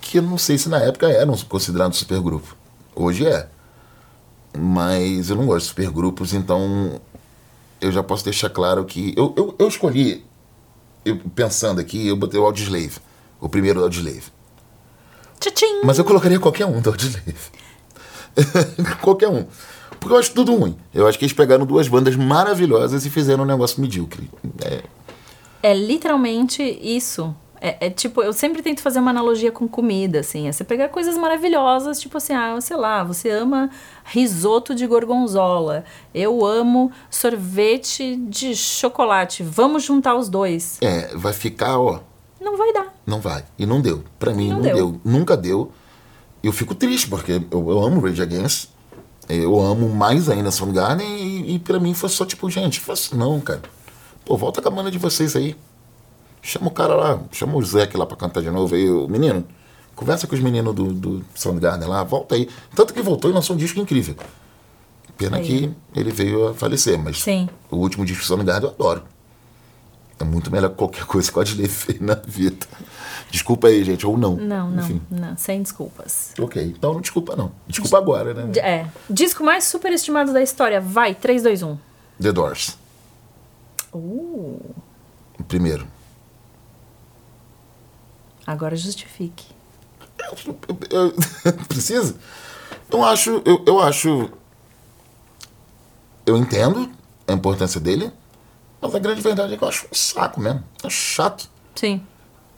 Que 0.03 0.19
eu 0.19 0.23
não 0.23 0.37
sei 0.37 0.59
se 0.59 0.69
na 0.69 0.79
época 0.79 1.09
era 1.09 1.31
um 1.31 1.37
considerado 1.37 1.95
supergrupo. 1.95 2.55
Hoje 2.95 3.27
é. 3.27 3.49
Mas 4.57 5.31
eu 5.31 5.37
não 5.37 5.47
gosto 5.47 5.65
de 5.65 5.69
supergrupos, 5.69 6.35
então 6.35 7.01
eu 7.81 7.91
já 7.93 8.03
posso 8.03 8.25
deixar 8.25 8.51
claro 8.51 8.85
que. 8.85 9.15
Eu, 9.17 9.33
eu, 9.37 9.55
eu 9.59 9.69
escolhi, 9.69 10.25
eu, 11.05 11.19
pensando 11.35 11.81
aqui, 11.81 12.09
eu 12.09 12.17
botei 12.17 12.39
o 12.39 12.45
Audioslave. 12.45 12.97
O 13.41 13.49
primeiro 13.49 13.83
Audioslave. 13.83 14.25
Tchim! 15.41 15.83
Mas 15.85 15.99
eu 15.99 16.05
colocaria 16.05 16.39
qualquer 16.41 16.67
um 16.67 16.81
do 16.81 16.91
Audioslave. 16.91 17.35
qualquer 19.01 19.29
um. 19.29 19.47
Porque 20.01 20.15
eu 20.15 20.19
acho 20.19 20.33
tudo 20.33 20.55
ruim. 20.55 20.77
Eu 20.95 21.07
acho 21.07 21.19
que 21.19 21.25
eles 21.25 21.33
pegaram 21.33 21.67
duas 21.67 21.89
bandas 21.89 22.15
maravilhosas 22.17 23.05
e 23.05 23.11
fizeram 23.11 23.45
um 23.45 23.47
negócio 23.47 23.81
medíocre. 23.81 24.31
É, 24.65 24.83
É 25.63 25.75
literalmente 25.75 26.63
isso. 26.63 27.35
É, 27.61 27.87
é, 27.87 27.91
tipo, 27.91 28.23
eu 28.23 28.33
sempre 28.33 28.63
tento 28.63 28.81
fazer 28.81 29.01
uma 29.01 29.11
analogia 29.11 29.51
com 29.51 29.67
comida, 29.67 30.21
assim. 30.21 30.49
É 30.49 30.53
você 30.53 30.63
pegar 30.65 30.89
coisas 30.89 31.17
maravilhosas, 31.17 32.01
tipo 32.01 32.17
assim, 32.17 32.33
ah, 32.33 32.61
sei 32.61 32.77
lá, 32.77 33.03
você 33.03 33.31
ama 33.31 33.71
risoto 34.05 34.75
de 34.75 34.87
gorgonzola. 34.87 35.85
Eu 36.15 36.45
amo 36.45 36.91
sorvete 37.11 38.17
de 38.17 38.55
chocolate. 38.55 39.43
Vamos 39.43 39.85
juntar 39.85 40.15
os 40.15 40.29
dois. 40.29 40.79
É, 40.81 41.15
vai 41.17 41.33
ficar, 41.33 41.79
ó. 41.79 42.01
Não 42.41 42.57
vai 42.57 42.73
dar. 42.73 42.95
Não 43.07 43.21
vai. 43.21 43.45
E 43.59 43.67
não 43.67 43.81
deu. 43.81 44.05
Pra 44.19 44.33
mim, 44.33 44.49
Não 44.49 44.57
não, 44.57 44.63
deu. 44.63 44.75
deu. 44.75 45.01
Nunca 45.05 45.37
deu. 45.37 45.73
Eu 46.43 46.53
fico 46.53 46.75
triste, 46.75 47.09
porque 47.09 47.33
eu, 47.33 47.71
eu 47.71 47.81
amo 47.85 48.01
Rage 48.01 48.23
Against. 48.23 48.69
Eu 49.29 49.61
amo 49.61 49.89
mais 49.89 50.29
ainda 50.29 50.51
Soundgarden. 50.51 51.07
E, 51.07 51.55
e 51.57 51.59
pra 51.59 51.81
mim 51.81 51.93
foi 51.93 52.09
só 52.09 52.25
tipo, 52.25 52.49
gente, 52.49 52.81
faço 52.81 53.17
não, 53.17 53.41
cara. 53.41 53.63
Pô, 54.25 54.37
volta 54.37 54.63
com 54.63 54.69
a 54.69 54.71
banda 54.71 54.91
de 54.91 54.99
vocês 54.99 55.35
aí. 55.35 55.57
Chama 56.43 56.69
o 56.69 56.71
cara 56.71 56.95
lá, 56.95 57.21
chama 57.33 57.57
o 57.57 57.63
Zeke 57.63 57.97
lá 57.97 58.07
pra 58.07 58.17
cantar 58.17 58.41
de 58.43 58.51
novo 58.51 58.75
aí, 58.75 58.89
o 58.91 59.09
menino. 59.09 59.45
Conversa 59.95 60.27
com 60.27 60.35
os 60.35 60.41
meninos 60.41 60.75
do, 60.75 60.93
do 60.93 61.25
Soundgarden 61.35 61.89
lá, 61.89 62.05
volta 62.05 62.35
aí. 62.37 62.49
Tanto 62.75 62.95
que 62.95 63.03
voltou 63.03 63.31
e 63.31 63.35
lançou 63.35 63.57
um 63.57 63.59
disco 63.59 63.81
incrível. 63.81 64.15
Pena 65.17 65.39
Aí. 65.39 65.45
que 65.45 65.71
ele 65.99 66.13
veio 66.13 66.49
a 66.51 66.55
falecer, 66.55 66.97
mas 66.97 67.21
Sim. 67.21 67.49
o 67.69 67.77
último 67.77 68.05
disco 68.07 68.23
do 68.23 68.27
Soundgarden 68.27 68.69
eu 68.71 68.75
adoro. 68.75 69.03
É 70.21 70.25
muito 70.25 70.51
melhor 70.51 70.71
que 70.71 70.77
qualquer 70.77 71.05
coisa 71.07 71.31
que 71.31 71.37
o 71.37 71.41
Adley 71.41 71.67
fez 71.69 72.01
na 72.01 72.15
vida. 72.15 72.65
Desculpa 73.31 73.67
aí, 73.69 73.83
gente, 73.85 74.07
ou 74.07 74.17
não. 74.17 74.37
Não, 74.37 74.71
não, 74.71 74.85
Enfim. 74.85 75.03
não. 75.11 75.37
Sem 75.37 75.61
desculpas. 75.63 76.33
Ok, 76.39 76.63
então 76.77 76.95
não 76.95 77.01
desculpa 77.01 77.35
não. 77.37 77.51
Desculpa 77.67 77.99
agora, 77.99 78.33
né? 78.33 78.45
D- 78.47 78.61
É. 78.61 78.87
Disco 79.11 79.43
mais 79.45 79.65
superestimado 79.65 80.33
da 80.33 80.41
história. 80.43 80.81
Vai, 80.81 81.15
3, 81.17 81.43
2, 81.43 81.63
1. 81.65 81.77
The 82.23 82.33
Doors, 82.33 82.79
Uh, 83.93 84.61
o 85.39 85.45
primeiro. 85.47 85.87
Agora 88.49 88.75
justifique. 88.77 89.45
Eu- 90.91 91.15
Precisa? 91.69 92.17
Eu 92.91 93.05
acho, 93.05 93.43
eu, 93.45 93.63
eu 93.67 93.81
acho. 93.81 94.31
Eu 96.25 96.37
entendo 96.37 96.91
a 97.27 97.33
importância 97.33 97.79
dele, 97.81 98.11
mas 98.81 98.95
a 98.95 98.99
grande 98.99 99.21
verdade 99.21 99.55
é 99.55 99.57
que 99.57 99.63
eu 99.65 99.69
acho 99.69 99.87
um 99.87 99.95
saco 99.95 100.41
mesmo. 100.41 100.63
É 100.83 100.89
chato. 100.91 101.49
Sim. 101.75 102.03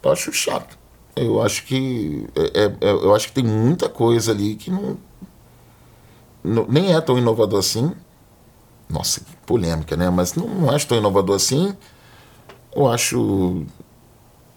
Eu 0.02 0.12
acho 0.12 0.32
chato. 0.32 0.78
Eu 1.16 1.42
acho 1.42 1.64
que. 1.64 2.26
É, 2.34 2.62
é- 2.62 2.76
é- 2.88 2.92
eu 2.92 3.14
acho 3.14 3.28
que 3.28 3.34
tem 3.34 3.44
muita 3.44 3.88
coisa 3.88 4.30
ali 4.32 4.54
que 4.54 4.70
não, 4.70 4.96
não- 6.42 6.66
Nem 6.68 6.94
é 6.94 7.00
tão 7.00 7.18
inovador 7.18 7.58
assim. 7.58 7.92
Nossa, 8.88 9.20
que 9.20 9.36
polêmica, 9.46 9.96
né? 9.96 10.08
Mas 10.10 10.34
não, 10.34 10.46
não 10.48 10.70
acho 10.70 10.86
tão 10.86 10.96
inovador 10.98 11.36
assim. 11.36 11.76
Eu 12.74 12.88
acho. 12.88 13.64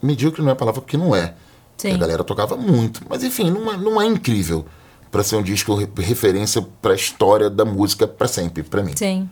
Medíocre 0.06 0.42
não 0.42 0.50
é 0.50 0.54
a 0.54 0.56
palavra 0.56 0.82
porque 0.82 0.98
não 0.98 1.16
é. 1.16 1.34
Sim. 1.78 1.94
A 1.94 1.98
galera 1.98 2.24
tocava 2.24 2.56
muito. 2.56 3.02
Mas 3.10 3.24
enfim, 3.24 3.50
não 3.50 3.72
é, 3.72 3.78
não 3.78 4.02
é 4.02 4.06
incrível 4.06 4.66
para 5.12 5.24
ser 5.24 5.36
um 5.36 5.44
disco 5.44 5.74
re- 5.76 5.88
referência 6.00 6.62
para 6.82 6.92
a 6.94 6.96
história 6.96 7.50
da 7.50 7.64
música 7.66 8.08
para 8.08 8.28
sempre, 8.28 8.64
para 8.64 8.84
mim. 8.84 8.94
Sim. 8.96 9.30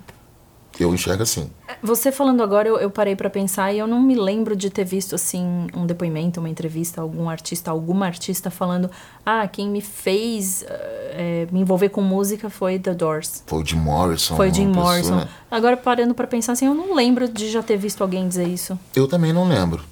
Eu 0.79 0.93
enxergo 0.93 1.21
assim. 1.21 1.51
Você 1.84 2.12
falando 2.12 2.41
agora, 2.41 2.67
eu, 2.67 2.77
eu 2.77 2.89
parei 2.89 3.15
pra 3.15 3.29
pensar 3.29 3.71
e 3.73 3.77
eu 3.77 3.86
não 3.86 4.01
me 4.01 4.15
lembro 4.15 4.55
de 4.55 4.69
ter 4.69 4.86
visto 4.86 5.13
assim 5.13 5.67
um 5.75 5.86
depoimento, 5.86 6.39
uma 6.39 6.49
entrevista, 6.49 7.01
algum 7.01 7.29
artista, 7.29 7.69
alguma 7.69 8.05
artista 8.05 8.49
falando: 8.49 8.89
ah, 9.25 9.47
quem 9.47 9.69
me 9.69 9.81
fez 9.81 10.63
eh, 10.67 11.47
me 11.51 11.60
envolver 11.60 11.89
com 11.89 12.01
música 12.01 12.49
foi 12.49 12.79
The 12.79 12.93
Doors. 12.95 13.43
Foi 13.45 13.62
o 13.62 13.65
Jim 13.65 13.75
Morrison. 13.75 14.36
Foi 14.36 14.51
Jim 14.51 14.67
uma 14.67 14.73
pessoa, 14.75 14.86
Morrison. 14.91 15.15
né? 15.17 15.27
Agora 15.51 15.75
parando 15.77 16.15
pra 16.15 16.25
pensar 16.25 16.53
assim, 16.53 16.65
eu 16.65 16.73
não 16.73 16.95
lembro 16.95 17.27
de 17.27 17.49
já 17.51 17.62
ter 17.62 17.77
visto 17.77 18.01
alguém 18.01 18.27
dizer 18.27 18.47
isso. 18.47 18.79
Eu 18.95 19.07
também 19.07 19.34
não 19.34 19.47
lembro. 19.47 19.84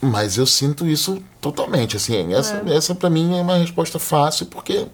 Mas 0.00 0.36
eu 0.36 0.46
sinto 0.46 0.86
isso 0.86 1.22
totalmente. 1.40 1.96
Assim, 1.96 2.32
essa, 2.34 2.62
É. 2.66 2.76
essa 2.76 2.94
para 2.94 3.08
mim 3.10 3.38
é 3.38 3.42
uma 3.42 3.56
resposta 3.56 3.98
fácil, 3.98 4.46
porque 4.46 4.86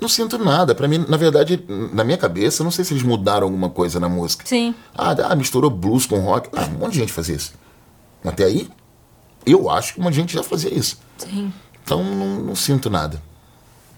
não 0.00 0.08
sinto 0.08 0.38
nada. 0.38 0.74
Para 0.74 0.88
mim, 0.88 1.04
na 1.08 1.16
verdade, 1.16 1.64
na 1.92 2.02
minha 2.02 2.18
cabeça, 2.18 2.64
não 2.64 2.70
sei 2.70 2.84
se 2.84 2.92
eles 2.92 3.02
mudaram 3.02 3.46
alguma 3.46 3.70
coisa 3.70 4.00
na 4.00 4.08
música. 4.08 4.44
Sim. 4.46 4.74
Ah, 4.94 5.12
ah, 5.28 5.36
misturou 5.36 5.70
blues 5.70 6.04
com 6.06 6.18
rock. 6.18 6.48
Ah, 6.52 6.66
um 6.74 6.78
monte 6.78 6.92
de 6.94 6.98
gente 6.98 7.12
fazia 7.12 7.36
isso. 7.36 7.52
Até 8.24 8.44
aí, 8.44 8.68
eu 9.46 9.70
acho 9.70 9.94
que 9.94 10.00
uma 10.00 10.12
gente 10.12 10.34
já 10.34 10.42
fazia 10.42 10.72
isso. 10.72 10.98
Sim. 11.18 11.52
Então, 11.84 12.02
não, 12.02 12.36
não 12.40 12.54
sinto 12.56 12.88
nada 12.90 13.22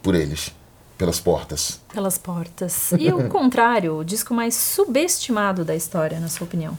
por 0.03 0.15
eles, 0.15 0.51
pelas 0.99 1.19
portas. 1.21 1.81
Pelas 1.93 2.19
portas. 2.19 2.93
E 2.99 3.11
o 3.13 3.29
contrário, 3.29 3.97
o 3.99 4.05
disco 4.05 4.33
mais 4.35 4.55
subestimado 4.55 5.65
da 5.65 5.75
história, 5.75 6.21
na 6.21 6.29
sua 6.29 6.47
opinião? 6.47 6.77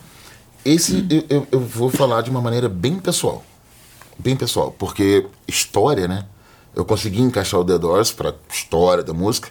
Esse 0.66 1.06
eu, 1.30 1.46
eu, 1.52 1.60
vou 1.60 1.88
falar 1.88 2.22
de 2.22 2.30
uma 2.30 2.40
maneira 2.40 2.68
bem 2.68 2.98
pessoal. 2.98 3.44
Bem 4.18 4.34
pessoal. 4.34 4.74
Porque 4.76 5.24
história, 5.46 6.08
né? 6.08 6.26
Eu 6.74 6.84
consegui 6.84 7.22
encaixar 7.22 7.60
o 7.60 7.64
The 7.64 7.78
Doors 7.78 8.10
pra 8.10 8.34
história 8.50 9.04
da 9.04 9.14
música. 9.14 9.48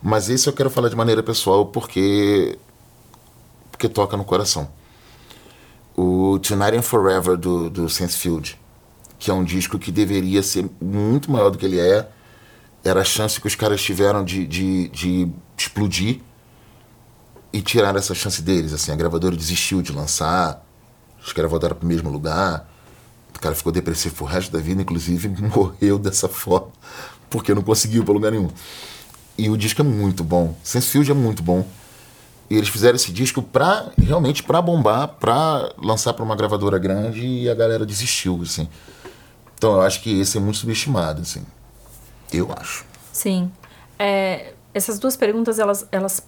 Mas 0.00 0.30
esse 0.30 0.48
eu 0.48 0.52
quero 0.52 0.70
falar 0.70 0.88
de 0.88 0.94
maneira 0.94 1.20
pessoal 1.20 1.66
porque. 1.66 2.56
Porque 3.72 3.88
toca 3.88 4.16
no 4.16 4.24
coração. 4.24 4.68
O 5.96 6.38
Tonight 6.38 6.76
and 6.76 6.82
Forever 6.82 7.36
do, 7.36 7.68
do 7.68 7.88
Sensefield, 7.88 8.56
que 9.18 9.32
é 9.32 9.34
um 9.34 9.42
disco 9.42 9.80
que 9.80 9.90
deveria 9.90 10.44
ser 10.44 10.70
muito 10.80 11.28
maior 11.28 11.50
do 11.50 11.58
que 11.58 11.66
ele 11.66 11.80
é. 11.80 12.08
Era 12.84 13.00
a 13.00 13.04
chance 13.04 13.40
que 13.40 13.48
os 13.48 13.56
caras 13.56 13.82
tiveram 13.82 14.24
de, 14.24 14.46
de, 14.46 14.88
de 14.90 15.28
explodir 15.58 16.20
e 17.56 17.62
tiraram 17.62 17.98
essa 17.98 18.14
chance 18.14 18.42
deles. 18.42 18.74
Assim, 18.74 18.92
a 18.92 18.96
gravadora 18.96 19.34
desistiu 19.34 19.80
de 19.80 19.90
lançar, 19.90 20.62
os 21.24 21.32
caras 21.32 21.50
voltaram 21.50 21.74
pro 21.74 21.88
mesmo 21.88 22.10
lugar. 22.10 22.68
O 23.34 23.40
cara 23.40 23.54
ficou 23.54 23.72
depressivo 23.72 24.14
pro 24.14 24.24
resto 24.26 24.52
da 24.52 24.58
vida, 24.58 24.82
inclusive 24.82 25.28
morreu 25.40 25.98
dessa 25.98 26.28
forma, 26.28 26.68
porque 27.30 27.54
não 27.54 27.62
conseguiu 27.62 28.04
pra 28.04 28.12
lugar 28.12 28.30
nenhum. 28.30 28.50
E 29.38 29.48
o 29.48 29.56
disco 29.56 29.80
é 29.80 29.84
muito 29.84 30.22
bom. 30.22 30.54
Sensefield 30.62 31.10
é 31.10 31.14
muito 31.14 31.42
bom. 31.42 31.66
E 32.48 32.56
eles 32.56 32.68
fizeram 32.68 32.96
esse 32.96 33.10
disco 33.10 33.42
pra, 33.42 33.90
realmente, 33.98 34.42
pra 34.42 34.60
bombar, 34.60 35.08
pra 35.08 35.72
lançar 35.82 36.12
pra 36.12 36.24
uma 36.24 36.36
gravadora 36.36 36.78
grande 36.78 37.26
e 37.26 37.48
a 37.48 37.54
galera 37.54 37.84
desistiu, 37.86 38.40
assim. 38.42 38.68
Então 39.56 39.74
eu 39.74 39.80
acho 39.80 40.02
que 40.02 40.20
esse 40.20 40.36
é 40.36 40.40
muito 40.40 40.58
subestimado, 40.58 41.22
assim. 41.22 41.44
Eu 42.32 42.52
acho. 42.52 42.84
Sim. 43.12 43.50
É, 43.98 44.52
essas 44.72 44.98
duas 44.98 45.16
perguntas, 45.16 45.58
elas, 45.58 45.86
elas 45.90 46.22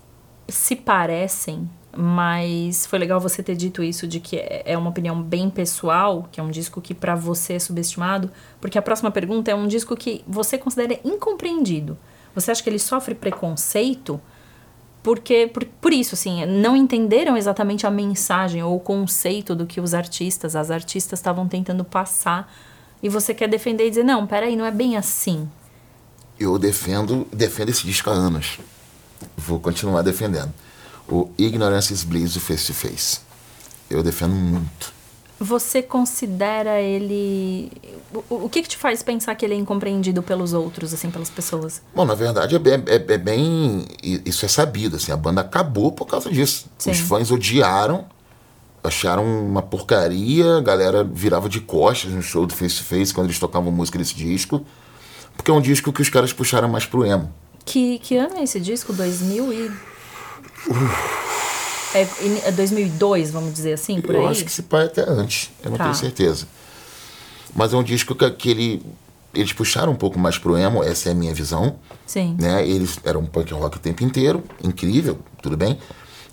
se 0.48 0.74
parecem, 0.74 1.68
mas 1.96 2.87
foi 2.87 2.98
legal 2.98 3.20
você 3.20 3.42
ter 3.42 3.56
dito 3.56 3.82
isso 3.82 4.06
de 4.06 4.20
que 4.20 4.37
é 4.37 4.62
é 4.64 4.78
uma 4.78 4.90
opinião 4.90 5.20
bem 5.20 5.50
pessoal, 5.50 6.28
que 6.30 6.40
é 6.40 6.42
um 6.42 6.50
disco 6.50 6.80
que 6.80 6.94
pra 6.94 7.14
você 7.14 7.54
é 7.54 7.58
subestimado, 7.58 8.30
porque 8.61 8.78
a 8.78 8.82
próxima 8.82 9.11
pergunta 9.11 9.50
é 9.50 9.54
um 9.54 9.66
disco 9.66 9.96
que 9.96 10.22
você 10.26 10.56
considera 10.58 10.98
incompreendido. 11.04 11.98
Você 12.34 12.50
acha 12.50 12.62
que 12.62 12.70
ele 12.70 12.78
sofre 12.78 13.14
preconceito? 13.14 14.20
Porque, 15.02 15.46
por, 15.46 15.64
por 15.64 15.92
isso, 15.92 16.14
assim, 16.14 16.44
não 16.44 16.76
entenderam 16.76 17.37
exatamente 17.37 17.87
a 17.87 17.90
mensagem 17.90 18.62
ou 18.62 18.76
o 18.76 18.80
conceito 18.80 19.54
do 19.54 19.66
que 19.66 19.80
os 19.80 19.94
artistas, 19.94 20.54
as 20.54 20.70
artistas 20.70 21.18
estavam 21.18 21.48
tentando 21.48 21.84
passar. 21.84 22.52
E 23.02 23.08
você 23.08 23.32
quer 23.32 23.48
defender 23.48 23.87
e 23.87 23.90
dizer, 23.90 24.04
não, 24.04 24.26
peraí, 24.26 24.54
não 24.54 24.66
é 24.66 24.70
bem 24.70 24.96
assim. 24.96 25.48
Eu 26.38 26.58
defendo, 26.58 27.26
defendo 27.32 27.70
esse 27.70 27.87
disco 27.87 28.11
há 28.11 28.12
anos. 28.12 28.58
Vou 29.37 29.59
continuar 29.61 30.02
defendendo. 30.02 30.52
O 31.09 31.31
Ignorance 31.38 31.92
is 31.92 32.04
Bliss 32.04 32.35
do 32.35 32.40
Face 32.40 32.66
to 32.66 32.74
Face. 32.74 33.20
Eu 33.90 34.02
defendo 34.02 34.35
muito. 34.35 34.92
Você 35.40 35.81
considera 35.83 36.81
ele. 36.81 37.70
O, 38.28 38.46
o 38.46 38.48
que, 38.48 38.61
que 38.62 38.68
te 38.68 38.76
faz 38.76 39.02
pensar 39.04 39.35
que 39.37 39.44
ele 39.44 39.54
é 39.54 39.57
incompreendido 39.57 40.20
pelos 40.22 40.52
outros, 40.52 40.92
assim, 40.92 41.11
pelas 41.11 41.31
pessoas? 41.31 41.81
Bom, 41.94 42.04
na 42.04 42.14
verdade 42.14 42.57
é 42.57 42.59
bem, 42.59 42.74
é- 42.87 43.14
é 43.14 43.18
bem- 43.18 43.87
Isso 44.02 44.44
é 44.44 44.48
sabido, 44.48 44.96
assim. 44.96 45.12
A 45.12 45.16
banda 45.16 45.40
acabou 45.40 45.92
por 45.92 46.07
causa 46.07 46.28
disso. 46.31 46.66
Sim. 46.76 46.90
Os 46.90 46.98
fãs 46.98 47.31
odiaram, 47.31 48.04
acharam 48.83 49.24
uma 49.24 49.62
porcaria, 49.62 50.56
a 50.56 50.60
galera 50.60 51.04
virava 51.04 51.48
de 51.48 51.60
costas 51.60 52.10
no 52.12 52.21
show 52.23 52.44
do 52.44 52.52
Face 52.54 52.77
to 52.79 52.85
Face 52.85 53.14
quando 53.14 53.29
eles 53.29 53.38
tocavam 53.38 53.71
música 53.71 53.96
desse 53.96 54.14
disco. 54.16 54.64
Porque 55.37 55.50
é 55.52 55.54
um 55.54 55.60
disco 55.60 55.92
que 55.92 56.02
os 56.02 56.08
caras 56.10 56.33
puxaram 56.33 56.69
mais 56.69 56.85
pro 56.85 57.06
emo. 57.06 57.33
Que, 57.69 57.98
que 57.98 58.16
ano 58.16 58.37
é 58.38 58.42
esse 58.44 58.58
disco? 58.58 58.92
2000 58.92 59.52
e. 59.52 59.71
É, 61.94 62.06
é 62.48 62.52
2002, 62.52 63.31
vamos 63.31 63.52
dizer 63.54 63.73
assim, 63.75 64.00
por 64.00 64.14
eu 64.14 64.23
aí? 64.23 64.29
acho 64.29 64.44
que 64.44 64.50
esse 64.50 64.62
pai 64.62 64.87
até 64.87 65.02
antes, 65.08 65.50
eu 65.62 65.71
não 65.71 65.79
Tá. 65.79 65.85
tenho 65.85 65.96
certeza. 65.96 66.46
Mas 67.54 67.73
é 67.73 67.77
um 67.77 67.83
disco 67.83 68.14
que, 68.14 68.31
que 68.31 68.50
ele, 68.50 68.83
eles 69.35 69.52
puxaram 69.52 69.92
um 69.92 69.96
pouco 69.96 70.19
mais 70.19 70.37
pro 70.38 70.56
emo, 70.56 70.83
essa 70.83 71.08
é 71.08 71.12
a 71.12 71.14
minha 71.14 71.33
visão. 71.35 71.77
Sim. 72.06 72.37
né? 72.38 72.66
Eles 72.66 72.98
eram 73.04 73.25
punk 73.27 73.52
rock 73.52 73.77
o 73.77 73.81
tempo 73.81 74.02
inteiro, 74.04 74.42
incrível, 74.62 75.19
tudo 75.42 75.56
bem. 75.56 75.79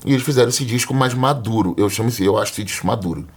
E 0.05 0.11
eles 0.13 0.23
fizeram 0.23 0.49
esse 0.49 0.63
disco 0.65 0.93
mais 0.93 1.13
maduro. 1.13 1.73
Eu 1.77 1.89
chamo 1.89 2.09
eu 2.19 2.37
acho 2.37 2.51
esse 2.53 2.63
disco 2.63 2.85
maduro. 2.87 3.27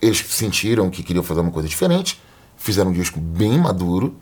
Eles 0.00 0.18
sentiram 0.28 0.88
que 0.88 1.02
queriam 1.02 1.22
fazer 1.24 1.40
uma 1.40 1.50
coisa 1.50 1.68
diferente, 1.68 2.18
fizeram 2.56 2.90
um 2.90 2.94
disco 2.94 3.18
bem 3.20 3.58
maduro, 3.58 4.14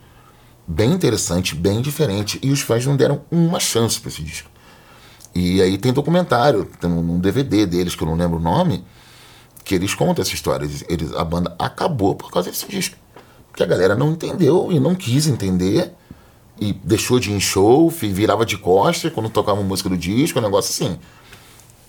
bem 0.69 0.93
interessante, 0.93 1.55
bem 1.55 1.81
diferente, 1.81 2.39
e 2.43 2.51
os 2.53 2.61
fãs 2.61 2.85
não 2.85 2.95
deram 2.95 3.23
uma 3.31 3.59
chance 3.59 3.99
para 3.99 4.11
esse 4.11 4.23
disco. 4.23 4.51
E 5.35 5.63
aí 5.63 5.79
tem 5.79 5.93
documentário, 5.93 6.67
tem 6.79 6.91
um 6.91 7.19
DVD 7.19 7.65
deles 7.65 7.95
que 7.95 8.03
eu 8.03 8.09
não 8.09 8.15
lembro 8.15 8.37
o 8.37 8.43
nome, 8.43 8.85
que 9.65 9.75
eles 9.75 9.95
contam 9.95 10.21
essa 10.23 10.35
história. 10.35 10.69
Eles, 10.89 11.15
a 11.15 11.25
banda 11.25 11.55
acabou 11.59 12.15
por 12.15 12.31
causa 12.31 12.51
desse 12.51 12.67
disco. 12.69 12.97
Porque 13.51 13.63
a 13.63 13.67
galera 13.67 13.95
não 13.95 14.13
entendeu 14.13 14.69
e 14.71 14.79
não 14.79 14.95
quis 14.95 15.27
entender. 15.27 15.93
E 16.61 16.73
deixou 16.73 17.21
de 17.21 17.31
ir 17.31 17.35
em 17.35 17.41
show, 17.41 17.89
virava 17.89 18.45
de 18.45 18.59
costas 18.59 19.13
quando 19.13 19.31
tocava 19.31 19.63
música 19.63 19.89
do 19.89 19.97
disco, 19.97 20.39
um 20.39 20.43
negócio 20.43 20.71
assim. 20.71 20.99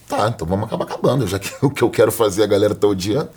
Tá, 0.07 0.27
então 0.27 0.45
vamos 0.47 0.67
acabar 0.67 0.85
acabando, 0.85 1.27
já 1.27 1.39
que 1.39 1.53
o 1.65 1.69
que 1.69 1.81
eu 1.81 1.89
quero 1.89 2.11
fazer 2.11 2.43
a 2.43 2.47
galera 2.47 2.75
tá 2.75 2.87
odiando. 2.87 3.29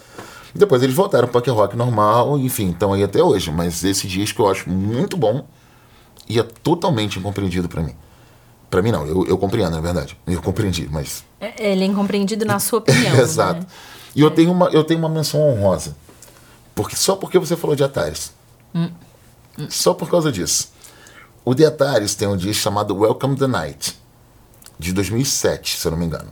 Depois 0.55 0.83
eles 0.83 0.95
voltaram 0.95 1.27
pro 1.29 1.41
punk 1.41 1.51
rock 1.51 1.77
normal, 1.77 2.39
enfim, 2.39 2.71
estão 2.71 2.93
aí 2.93 3.03
até 3.03 3.23
hoje. 3.23 3.51
Mas 3.51 3.83
esse 3.85 4.07
disco 4.07 4.43
eu 4.43 4.51
acho 4.51 4.69
muito 4.69 5.17
bom 5.17 5.47
e 6.29 6.39
é 6.39 6.43
totalmente 6.43 7.19
incompreendido 7.19 7.69
pra 7.69 7.83
mim. 7.83 7.95
Pra 8.71 8.81
mim 8.83 8.91
não, 8.91 9.07
eu, 9.07 9.27
eu 9.27 9.37
compreendo, 9.39 9.71
na 9.73 9.81
verdade. 9.81 10.17
Eu 10.27 10.41
compreendi, 10.43 10.89
mas 10.91 11.25
É- 11.41 11.73
Ele 11.73 11.85
é 11.85 11.87
incompreendido 11.87 12.45
na 12.45 12.59
sua 12.59 12.79
opinião. 12.81 13.17
Exato. 13.21 13.61
Né? 13.61 13.67
E 14.15 14.21
eu 14.21 14.31
tenho, 14.31 14.53
uma, 14.53 14.67
eu 14.69 14.85
tenho 14.85 14.99
uma 15.01 15.09
menção 15.09 15.41
honrosa. 15.41 15.97
Porque, 16.75 16.97
só 16.97 17.17
porque 17.17 17.39
você 17.39 17.57
falou 17.57 17.75
de 17.77 17.85
Ataris. 17.85 18.33
Só 19.69 19.93
por 19.95 20.09
causa 20.11 20.33
disso. 20.33 20.71
O 21.45 21.55
de 21.55 21.65
Ataris 21.67 22.15
tem 22.15 22.29
um 22.29 22.37
disco 22.37 22.63
chamado 22.63 22.97
Welcome 22.97 23.37
the 23.37 23.47
Night, 23.47 23.99
de 24.79 24.93
2007, 24.93 25.77
se 25.77 25.87
eu 25.87 25.91
não 25.93 25.99
me 25.99 26.07
engano. 26.07 26.31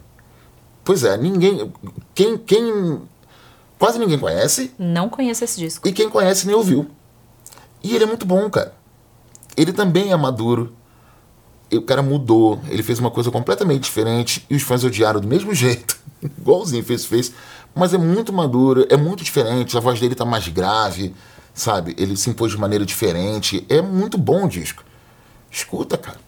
Pois 0.85 1.05
é, 1.05 1.17
ninguém. 1.17 1.71
Quem. 2.15 2.39
quem 2.39 3.03
quase 3.81 3.99
ninguém 3.99 4.19
conhece, 4.19 4.71
Não 4.79 5.09
conheço 5.09 5.43
esse 5.43 5.59
disco. 5.59 5.89
e 5.89 5.93
quem 5.93 6.09
conhece 6.09 6.47
nem 6.47 6.55
ouviu. 6.55 6.89
E 7.83 7.95
ele 7.97 8.05
é 8.05 8.07
muito 8.07 8.25
bom, 8.27 8.49
cara. 8.49 8.73
Ele 9.57 9.73
também 9.73 10.13
é 10.13 10.17
maduro. 10.17 10.73
E 11.71 11.77
o 11.79 11.83
cara 11.83 12.03
mudou. 12.03 12.61
Ele 12.69 12.83
fez 12.83 12.99
uma 12.99 13.11
coisa 13.11 13.31
completamente 13.31 13.83
diferente. 13.85 14.45
E 14.51 14.55
os 14.55 14.63
fãs 14.63 14.85
odiaram 14.85 15.19
do 15.21 15.27
mesmo 15.27 15.53
jeito. 15.55 15.99
Igualzinho 16.23 16.85
fez, 16.85 17.05
fez. 17.07 17.33
Mas 17.75 17.95
é 17.95 17.99
muito 17.99 18.33
maduro, 18.33 18.87
é 18.91 18.97
muito 18.97 19.25
diferente. 19.25 19.77
A 19.77 19.81
voz 19.81 19.99
dele 19.99 20.15
tá 20.15 20.25
mais 20.25 20.47
grave, 20.49 21.15
sabe? 21.55 21.95
Ele 21.99 22.17
se 22.17 22.29
impôs 22.29 22.53
de 22.53 22.59
maneira 22.59 22.85
diferente. 22.85 23.65
É 23.69 23.81
muito 23.81 24.19
bom 24.19 24.45
o 24.45 24.49
disco. 24.49 24.85
Escuta, 25.51 25.97
cara. 25.97 26.19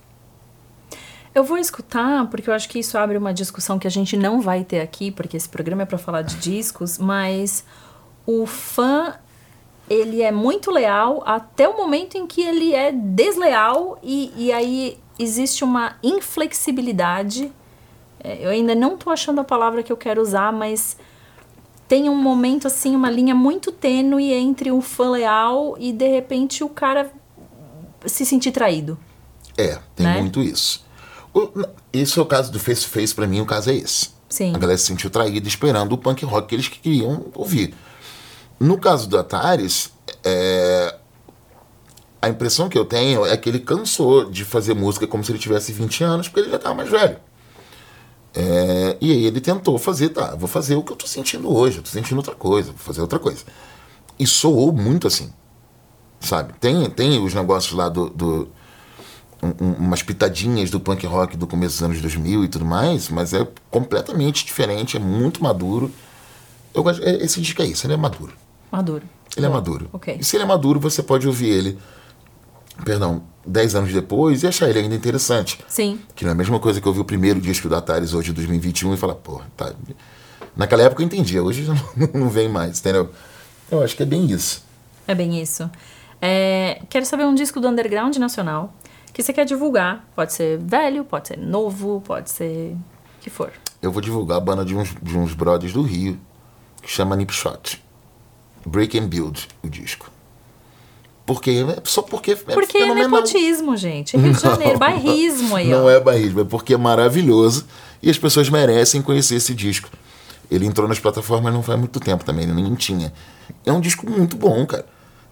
Eu 1.35 1.45
vou 1.45 1.57
escutar, 1.57 2.27
porque 2.29 2.51
eu 2.51 2.55
acho 2.55 2.69
que 2.69 2.79
isso 2.79 2.99
abre 2.99 3.17
uma 3.17 3.33
discussão 3.33 3.79
que 3.79 3.87
a 3.87 3.91
gente 3.91 4.17
não 4.17 4.41
vai 4.41 4.65
ter 4.65 4.81
aqui, 4.81 5.11
porque 5.11 5.37
esse 5.37 5.49
programa 5.49 5.83
é 5.83 5.87
para 5.87 5.97
falar 5.99 6.23
de 6.23 6.37
discos, 6.37 6.99
mas 6.99 7.65
o 8.27 8.45
fã 8.47 9.15
ele 9.89 10.23
é 10.23 10.31
muito 10.31 10.71
leal 10.71 11.23
até 11.27 11.69
o 11.69 11.77
momento 11.77 12.17
em 12.17 12.27
que 12.27 12.43
ele 12.43 12.75
é 12.75 12.93
desleal 12.93 13.99
e, 14.03 14.33
e 14.37 14.53
aí 14.53 14.99
existe 15.19 15.65
uma 15.65 15.97
inflexibilidade. 16.03 17.51
É, 18.23 18.45
Eu 18.47 18.51
ainda 18.51 18.75
não 18.75 18.97
tô 18.97 19.11
achando 19.11 19.41
a 19.41 19.45
palavra 19.45 19.83
que 19.83 19.91
eu 19.93 19.97
quero 19.97 20.21
usar, 20.21 20.53
mas 20.53 20.97
tem 21.89 22.09
um 22.09 22.17
momento 22.17 22.67
assim, 22.67 22.95
uma 22.95 23.11
linha 23.11 23.35
muito 23.35 23.73
tênue 23.73 24.33
entre 24.33 24.71
o 24.71 24.81
fã 24.81 25.11
leal 25.11 25.77
e 25.79 25.93
de 25.93 26.09
repente 26.09 26.63
o 26.63 26.69
cara 26.69 27.11
se 28.07 28.25
sentir 28.25 28.53
traído. 28.53 28.99
É, 29.57 29.79
tem 29.95 30.07
Né? 30.07 30.21
muito 30.21 30.41
isso. 30.41 30.85
Esse 31.93 32.19
é 32.19 32.23
o 32.23 32.27
caso 32.27 32.51
do 32.53 32.59
Face 32.61 32.87
Face, 32.87 33.15
pra 33.15 33.27
mim, 33.27 33.41
o 33.41 33.47
caso 33.47 33.71
é 33.71 33.75
esse. 33.75 34.11
Sim. 34.29 34.55
A 34.55 34.59
galera 34.59 34.79
se 34.79 34.87
sentiu 34.87 35.11
traída 35.11 35.47
esperando 35.47 35.93
o 35.93 35.99
punk 35.99 36.25
rock 36.25 36.49
que 36.49 36.55
eles 36.55 36.69
queriam 36.69 37.27
ouvir. 37.35 37.75
No 38.59 38.79
caso 38.79 39.09
do 39.09 39.19
Ataris, 39.19 39.91
é, 40.25 40.95
a 42.21 42.29
impressão 42.29 42.69
que 42.69 42.79
eu 42.79 42.85
tenho 42.85 43.27
é 43.27 43.37
que 43.37 43.49
ele 43.49 43.59
cansou 43.59 44.31
de 44.31 44.45
fazer 44.45 44.75
música 44.75 45.07
como 45.07 45.23
se 45.25 45.33
ele 45.33 45.39
tivesse 45.39 45.73
20 45.73 46.05
anos, 46.05 46.29
porque 46.29 46.41
ele 46.41 46.51
já 46.51 46.57
estava 46.57 46.75
mais 46.75 46.89
velho. 46.89 47.19
É, 48.35 48.97
e 49.01 49.13
aí 49.13 49.25
ele 49.27 49.41
tentou 49.41 49.77
fazer, 49.79 50.09
tá, 50.11 50.35
vou 50.35 50.49
fazer 50.49 50.75
o 50.77 50.83
que 50.83 50.93
eu 50.93 50.97
tô 50.97 51.07
sentindo 51.07 51.55
hoje, 51.55 51.79
eu 51.79 51.83
tô 51.83 51.91
sentindo 51.91 52.17
outra 52.17 52.35
coisa, 52.35 52.71
vou 52.71 52.79
fazer 52.79 53.03
outra 53.03 53.19
coisa. 53.19 53.45
E 54.19 54.27
soou 54.27 54.73
muito 54.73 55.07
assim, 55.07 55.31
sabe? 56.21 56.55
Tem, 56.59 56.89
tem 56.89 57.23
os 57.23 57.35
negócios 57.35 57.75
lá 57.75 57.89
do, 57.91 58.09
do- 58.09 58.49
um- 59.43 59.55
um- 59.65 59.73
umas 59.75 60.03
pitadinhas 60.03 60.71
do 60.71 60.79
punk 60.79 61.05
rock 61.07 61.37
do 61.37 61.47
começo 61.47 61.75
dos 61.75 61.83
anos 61.83 62.01
2000 62.01 62.45
e 62.45 62.49
tudo 62.49 62.65
mais, 62.65 63.09
mas 63.09 63.35
é 63.35 63.47
completamente 63.71 64.45
diferente, 64.45 64.97
é 64.97 65.01
muito 65.01 65.43
maduro. 65.43 65.91
Eu 66.75 66.83
gosto, 66.83 67.03
é- 67.03 67.17
esse 67.17 67.41
disco 67.41 67.61
é 67.61 67.67
isso, 67.67 67.87
ele 67.87 67.95
é 67.95 67.97
maduro. 67.97 68.33
Maduro. 68.71 69.03
Ele 69.37 69.47
é 69.47 69.49
Boa. 69.49 69.61
maduro. 69.61 69.89
Ok. 69.93 70.17
E 70.21 70.25
se 70.25 70.37
ele 70.37 70.45
é 70.45 70.47
maduro, 70.47 70.79
você 70.79 71.03
pode 71.03 71.27
ouvir 71.27 71.49
ele, 71.49 71.79
perdão, 72.85 73.23
10 73.47 73.75
anos 73.75 73.93
depois 73.93 74.43
e 74.43 74.47
achar 74.47 74.69
ele 74.69 74.79
ainda 74.81 74.95
interessante. 74.95 75.59
Sim. 75.69 75.99
Que 76.15 76.25
não 76.25 76.31
é 76.31 76.33
a 76.33 76.37
mesma 76.37 76.59
coisa 76.61 76.81
que 76.81 76.87
eu 76.87 76.91
ouvir 76.91 77.01
o 77.01 77.05
primeiro 77.05 77.41
disco 77.41 77.69
do 77.69 77.75
Ataris 77.75 78.15
hoje, 78.15 78.29
de 78.29 78.35
2021, 78.35 78.95
e 78.95 78.97
falar, 78.97 79.15
pô, 79.17 79.41
tá. 79.57 79.73
Naquela 80.57 80.83
época 80.83 81.03
eu 81.03 81.07
entendia, 81.07 81.43
hoje 81.43 81.63
não, 81.97 82.21
não 82.21 82.29
vem 82.31 82.49
mais, 82.49 82.79
entendeu? 82.79 83.11
Eu 83.71 83.83
acho 83.83 83.97
que 83.97 84.03
é 84.03 84.07
bem 84.07 84.27
isso. 84.31 84.63
É 85.09 85.15
bem 85.15 85.41
isso. 85.41 85.69
É, 86.21 86.83
quero 86.89 87.05
saber 87.05 87.25
um 87.25 87.35
disco 87.35 87.59
do 87.59 87.67
underground 87.69 88.17
nacional 88.17 88.73
que 89.13 89.23
você 89.23 89.33
quer 89.33 89.45
divulgar. 89.45 90.09
Pode 90.15 90.33
ser 90.33 90.59
velho, 90.59 91.05
pode 91.05 91.29
ser 91.29 91.39
novo, 91.39 92.03
pode 92.05 92.31
ser 92.31 92.77
o 93.19 93.21
que 93.21 93.31
for. 93.31 93.53
Eu 93.81 93.91
vou 93.93 94.01
divulgar 94.01 94.39
a 94.39 94.41
banda 94.41 94.65
de 94.65 94.75
uns, 94.75 94.95
de 95.03 95.17
uns 95.19 95.35
brothers 95.35 95.73
do 95.73 95.83
Rio, 95.83 96.19
que 96.83 96.91
chama 96.91 97.17
Nip 97.17 97.33
Shot. 97.33 97.83
Break 98.65 98.99
and 98.99 99.09
Build, 99.09 99.49
o 99.63 99.69
disco. 99.69 100.11
Porque, 101.27 101.65
só 101.85 102.03
porque 102.03 102.33
é 102.33 102.37
Porque 102.37 102.79
é 102.79 102.81
fenomenal. 102.83 103.11
nepotismo, 103.11 103.77
gente. 103.77 104.17
Rio 104.17 104.33
de 104.33 104.41
Janeiro, 104.43 104.79
bairrismo 104.79 105.55
aí, 105.57 105.69
Não 105.69 105.85
ó. 105.85 105.91
é 105.91 106.01
barrismo, 106.01 106.41
é 106.41 106.45
porque 106.45 106.75
é 106.75 106.77
maravilhoso 106.77 107.65
e 108.03 108.11
as 108.11 108.19
pessoas 108.19 108.49
merecem 108.49 109.01
conhecer 109.03 109.37
esse 109.37 109.55
disco. 109.55 109.89
Ele 110.51 110.67
entrou 110.67 110.87
nas 110.89 110.99
plataformas 110.99 111.53
não 111.55 111.63
faz 111.63 111.79
muito 111.79 111.99
tempo 112.01 112.25
também, 112.25 112.45
ele 112.45 112.53
nem 112.61 112.75
tinha. 112.75 113.13
É 113.65 113.73
um 113.73 113.81
disco 113.81 114.09
muito 114.09 114.37
bom, 114.37 114.67
cara. 114.67 114.85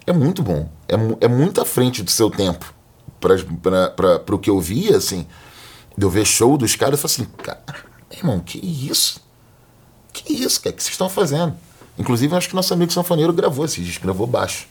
É 0.07 0.13
muito 0.13 0.43
bom. 0.43 0.69
É, 0.89 0.95
é 1.25 1.29
muito 1.29 1.61
à 1.61 1.65
frente 1.65 2.03
do 2.03 2.11
seu 2.11 2.31
tempo. 2.31 2.73
Para 3.21 4.35
o 4.35 4.39
que 4.39 4.51
eu 4.51 4.61
via, 4.61 4.97
assim, 4.97 5.27
de 5.97 6.05
eu 6.05 6.11
ver 6.11 6.25
show 6.25 6.57
dos 6.57 6.75
caras, 6.75 7.03
eu 7.03 7.09
falei 7.09 7.27
assim, 7.29 7.43
cara, 7.43 7.85
irmão, 8.11 8.41
que 8.41 8.59
isso? 8.59 9.21
Que 10.13 10.33
isso, 10.33 10.61
cara? 10.61 10.73
O 10.73 10.77
que 10.77 10.83
vocês 10.83 10.95
estão 10.95 11.09
fazendo? 11.09 11.55
Inclusive, 11.99 12.35
acho 12.35 12.49
que 12.49 12.57
nosso 12.57 12.73
amigo 12.73 12.93
sanfoneiro 12.93 13.33
gravou 13.33 13.65
esse 13.65 13.83
disco, 13.83 14.03
gravou 14.03 14.27
baixo. 14.27 14.67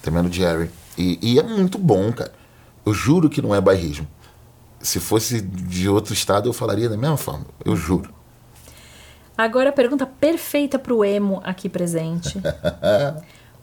Também 0.00 0.22
no 0.22 0.32
Jerry. 0.32 0.70
E, 0.96 1.18
e 1.20 1.38
é 1.38 1.42
muito 1.42 1.78
bom, 1.78 2.12
cara. 2.12 2.32
Eu 2.84 2.94
juro 2.94 3.28
que 3.28 3.42
não 3.42 3.54
é 3.54 3.60
bairrismo. 3.60 4.06
Se 4.80 5.00
fosse 5.00 5.40
de 5.40 5.88
outro 5.88 6.12
estado, 6.12 6.48
eu 6.48 6.52
falaria 6.52 6.88
da 6.88 6.96
mesma 6.96 7.16
forma. 7.16 7.46
Eu 7.64 7.76
juro. 7.76 8.12
Agora 9.36 9.70
a 9.70 9.72
pergunta 9.72 10.06
perfeita 10.06 10.78
pro 10.78 11.04
emo 11.04 11.40
aqui 11.44 11.68
presente. 11.68 12.40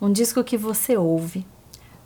Um 0.02 0.12
disco 0.12 0.44
que 0.44 0.58
você 0.58 0.98
ouve, 0.98 1.46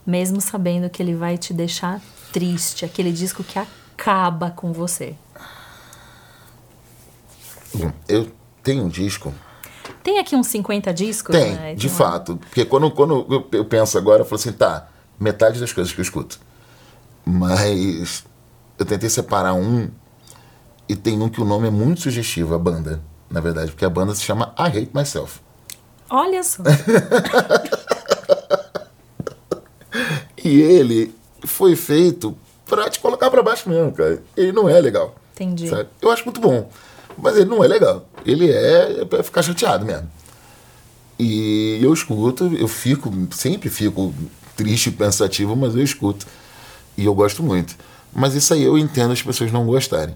mesmo 0.06 0.40
sabendo 0.40 0.90
que 0.90 1.02
ele 1.02 1.16
vai 1.16 1.38
te 1.38 1.54
deixar 1.54 2.02
triste. 2.32 2.86
Aquele 2.86 3.12
disco 3.12 3.44
que 3.44 3.58
acaba 3.58 4.52
com 4.52 4.72
você. 4.72 5.16
Bom, 7.74 7.92
eu 8.08 8.32
tenho 8.64 8.84
um 8.84 8.90
disco. 8.90 9.34
Tem 10.04 10.20
aqui 10.20 10.36
uns 10.36 10.48
50 10.48 10.94
discos? 10.94 11.36
Tem, 11.36 11.56
né? 11.56 11.76
de 11.76 11.90
fato. 11.90 12.38
Porque 12.38 12.64
quando, 12.66 12.92
quando 12.92 13.48
eu 13.52 13.66
penso 13.66 13.98
agora, 13.98 14.22
eu 14.22 14.26
falo 14.26 14.40
assim, 14.40 14.52
tá, 14.52 14.88
metade 15.20 15.60
das 15.60 15.74
coisas 15.74 15.92
que 15.92 16.00
eu 16.00 16.04
escuto. 16.04 16.40
Mas 17.26 18.24
eu 18.78 18.86
tentei 18.86 19.10
separar 19.10 19.54
um 19.54 19.90
e 20.88 20.96
tem 20.96 21.20
um 21.22 21.30
que 21.30 21.42
o 21.42 21.46
nome 21.46 21.68
é 21.68 21.72
muito 21.72 22.02
sugestivo, 22.02 22.54
a 22.54 22.60
banda, 22.60 23.02
na 23.30 23.42
verdade, 23.42 23.72
porque 23.72 23.86
a 23.86 23.90
banda 23.90 24.14
se 24.14 24.22
chama 24.22 24.54
I 24.60 24.68
Hate 24.68 24.92
Myself. 24.94 25.40
Olha 26.10 26.44
só. 26.44 26.62
E 30.46 30.62
ele 30.62 31.12
foi 31.44 31.76
feito 31.76 32.38
pra 32.68 32.88
te 32.88 33.00
colocar 33.00 33.32
pra 33.32 33.42
baixo 33.42 33.68
mesmo, 33.68 33.92
cara. 33.92 34.22
Ele 34.38 34.52
não 34.52 34.70
é 34.70 34.80
legal. 34.80 35.16
Entendi. 35.34 35.68
sabe? 35.68 35.90
Eu 36.00 36.12
acho 36.12 36.24
muito 36.24 36.40
bom, 36.40 36.70
mas 37.18 37.36
ele 37.36 37.50
não 37.50 37.64
é 37.64 37.68
legal. 37.68 38.08
Ele 38.24 38.52
é 38.52 39.04
pra 39.06 39.24
ficar 39.24 39.42
chateado 39.42 39.84
mesmo. 39.84 40.08
E 41.18 41.80
eu 41.82 41.92
escuto, 41.92 42.46
eu 42.56 42.68
fico, 42.68 43.12
sempre 43.32 43.70
fico 43.70 44.14
triste 44.56 44.88
e 44.88 44.92
pensativo, 44.92 45.56
mas 45.56 45.76
eu 45.76 45.82
escuto. 45.82 46.28
E 46.96 47.06
eu 47.06 47.16
gosto 47.16 47.42
muito. 47.42 47.76
Mas 48.14 48.36
isso 48.36 48.54
aí 48.54 48.64
eu 48.64 48.78
entendo 48.78 49.12
as 49.12 49.22
pessoas 49.22 49.52
não 49.52 49.66
gostarem. 49.66 50.16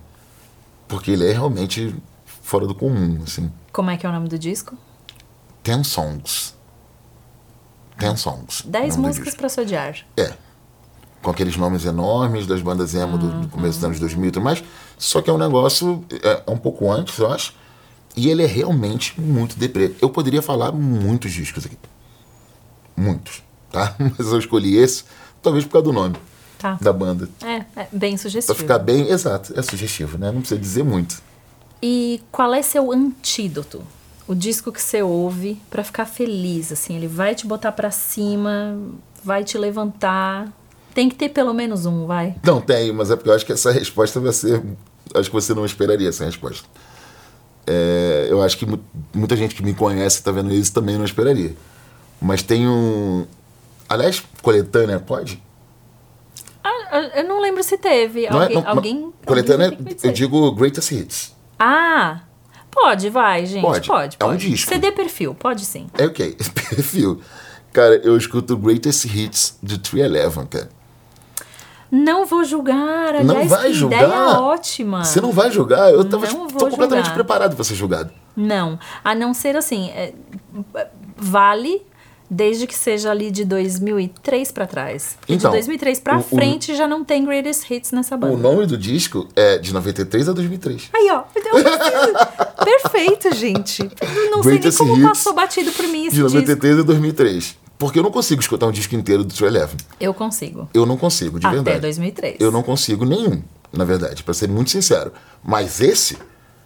Porque 0.88 1.12
ele 1.12 1.28
é 1.28 1.32
realmente 1.32 1.94
fora 2.42 2.68
do 2.68 2.76
comum, 2.76 3.20
assim. 3.24 3.52
Como 3.72 3.90
é 3.90 3.98
que 3.98 4.06
é 4.06 4.10
o 4.10 4.12
nome 4.12 4.30
do 4.30 4.38
disco? 4.38 4.78
Ten 5.64 5.84
Songs. 5.84 6.54
Ten 8.00 8.16
Songs. 8.16 8.64
10 8.66 8.72
nome 8.72 8.90
do 8.96 9.08
músicas 9.08 9.26
disco. 9.28 9.40
pra 9.40 9.50
se 9.50 9.60
odiar. 9.62 9.98
É. 10.18 10.34
Com 11.22 11.32
aqueles 11.32 11.58
nomes 11.58 11.84
enormes 11.86 12.48
das 12.48 12.62
bandas 12.62 12.96
emo 12.96 13.18
do, 13.18 13.42
do 13.42 13.48
começo 13.50 13.76
dos 13.78 13.84
anos 13.84 14.00
2000 14.00 14.30
e 14.30 14.32
tudo 14.32 14.44
mais. 14.44 14.64
Só 14.98 15.22
que 15.22 15.30
é 15.30 15.34
um 15.34 15.38
negócio 15.38 16.04
é, 16.24 16.44
é 16.48 16.52
um 16.52 16.58
pouco 16.58 16.90
antes, 16.92 17.18
eu 17.20 17.30
acho. 17.32 17.54
E 18.16 18.30
ele 18.30 18.42
é 18.44 18.48
realmente 18.48 19.20
muito 19.20 19.58
deprê. 19.58 19.94
Eu 20.02 20.10
poderia 20.10 20.42
falar 20.42 20.72
muitos 20.72 21.32
discos 21.32 21.66
aqui. 21.66 21.78
Muitos, 22.96 23.44
tá? 23.72 23.96
Mas 24.00 24.28
eu 24.28 24.40
escolhi 24.40 24.78
esse, 24.78 25.04
talvez 25.42 25.66
por 25.66 25.72
causa 25.74 25.86
do 25.86 25.94
nome 25.94 26.16
Tá. 26.58 26.78
da 26.82 26.92
banda. 26.92 27.30
É, 27.42 27.64
é 27.82 27.88
bem 27.92 28.12
Pra 28.16 28.22
sugestivo. 28.24 28.58
ficar 28.58 28.80
bem, 28.80 29.08
exato, 29.10 29.54
é 29.58 29.62
sugestivo, 29.62 30.18
né? 30.18 30.32
Não 30.32 30.42
precisa 30.42 30.60
dizer 30.60 30.84
muito. 30.84 31.22
E 31.82 32.22
qual 32.32 32.54
é 32.54 32.62
seu 32.62 32.92
antídoto? 32.92 33.82
O 34.30 34.36
disco 34.36 34.72
que 34.72 34.80
você 34.82 35.02
ouve 35.02 35.60
pra 35.72 35.84
ficar 35.84 36.06
feliz, 36.06 36.72
assim, 36.72 36.96
ele 36.96 37.08
vai 37.08 37.34
te 37.34 37.48
botar 37.48 37.72
pra 37.72 37.90
cima, 37.92 38.78
vai 39.24 39.44
te 39.44 39.58
levantar. 39.58 40.48
Tem 40.94 41.10
que 41.10 41.16
ter 41.16 41.30
pelo 41.30 41.54
menos 41.54 41.86
um, 41.86 42.06
vai. 42.06 42.36
Não 42.44 42.62
tem, 42.62 42.94
mas 42.94 43.10
é 43.10 43.16
porque 43.16 43.30
eu 43.30 43.34
acho 43.34 43.46
que 43.46 43.52
essa 43.54 43.72
resposta 43.72 44.20
vai 44.20 44.32
ser. 44.32 44.62
Acho 45.16 45.30
que 45.30 45.36
você 45.36 45.54
não 45.54 45.66
esperaria 45.66 46.08
essa 46.10 46.24
resposta. 46.26 46.68
É, 47.66 48.28
eu 48.30 48.42
acho 48.42 48.58
que 48.58 48.66
mu- 48.66 48.80
muita 49.14 49.36
gente 49.36 49.56
que 49.56 49.64
me 49.64 49.74
conhece 49.74 50.22
tá 50.24 50.32
vendo 50.32 50.54
isso 50.54 50.72
também 50.74 50.96
não 50.98 51.06
esperaria. 51.06 51.56
Mas 52.22 52.42
tem 52.44 52.68
um. 52.68 53.26
Aliás, 53.88 54.24
coletânea, 54.42 55.00
pode? 55.00 55.42
Ah, 56.64 57.00
eu 57.16 57.24
não 57.28 57.42
lembro 57.42 57.64
se 57.64 57.78
teve. 57.78 58.30
Não 58.30 58.40
é- 58.42 58.44
alguém, 58.46 58.62
não- 58.62 58.68
alguém, 58.70 59.14
Coletânea, 59.26 59.70
alguém 59.70 59.94
dizer. 59.96 60.08
eu 60.08 60.12
digo 60.12 60.52
Greatest 60.52 60.92
Hits. 60.92 61.36
Ah, 61.58 62.22
pode, 62.72 63.10
vai, 63.10 63.46
gente. 63.46 63.62
Pode. 63.62 63.88
Pode, 63.88 64.18
É 64.20 64.26
um 64.26 64.30
pode. 64.30 64.50
disco. 64.50 64.70
CD 64.70 64.92
perfil, 64.92 65.34
pode 65.34 65.66
sim. 65.66 65.88
É 65.98 66.06
ok, 66.06 66.36
perfil. 66.70 67.20
Cara, 67.74 67.96
eu 68.04 68.18
escuto 68.18 68.58
Greatest 68.58 69.06
Hits 69.06 69.58
de 69.62 69.78
311, 69.78 70.48
cara. 70.48 70.70
Não 71.92 72.26
vou 72.26 72.44
julgar, 72.44 73.16
aliás, 73.16 73.26
Não 73.26 73.48
vai 73.48 73.68
que 73.68 73.74
julgar? 73.74 74.04
ideia 74.04 74.40
ótima. 74.40 75.04
Você 75.04 75.20
não 75.20 75.32
vai 75.32 75.50
julgar? 75.50 75.92
Eu 75.92 76.06
tava, 76.06 76.28
Não 76.28 76.46
tipo, 76.48 76.60
tô 76.60 76.70
completamente 76.70 77.06
julgar. 77.06 77.14
preparado 77.16 77.56
pra 77.56 77.64
ser 77.64 77.74
julgado. 77.76 78.12
Não, 78.36 78.78
a 79.04 79.16
não 79.16 79.34
ser 79.34 79.56
assim, 79.56 79.90
é, 79.90 80.14
vale 81.18 81.82
desde 82.30 82.68
que 82.68 82.76
seja 82.76 83.10
ali 83.12 83.32
de 83.32 83.44
2003 83.44 84.52
pra 84.52 84.68
trás. 84.68 85.18
Porque 85.20 85.34
Então, 85.34 85.50
de 85.52 85.58
2003 85.58 86.00
pra 86.00 86.18
o- 86.18 86.20
o- 86.20 86.24
frente 86.24 86.76
já 86.76 86.88
não 86.88 87.04
tem 87.04 87.26
greatest 87.26 87.70
hits 87.70 87.92
nessa 87.92 88.16
O 88.16 88.18
banda. 88.20 88.38
nome 88.38 88.66
do 88.66 88.78
disco 88.78 89.28
é 89.36 89.58
de 89.58 89.74
93 89.74 90.30
a 90.30 90.34
2003. 90.34 90.90
Aí, 90.94 91.10
ó. 91.12 91.24
Perfeito, 92.64 93.34
gente. 93.36 93.82
Não 93.82 94.44
sei 94.44 94.52
nem 94.54 94.60
Greatest 94.62 94.78
como 94.78 95.02
passou 95.02 95.34
batido 95.34 95.72
por 95.72 95.88
mim 95.88 96.06
esse 96.08 96.16
De 96.16 96.22
disco. 96.22 96.30
93 96.38 96.80
a 96.80 96.84
2003. 96.84 97.58
Porque 97.78 97.98
eu 97.98 98.04
não 98.04 98.12
consigo 98.12 98.42
escutar 98.42 98.68
um 98.68 98.72
disco 98.72 98.94
inteiro 98.94 99.24
do 99.24 99.34
311. 99.34 99.78
Eu 100.00 100.14
consigo. 100.14 100.70
Eu 100.74 100.86
não 100.86 100.98
consigo, 100.98 101.40
de 101.40 101.48
Até 101.48 101.56
verdade. 101.56 101.80
2003. 101.80 102.36
Eu 102.40 102.52
não 102.52 102.62
consigo 102.62 103.06
nenhum, 103.06 103.42
na 103.72 103.86
verdade, 103.86 104.22
pra 104.24 104.34
ser 104.34 104.50
muito 104.50 104.70
sincero. 104.70 105.14
Mas 105.44 105.80
esse, 105.80 106.18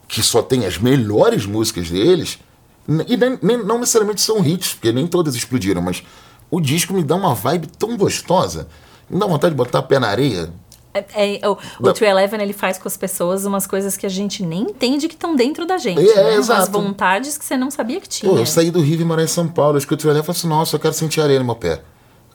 que 0.07 0.24
só 0.24 0.41
tem 0.41 0.66
as 0.66 0.78
melhores 0.80 1.45
músicas 1.45 1.89
deles, 1.89 2.39
e 2.88 3.18
nem, 3.18 3.40
nem- 3.42 3.64
não 3.64 3.80
necessariamente 3.80 4.22
são 4.22 4.44
hits, 4.46 4.74
porque 4.74 4.92
nem 4.92 5.08
todas 5.08 5.36
explodiram, 5.36 5.82
mas 5.82 6.04
o 6.52 6.60
disco 6.60 6.94
me 6.94 7.04
dá 7.04 7.16
uma 7.16 7.34
vibe 7.34 7.68
tão 7.68 7.96
gostosa, 7.98 8.68
me 9.10 9.20
dá 9.20 9.26
vontade 9.26 9.54
de 9.54 9.58
botar 9.58 9.80
a 9.80 9.84
pé 9.84 10.00
na 10.00 10.08
areia. 10.08 10.52
É, 10.94 11.40
é, 11.42 11.50
o 11.50 11.54
o 11.54 11.58
Não. 11.80 11.94
311 11.94 12.36
ele 12.44 12.54
faz 12.54 12.78
com 12.78 12.88
as 12.88 12.96
pessoas 12.96 13.46
umas 13.46 13.66
coisas 13.66 13.98
que 13.98 14.06
a 14.06 14.10
gente 14.10 14.44
nem 14.46 14.62
entende 14.62 15.08
que 15.08 15.16
estão 15.16 15.36
dentro 15.36 15.66
da 15.66 15.78
gente. 15.80 16.00
É, 16.08 16.24
né? 16.24 16.36
exato. 16.36 16.62
Umas 16.62 16.70
vontades 16.70 17.36
que 17.38 17.44
você 17.44 17.58
não 17.58 17.72
sabia 17.72 18.00
que 18.00 18.08
tinha. 18.08 18.32
Pô, 18.32 18.38
eu 18.38 18.46
saí 18.46 18.70
do 18.70 18.80
Rio 18.80 19.02
e 19.02 19.06
morar 19.06 19.24
em 19.24 19.28
São 19.28 19.48
Paulo, 19.48 19.76
eu 19.76 19.80
escuto 19.80 20.08
o 20.08 20.12
e 20.12 20.14
falo 20.22 20.30
assim, 20.30 20.48
nossa, 20.48 20.76
eu 20.76 20.80
quero 20.80 20.94
sentir 20.94 21.20
areia 21.22 21.40
no 21.40 21.46
meu 21.46 21.56
pé. 21.56 21.82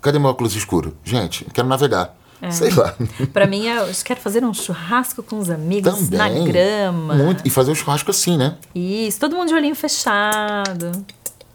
Cadê 0.00 0.18
meu 0.18 0.30
óculos 0.30 0.56
escuro? 0.56 0.96
Gente, 1.04 1.44
eu 1.46 1.52
quero 1.52 1.68
navegar. 1.68 2.16
É. 2.40 2.50
Sei 2.50 2.70
lá. 2.70 2.94
Pra 3.32 3.46
mim, 3.46 3.66
eu 3.66 3.86
quero 4.04 4.20
fazer 4.20 4.44
um 4.44 4.54
churrasco 4.54 5.22
com 5.22 5.38
os 5.38 5.50
amigos 5.50 5.92
Também. 6.08 6.18
na 6.18 6.28
grama. 6.46 7.14
Muito. 7.14 7.42
E 7.46 7.50
fazer 7.50 7.72
o 7.72 7.74
churrasco 7.74 8.10
assim, 8.10 8.36
né? 8.36 8.56
Isso, 8.74 9.18
todo 9.18 9.34
mundo 9.36 9.48
de 9.48 9.54
olhinho 9.54 9.74
fechado. 9.74 11.04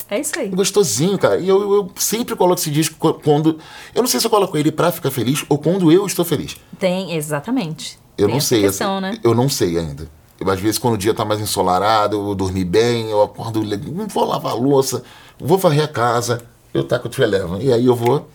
É 0.09 0.19
isso 0.19 0.37
aí. 0.37 0.49
Gostosinho, 0.49 1.17
cara. 1.17 1.37
E 1.39 1.47
eu, 1.47 1.73
eu 1.73 1.91
sempre 1.95 2.35
coloco 2.35 2.59
esse 2.59 2.69
disco 2.69 2.95
co- 2.99 3.13
quando. 3.13 3.57
Eu 3.95 4.01
não 4.01 4.07
sei 4.09 4.19
se 4.19 4.27
eu 4.27 4.29
coloco 4.29 4.55
ele 4.57 4.71
pra 4.71 4.91
ficar 4.91 5.09
feliz 5.09 5.43
ou 5.49 5.57
quando 5.57 5.91
eu 5.91 6.05
estou 6.05 6.23
feliz. 6.25 6.55
Tem, 6.77 7.15
exatamente. 7.15 7.97
Eu 8.17 8.25
Tem 8.27 8.33
não 8.33 8.37
essa 8.37 8.47
sei. 8.49 8.61
questão, 8.63 8.97
assim, 8.97 9.01
né? 9.01 9.17
Eu 9.23 9.33
não 9.33 9.49
sei 9.49 9.77
ainda. 9.79 10.07
Eu, 10.39 10.49
às 10.51 10.59
vezes, 10.59 10.77
quando 10.77 10.95
o 10.95 10.97
dia 10.97 11.13
tá 11.13 11.23
mais 11.23 11.39
ensolarado, 11.39 12.17
eu 12.29 12.35
dormi 12.35 12.63
bem, 12.65 13.09
eu 13.09 13.23
acordo, 13.23 13.61
vou 14.09 14.25
lavar 14.25 14.51
a 14.51 14.55
louça, 14.55 15.01
vou 15.39 15.57
varrer 15.57 15.83
a 15.85 15.87
casa, 15.87 16.41
eu 16.73 16.83
taco 16.83 17.07
o 17.07 17.09
311. 17.09 17.65
E 17.65 17.71
aí 17.73 17.85
eu 17.85 17.95
vou 17.95 18.27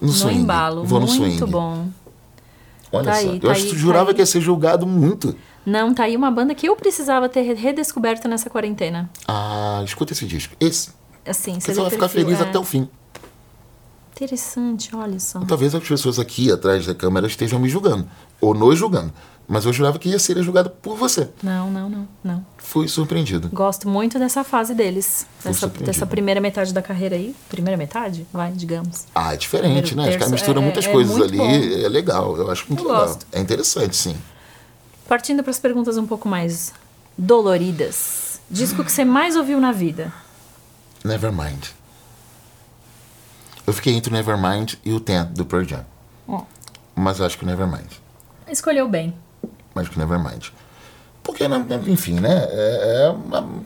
no, 0.00 0.08
No 0.08 0.12
swing. 0.12 0.40
embalo. 0.40 0.84
Vou 0.84 1.00
no 1.00 1.06
muito 1.06 1.36
swing. 1.38 1.50
bom. 1.50 1.86
Olha 2.92 3.04
Tá 3.04 3.14
só. 3.14 3.18
aí, 3.20 3.34
eu 3.34 3.40
tá 3.40 3.50
acho 3.52 3.60
que 3.62 3.66
aí, 3.66 3.72
tu 3.72 3.74
tá 3.76 3.80
jurava 3.80 4.10
aí. 4.10 4.14
que 4.14 4.20
ia 4.22 4.26
ser 4.26 4.40
julgado 4.40 4.86
muito. 4.86 5.34
Não, 5.66 5.94
tá 5.94 6.04
aí 6.04 6.16
uma 6.16 6.30
banda 6.30 6.54
que 6.54 6.68
eu 6.68 6.76
precisava 6.76 7.28
ter 7.28 7.42
redescoberto 7.54 8.28
nessa 8.28 8.48
quarentena. 8.50 9.08
Ah, 9.26 9.82
escuta 9.84 10.12
esse 10.12 10.26
disco. 10.26 10.54
Esse. 10.60 10.90
Assim, 11.26 11.58
Você 11.58 11.72
vai 11.72 11.88
ficar 11.90 12.08
feliz 12.08 12.38
é. 12.38 12.42
até 12.42 12.58
o 12.58 12.64
fim. 12.64 12.88
Interessante, 14.12 14.94
olha 14.94 15.18
só. 15.18 15.40
Talvez 15.40 15.74
as 15.74 15.82
pessoas 15.82 16.18
aqui 16.20 16.52
atrás 16.52 16.86
da 16.86 16.94
câmera 16.94 17.26
estejam 17.26 17.58
me 17.58 17.68
julgando. 17.68 18.06
Ou 18.40 18.54
nos 18.54 18.78
julgando. 18.78 19.12
Mas 19.46 19.66
eu 19.66 19.72
jurava 19.74 19.98
que 19.98 20.08
ia 20.08 20.18
ser 20.18 20.42
julgado 20.42 20.70
por 20.70 20.96
você. 20.96 21.28
Não, 21.42 21.70
não, 21.70 21.88
não, 21.90 22.08
não. 22.24 22.46
Fui 22.56 22.88
surpreendido. 22.88 23.50
Gosto 23.50 23.86
muito 23.88 24.18
dessa 24.18 24.42
fase 24.42 24.74
deles. 24.74 25.26
Dessa, 25.44 25.68
dessa 25.68 26.06
primeira 26.06 26.40
metade 26.40 26.72
da 26.72 26.80
carreira 26.80 27.14
aí. 27.14 27.36
Primeira 27.50 27.76
metade? 27.76 28.26
Vai, 28.32 28.52
digamos. 28.52 29.04
Ah, 29.14 29.34
é 29.34 29.36
diferente, 29.36 29.88
Primeiro 29.88 29.96
né? 29.96 30.02
Os 30.08 30.14
caras 30.16 30.18
terço 30.30 30.32
misturam 30.34 30.62
é- 30.62 30.64
muitas 30.64 30.86
é 30.86 30.90
coisas 30.92 31.20
ali. 31.20 31.36
bom. 31.36 31.50
É 31.50 31.88
legal. 31.88 32.36
Eu 32.38 32.50
acho 32.50 32.64
muito 32.68 32.82
Eu 32.84 32.88
legal. 32.88 33.06
gosto. 33.06 33.26
É 33.32 33.38
interessante, 33.40 33.94
sim. 33.94 34.16
Partindo 35.06 35.42
para 35.42 35.50
as 35.50 35.58
perguntas 35.58 35.98
um 35.98 36.06
pouco 36.06 36.26
mais 36.26 36.72
doloridas. 37.18 38.40
Disco 38.50 38.82
que 38.82 38.90
você 38.90 39.04
mais 39.04 39.36
ouviu 39.36 39.60
na 39.60 39.72
vida? 39.72 40.10
Nevermind. 41.04 41.66
Eu 43.66 43.72
fiquei 43.74 43.94
entre 43.94 44.10
o 44.10 44.14
Nevermind 44.14 44.74
e 44.84 44.92
o 44.92 45.00
Ten, 45.00 45.24
do 45.26 45.44
Pearl 45.44 45.64
Jam. 45.64 45.84
Ó, 46.26 46.42
Mas 46.94 47.18
eu 47.18 47.26
acho 47.26 47.36
que 47.36 47.44
o 47.44 47.46
Nevermind. 47.46 47.90
escolheu 48.50 48.88
bem. 48.88 49.14
O 49.74 49.98
Nevermind. 49.98 50.50
Porque, 51.22 51.48
né, 51.48 51.64
enfim, 51.86 52.20
né? 52.20 52.46
É, 52.48 53.06
é 53.06 53.10
um 53.10 53.64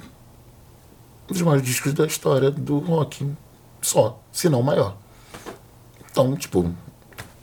dos 1.26 1.42
maiores 1.42 1.66
discos 1.66 1.92
da 1.92 2.06
história 2.06 2.50
do 2.50 2.78
rock. 2.78 3.30
Só, 3.82 4.18
se 4.32 4.48
não 4.48 4.62
maior. 4.62 4.96
Então, 6.10 6.34
tipo, 6.36 6.72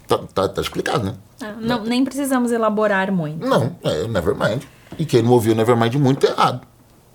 tá, 0.08 0.18
tá, 0.34 0.50
tá 0.50 0.62
explicado, 0.62 1.06
né? 1.06 1.16
Ah, 1.42 1.54
não, 1.60 1.84
nem 1.84 2.04
precisamos 2.04 2.52
elaborar 2.52 3.12
muito. 3.12 3.46
Não, 3.46 3.76
é 3.84 4.08
Nevermind. 4.08 4.64
E 4.98 5.06
quem 5.06 5.22
não 5.22 5.32
ouviu 5.32 5.54
o 5.54 5.56
Nevermind 5.56 5.96
muito 5.96 6.26
é 6.26 6.30
errado. 6.30 6.66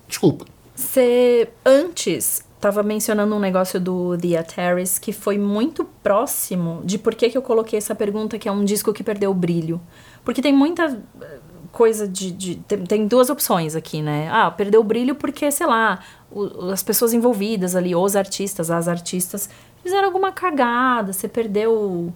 Desculpa. 0.07 0.45
Você 0.75 1.49
antes 1.65 2.43
estava 2.61 2.83
mencionando 2.83 3.35
um 3.35 3.39
negócio 3.39 3.79
do 3.79 4.15
The 4.17 4.37
Ataris 4.37 4.99
que 4.99 5.11
foi 5.11 5.37
muito 5.37 5.83
próximo 6.03 6.81
de 6.85 6.97
por 6.99 7.15
que, 7.15 7.29
que 7.29 7.37
eu 7.37 7.41
coloquei 7.41 7.77
essa 7.77 7.95
pergunta, 7.95 8.37
que 8.37 8.47
é 8.47 8.51
um 8.51 8.63
disco 8.63 8.93
que 8.93 9.03
perdeu 9.03 9.31
o 9.31 9.33
brilho. 9.33 9.81
Porque 10.23 10.41
tem 10.41 10.53
muita 10.53 10.83
eh, 11.21 11.39
coisa 11.71 12.07
de. 12.07 12.31
de- 12.31 12.55
tem, 12.67 12.83
tem 12.85 13.07
duas 13.07 13.29
opções 13.31 13.75
aqui, 13.75 14.01
né? 14.01 14.29
Ah, 14.31 14.51
perdeu 14.51 14.79
o 14.81 14.83
brilho 14.83 15.15
porque, 15.15 15.49
sei 15.51 15.65
lá, 15.65 15.99
o- 16.31 16.69
as 16.71 16.83
pessoas 16.83 17.13
envolvidas 17.13 17.75
ali, 17.75 17.95
os 17.95 18.15
artistas, 18.15 18.69
as 18.69 18.87
artistas, 18.87 19.49
fizeram 19.83 20.05
alguma 20.05 20.31
cagada, 20.31 21.11
você 21.13 21.27
perdeu 21.27 22.13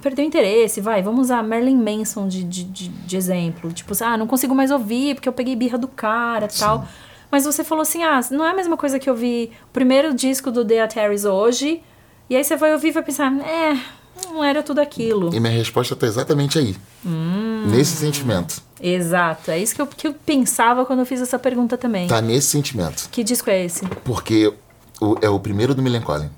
perdeu 0.00 0.24
interesse, 0.24 0.80
vai, 0.80 1.02
vamos 1.02 1.26
usar 1.26 1.42
Marilyn 1.42 1.76
Manson 1.76 2.26
de, 2.26 2.42
de, 2.42 2.64
de, 2.64 2.88
de 2.88 3.16
exemplo. 3.16 3.70
Tipo, 3.72 3.92
ah, 4.02 4.16
não 4.16 4.26
consigo 4.26 4.54
mais 4.54 4.70
ouvir 4.72 5.14
porque 5.14 5.28
eu 5.28 5.32
peguei 5.32 5.54
birra 5.54 5.78
do 5.78 5.86
cara 5.86 6.46
e 6.52 6.58
tal. 6.58 6.84
Mas 7.32 7.44
você 7.46 7.64
falou 7.64 7.80
assim, 7.82 8.02
ah, 8.02 8.20
não 8.30 8.44
é 8.44 8.50
a 8.50 8.54
mesma 8.54 8.76
coisa 8.76 8.98
que 8.98 9.08
eu 9.08 9.14
vi 9.16 9.50
o 9.64 9.72
primeiro 9.72 10.12
disco 10.14 10.50
do 10.50 10.62
The 10.64 10.82
Ataris 10.82 11.24
hoje, 11.24 11.82
e 12.28 12.36
aí 12.36 12.44
você 12.44 12.56
vai 12.56 12.74
ouvir 12.74 12.88
e 12.88 12.92
vai 12.92 13.02
pensar, 13.02 13.32
é, 13.40 13.80
não 14.26 14.44
era 14.44 14.62
tudo 14.62 14.80
aquilo. 14.80 15.34
E 15.34 15.40
minha 15.40 15.52
resposta 15.54 15.96
tá 15.96 16.06
exatamente 16.06 16.58
aí. 16.58 16.76
Hum. 17.06 17.64
Nesse 17.68 17.96
sentimento. 17.96 18.62
Exato, 18.78 19.50
é 19.50 19.58
isso 19.58 19.74
que 19.74 19.80
eu, 19.80 19.86
que 19.86 20.06
eu 20.08 20.12
pensava 20.12 20.84
quando 20.84 20.98
eu 21.00 21.06
fiz 21.06 21.22
essa 21.22 21.38
pergunta 21.38 21.78
também. 21.78 22.06
Tá 22.06 22.20
nesse 22.20 22.48
sentimento. 22.48 23.08
Que 23.10 23.24
disco 23.24 23.48
é 23.48 23.64
esse? 23.64 23.86
Porque 24.04 24.52
o- 25.00 25.16
é 25.22 25.28
o 25.30 25.40
primeiro 25.40 25.74
do 25.74 25.80
Millencolin. 25.82 26.28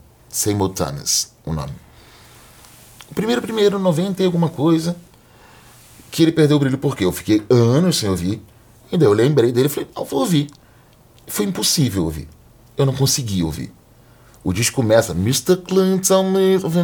Thomas, 0.76 1.32
o 1.45 1.53
nome. 1.53 1.72
O 3.11 3.14
primeiro, 3.14 3.40
primeiro, 3.42 3.78
90 3.78 4.22
e 4.22 4.26
alguma 4.26 4.49
coisa. 4.49 4.97
Que 6.11 6.22
ele 6.22 6.32
perdeu 6.32 6.57
o 6.57 6.61
brilho 6.61 6.78
porque 6.78 7.05
eu 7.05 7.11
fiquei 7.12 7.42
anos 7.51 7.97
sem 7.99 8.09
ouvir. 8.09 8.40
E 8.92 8.97
daí 8.97 9.09
eu 9.09 9.12
lembrei 9.12 9.51
dele 9.51 9.66
e 9.66 9.68
falei, 9.68 9.88
não, 9.97 10.05
vou 10.05 10.20
ouvir. 10.20 10.49
Foi 11.27 11.45
impossível 11.47 12.05
ouvir. 12.05 12.29
Eu 12.77 12.87
não 12.87 12.95
consegui 12.95 13.43
ouvir. 13.43 13.72
O 14.43 14.53
disco 14.53 14.77
começa, 14.77 15.12
Mr. 15.12 15.57
Clean, 15.57 15.99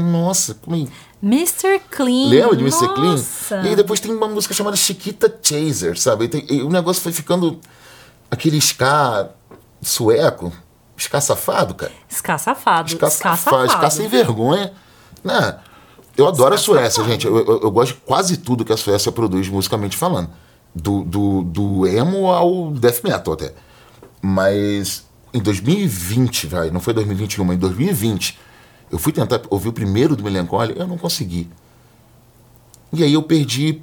nossa, 0.00 0.54
como 0.54 0.76
é? 0.76 0.86
Mr. 1.22 1.78
Clean. 1.90 2.28
Lembra 2.30 2.56
de 2.56 2.62
Mr. 2.62 2.86
Nossa. 2.86 3.48
Clean? 3.48 3.62
E 3.64 3.68
aí 3.68 3.76
depois 3.76 4.00
tem 4.00 4.10
uma 4.14 4.26
música 4.28 4.54
chamada 4.54 4.76
Chiquita 4.76 5.32
Chaser, 5.42 5.98
sabe? 6.00 6.24
E, 6.24 6.28
tem- 6.28 6.46
e 6.48 6.62
o 6.62 6.70
negócio 6.70 7.02
foi 7.02 7.12
ficando 7.12 7.60
aquele 8.30 8.56
ska 8.58 9.28
sueco, 9.82 10.52
ska 10.96 11.20
safado, 11.20 11.74
cara. 11.74 11.92
Ska 12.08 12.38
safado. 12.38 12.90
Ska 12.90 13.10
Ska 13.10 13.36
safado, 13.36 13.64
ska 13.68 13.72
safado. 13.74 13.94
sem 13.94 14.08
vergonha. 14.08 14.72
Né? 15.22 15.58
Eu 16.16 16.26
adoro 16.28 16.54
a 16.54 16.58
Ska 16.58 16.64
Suécia, 16.72 16.90
safado. 16.90 17.10
gente. 17.10 17.26
Eu, 17.26 17.36
eu- 17.36 17.60
eu 17.62 17.70
gosto 17.70 17.94
de 17.94 18.00
quase 18.00 18.38
tudo 18.38 18.64
que 18.64 18.72
a 18.72 18.76
Suécia 18.76 19.12
produz 19.12 19.48
musicalmente 19.48 19.96
falando. 19.98 20.30
Do, 20.74 21.02
do, 21.04 21.42
do 21.42 21.86
emo 21.86 22.30
ao 22.30 22.70
death 22.70 23.02
metal 23.04 23.34
até. 23.34 23.52
Mas 24.22 25.06
em 25.32 25.40
2020, 25.40 26.46
vai, 26.46 26.70
não 26.70 26.80
foi 26.80 26.92
2021, 26.92 27.44
mas 27.44 27.56
em 27.56 27.60
2020, 27.60 28.38
eu 28.90 28.98
fui 28.98 29.12
tentar 29.12 29.40
ouvir 29.48 29.68
o 29.68 29.72
primeiro 29.72 30.16
do 30.16 30.22
Melancholy, 30.22 30.74
eu 30.76 30.86
não 30.86 30.98
consegui. 30.98 31.48
E 32.92 33.04
aí 33.04 33.14
eu 33.14 33.22
perdi 33.22 33.82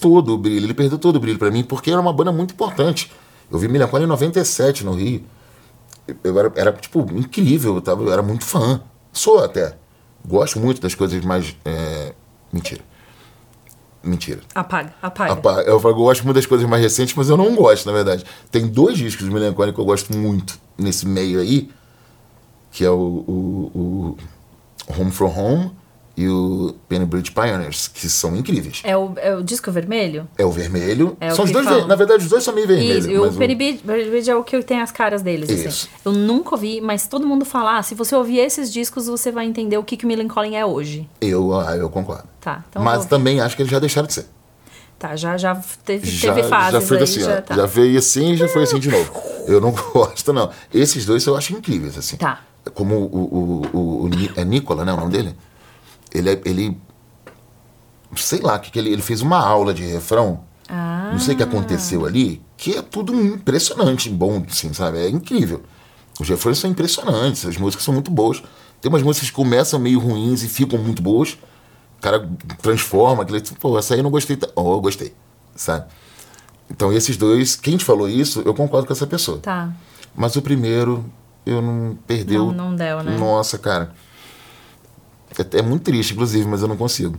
todo 0.00 0.34
o 0.34 0.38
brilho, 0.38 0.66
ele 0.66 0.74
perdeu 0.74 0.98
todo 0.98 1.16
o 1.16 1.20
brilho 1.20 1.38
pra 1.38 1.50
mim, 1.50 1.62
porque 1.62 1.90
era 1.90 2.00
uma 2.00 2.12
banda 2.12 2.32
muito 2.32 2.54
importante. 2.54 3.12
Eu 3.50 3.58
vi 3.58 3.68
Melancólia 3.68 4.04
em 4.04 4.08
97 4.08 4.84
no 4.84 4.94
Rio. 4.94 5.22
Eu 6.24 6.38
era, 6.38 6.52
era 6.56 6.72
tipo, 6.72 7.00
incrível, 7.14 7.76
eu, 7.76 7.82
tava, 7.82 8.02
eu 8.02 8.12
era 8.12 8.22
muito 8.22 8.44
fã. 8.44 8.80
Sou 9.12 9.44
até. 9.44 9.76
Gosto 10.26 10.58
muito 10.58 10.80
das 10.80 10.94
coisas 10.94 11.22
mais. 11.24 11.54
É... 11.64 12.14
Mentira. 12.50 12.82
Mentira. 14.02 14.40
Apaga, 14.54 14.92
apaga. 15.00 15.32
Apa- 15.32 15.62
Eu 15.62 15.78
falo, 15.78 15.94
eu 15.94 15.98
gosto 15.98 16.24
muito 16.24 16.34
das 16.36 16.46
coisas 16.46 16.68
mais 16.68 16.82
recentes, 16.82 17.14
mas 17.14 17.28
eu 17.28 17.36
não 17.36 17.54
gosto, 17.54 17.86
na 17.86 17.92
verdade. 17.92 18.24
Tem 18.50 18.66
dois 18.66 18.98
discos 18.98 19.26
do 19.26 19.32
Melancólia 19.32 19.72
que 19.72 19.78
eu 19.78 19.84
gosto 19.84 20.12
muito 20.16 20.58
nesse 20.76 21.06
meio 21.06 21.38
aí, 21.40 21.70
que 22.72 22.84
é 22.84 22.90
o, 22.90 22.94
o, 22.96 24.16
o 24.88 25.00
Home 25.00 25.10
from 25.12 25.28
Home 25.28 25.70
e 26.16 26.28
o 26.28 26.74
Penny 26.88 27.06
Bridge 27.06 27.30
Pioneers, 27.32 27.88
que 27.88 28.08
são 28.08 28.36
incríveis. 28.36 28.80
É 28.84 28.96
o, 28.96 29.12
é 29.16 29.34
o 29.34 29.42
disco 29.42 29.70
vermelho? 29.72 30.28
É 30.36 30.44
o 30.44 30.50
vermelho. 30.50 31.16
É 31.20 31.32
o 31.32 31.36
são 31.36 31.44
os 31.44 31.50
que 31.50 31.54
dois 31.54 31.66
ver- 31.66 31.86
Na 31.86 31.94
verdade, 31.94 32.22
os 32.24 32.28
dois 32.30 32.44
são 32.44 32.54
meio 32.54 32.66
vermelhos. 32.66 33.06
Isso, 33.06 33.24
o 33.24 33.32
Penny 33.32 33.54
Bridge 33.54 34.30
é 34.30 34.36
o 34.36 34.44
que 34.44 34.62
tem 34.62 34.80
as 34.80 34.92
caras 34.92 35.22
deles, 35.22 35.48
assim. 35.48 35.88
Eu 36.04 36.12
nunca 36.12 36.54
ouvi, 36.54 36.80
mas 36.80 37.06
todo 37.06 37.26
mundo 37.26 37.44
fala, 37.44 37.78
ah, 37.78 37.82
se 37.82 37.94
você 37.94 38.14
ouvir 38.14 38.38
esses 38.38 38.72
discos, 38.72 39.06
você 39.06 39.32
vai 39.32 39.46
entender 39.46 39.78
o 39.78 39.84
que, 39.84 39.96
que 39.96 40.04
o 40.04 40.08
Millencolin 40.08 40.54
é 40.54 40.66
hoje. 40.66 41.08
Eu, 41.20 41.58
ah, 41.58 41.76
eu 41.76 41.88
concordo. 41.88 42.24
Tá, 42.40 42.64
então 42.68 42.82
mas 42.82 43.06
também 43.06 43.40
acho 43.40 43.54
que 43.56 43.62
eles 43.62 43.70
já 43.70 43.78
deixaram 43.78 44.06
de 44.06 44.14
ser. 44.14 44.26
Tá, 44.98 45.16
já, 45.16 45.36
já 45.36 45.60
teve, 45.84 46.08
Já, 46.08 46.32
teve 46.32 46.48
fases 46.48 46.72
já 46.74 46.80
foi 46.80 46.96
aí, 46.98 47.02
assim, 47.02 47.20
já, 47.20 47.42
tá. 47.42 47.56
já 47.56 47.66
veio 47.66 47.98
assim 47.98 48.32
e 48.32 48.36
já 48.36 48.48
foi 48.48 48.62
assim 48.62 48.78
de 48.78 48.88
novo. 48.88 49.12
Eu 49.48 49.60
não 49.60 49.72
gosto, 49.92 50.32
não. 50.32 50.50
Esses 50.72 51.04
dois 51.04 51.24
eu 51.26 51.36
acho 51.36 51.52
incríveis, 51.54 51.98
assim. 51.98 52.16
Tá. 52.16 52.40
Como 52.74 52.94
o, 52.94 53.66
o, 53.72 53.76
o, 53.76 54.04
o 54.04 54.10
é 54.36 54.44
Nicola, 54.44 54.84
né, 54.84 54.92
o 54.92 54.96
nome 54.96 55.10
dele? 55.10 55.34
Ele, 56.14 56.30
é- 56.30 56.40
ele 56.44 56.78
sei 58.16 58.40
lá, 58.40 58.58
que, 58.58 58.70
que 58.70 58.78
ele, 58.78 58.90
ele 58.90 59.02
fez 59.02 59.22
uma 59.22 59.38
aula 59.38 59.72
de 59.72 59.82
refrão. 59.84 60.40
Ah. 60.68 61.10
Não 61.12 61.18
sei 61.18 61.34
o 61.34 61.36
que 61.36 61.42
aconteceu 61.42 62.04
ali, 62.06 62.42
que 62.56 62.76
é 62.76 62.82
tudo 62.82 63.14
impressionante, 63.14 64.08
bom, 64.08 64.44
assim, 64.48 64.72
sabe? 64.72 64.98
É 64.98 65.08
incrível. 65.08 65.62
Os 66.20 66.28
refrões 66.28 66.58
são 66.58 66.70
impressionantes, 66.70 67.44
as 67.46 67.56
músicas 67.56 67.84
são 67.84 67.92
muito 67.94 68.10
boas. 68.10 68.42
Tem 68.80 68.88
umas 68.90 69.02
músicas 69.02 69.30
que 69.30 69.36
começam 69.36 69.78
meio 69.78 69.98
ruins 69.98 70.42
e 70.42 70.48
ficam 70.48 70.78
muito 70.78 71.02
boas. 71.02 71.38
O 71.98 72.02
cara 72.02 72.28
transforma, 72.60 73.22
aquele, 73.22 73.40
tipo, 73.40 73.58
pô, 73.58 73.78
essa 73.78 73.94
aí 73.94 74.00
eu 74.00 74.04
não 74.04 74.10
gostei. 74.10 74.38
Oh, 74.56 74.72
eu 74.72 74.80
gostei, 74.80 75.14
sabe? 75.54 75.86
Então, 76.70 76.92
esses 76.92 77.16
dois, 77.16 77.54
quem 77.54 77.76
te 77.76 77.84
falou 77.84 78.08
isso, 78.08 78.42
eu 78.44 78.54
concordo 78.54 78.86
com 78.86 78.92
essa 78.92 79.06
pessoa. 79.06 79.38
Tá. 79.38 79.70
Mas 80.14 80.36
o 80.36 80.42
primeiro, 80.42 81.04
eu 81.46 81.60
não 81.62 81.96
perdeu. 82.06 82.46
Não- 82.46 82.70
não 82.70 82.76
deu, 82.76 83.02
né? 83.02 83.16
Nossa, 83.16 83.58
cara. 83.58 83.92
É, 85.38 85.58
é 85.58 85.62
muito 85.62 85.82
triste, 85.84 86.12
inclusive, 86.12 86.46
mas 86.48 86.62
eu 86.62 86.68
não 86.68 86.76
consigo. 86.76 87.18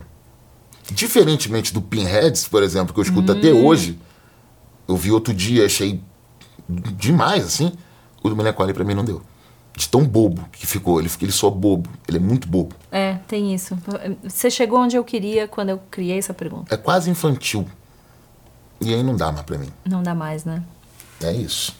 Diferentemente 0.90 1.72
do 1.72 1.80
Pinheads, 1.80 2.46
por 2.46 2.62
exemplo, 2.62 2.92
que 2.92 3.00
eu 3.00 3.04
escuto 3.04 3.32
até 3.32 3.52
Hum. 3.52 3.64
hoje, 3.64 3.98
eu 4.86 4.96
vi 4.96 5.10
outro 5.10 5.32
dia, 5.32 5.64
achei 5.66 6.00
demais, 6.68 7.44
assim. 7.44 7.72
O 8.22 8.28
do 8.28 8.36
Melancholy 8.36 8.72
pra 8.72 8.84
mim 8.84 8.94
não 8.94 9.04
deu. 9.04 9.22
De 9.76 9.88
tão 9.88 10.04
bobo 10.04 10.48
que 10.52 10.66
ficou. 10.66 11.00
Ele, 11.00 11.10
ele 11.20 11.32
só 11.32 11.50
bobo. 11.50 11.90
Ele 12.06 12.18
é 12.18 12.20
muito 12.20 12.46
bobo. 12.48 12.74
É, 12.92 13.14
tem 13.26 13.52
isso. 13.54 13.76
Você 14.22 14.50
chegou 14.50 14.78
onde 14.78 14.94
eu 14.96 15.02
queria 15.04 15.48
quando 15.48 15.70
eu 15.70 15.80
criei 15.90 16.18
essa 16.18 16.32
pergunta. 16.32 16.72
É 16.72 16.76
quase 16.78 17.10
infantil. 17.10 17.66
E 18.80 18.94
aí 18.94 19.02
não 19.02 19.16
dá 19.16 19.32
mais 19.32 19.44
pra 19.44 19.58
mim. 19.58 19.68
Não 19.84 20.02
dá 20.02 20.14
mais, 20.14 20.44
né? 20.44 20.62
É 21.22 21.32
isso. 21.32 21.74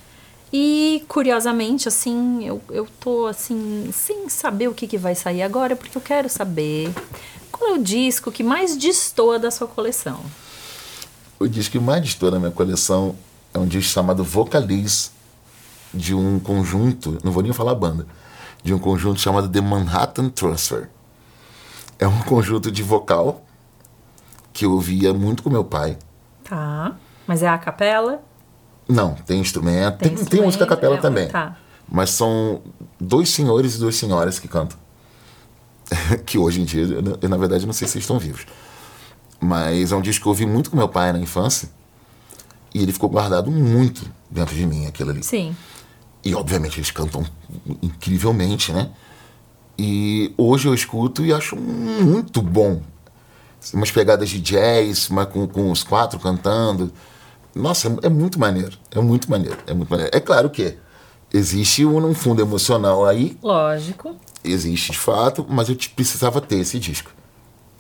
E, 0.57 1.05
curiosamente, 1.09 1.89
assim, 1.89 2.45
eu, 2.45 2.63
eu 2.71 2.87
tô, 3.01 3.27
assim, 3.27 3.91
sem 3.93 4.29
saber 4.29 4.69
o 4.69 4.73
que, 4.73 4.87
que 4.87 4.97
vai 4.97 5.13
sair 5.17 5.43
agora, 5.43 5.75
porque 5.75 5.99
eu 5.99 6.01
quero 6.01 6.29
saber 6.29 6.95
qual 7.51 7.71
é 7.71 7.73
o 7.75 7.83
disco 7.83 8.31
que 8.31 8.45
mais 8.45 8.77
destoa 8.77 9.37
da 9.37 9.51
sua 9.51 9.67
coleção. 9.67 10.21
O 11.41 11.49
disco 11.49 11.73
que 11.73 11.81
mais 11.81 12.05
distou 12.05 12.31
na 12.31 12.39
minha 12.39 12.53
coleção 12.53 13.17
é 13.53 13.59
um 13.59 13.67
disco 13.67 13.93
chamado 13.93 14.23
Vocalize, 14.23 15.11
de 15.93 16.15
um 16.15 16.39
conjunto, 16.39 17.19
não 17.25 17.33
vou 17.33 17.43
nem 17.43 17.53
falar 17.53 17.75
banda, 17.75 18.07
de 18.63 18.73
um 18.73 18.79
conjunto 18.79 19.19
chamado 19.19 19.49
The 19.49 19.61
Manhattan 19.61 20.29
Transfer. 20.29 20.89
É 21.99 22.07
um 22.07 22.23
conjunto 22.23 22.71
de 22.71 22.81
vocal 22.85 23.45
que 24.53 24.65
eu 24.65 24.71
ouvia 24.71 25.13
muito 25.13 25.43
com 25.43 25.51
meu 25.51 25.65
pai. 25.65 25.99
Tá. 26.45 26.95
Mas 27.27 27.43
é 27.43 27.49
a 27.49 27.59
capela? 27.59 28.23
Não, 28.89 29.15
tem 29.15 29.41
instrumento, 29.41 29.99
Tem 29.99 30.09
tem, 30.09 30.11
tem, 30.11 30.23
instrumento, 30.23 30.45
música 30.47 30.65
a 30.65 30.67
capela 30.67 30.97
é, 30.97 31.01
também. 31.01 31.29
tá. 31.29 31.57
Mas 31.89 32.11
são 32.11 32.63
dois 33.01 33.29
senhores 33.29 33.77
e 33.77 33.79
duas 33.79 33.97
senhoras 33.97 34.39
que 34.39 34.49
cantam. 34.49 34.79
que 36.25 36.39
hoje 36.39 36.61
em 36.61 36.65
dia, 36.65 36.83
eu, 37.21 37.29
na 37.29 37.37
verdade 37.37 37.67
não 37.67 37.73
sei 37.73 37.87
se 37.89 37.99
estão 37.99 38.19
vivos. 38.19 38.47
Mas 39.41 39.93
é 39.93 39.97
um 39.97 40.01
disco 40.01 40.23
que 40.23 40.29
eu 40.29 40.31
ouvi 40.31 40.47
muito 40.47 40.71
com 40.71 40.77
meu 40.77 40.89
pai 40.89 41.13
na 41.13 41.19
infância. 41.19 41.69
E 42.75 42.83
ele 42.83 42.93
ficou 42.93 43.09
guardado 43.09 43.51
muito 43.51 44.11
dentro 44.31 44.55
de 44.55 44.67
mim, 44.67 44.87
aquilo 44.87 45.11
ali. 45.11 45.23
Sim. 45.23 45.55
E 46.25 46.35
obviamente 46.35 46.79
eles 46.79 46.91
cantam 46.91 47.25
incrivelmente, 47.83 48.73
né? 48.73 48.91
E 49.79 50.33
hoje 50.37 50.67
eu 50.67 50.75
escuto 50.75 51.25
e 51.25 51.33
acho 51.33 51.57
muito 51.57 52.41
bom. 52.41 52.81
Umas 53.73 53.91
pegadas 53.91 54.29
de 54.29 54.41
jazz, 54.41 55.09
mas 55.09 55.29
com, 55.29 55.47
com 55.47 55.71
os 55.71 55.83
quatro 55.83 56.19
cantando. 56.19 56.93
Nossa, 57.55 57.89
é, 58.03 58.07
é 58.07 58.09
muito 58.09 58.39
maneiro. 58.39 58.77
É 58.91 59.01
muito 59.01 59.31
maneiro. 59.31 59.57
É 59.67 59.75
muito 59.75 59.89
maneiro. 59.89 60.11
É 60.15 60.21
claro 60.21 60.51
que 60.51 60.77
existe 61.33 61.85
um, 61.85 62.15
fundo 62.15 62.41
emocional 62.43 63.05
aí, 63.07 63.37
Lógico. 63.43 64.15
existe 64.43 64.93
de 64.93 64.99
fato, 64.99 65.45
mas 65.49 65.69
eu 65.69 65.77
precisava 65.95 66.41
ter 66.41 66.57
esse 66.59 66.79
disco. 66.79 67.11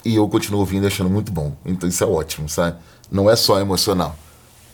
E 0.04 0.16
eu 0.16 0.28
continuo 0.28 0.60
ouvindo 0.60 0.84
e 0.84 0.86
achando 0.86 1.08
muito 1.10 1.32
bom. 1.32 1.56
Então 1.64 1.88
isso 1.88 2.02
é 2.04 2.06
ótimo, 2.06 2.48
sabe? 2.48 2.76
Não 3.10 3.30
é 3.30 3.36
só 3.36 3.58
emocional. 3.60 4.16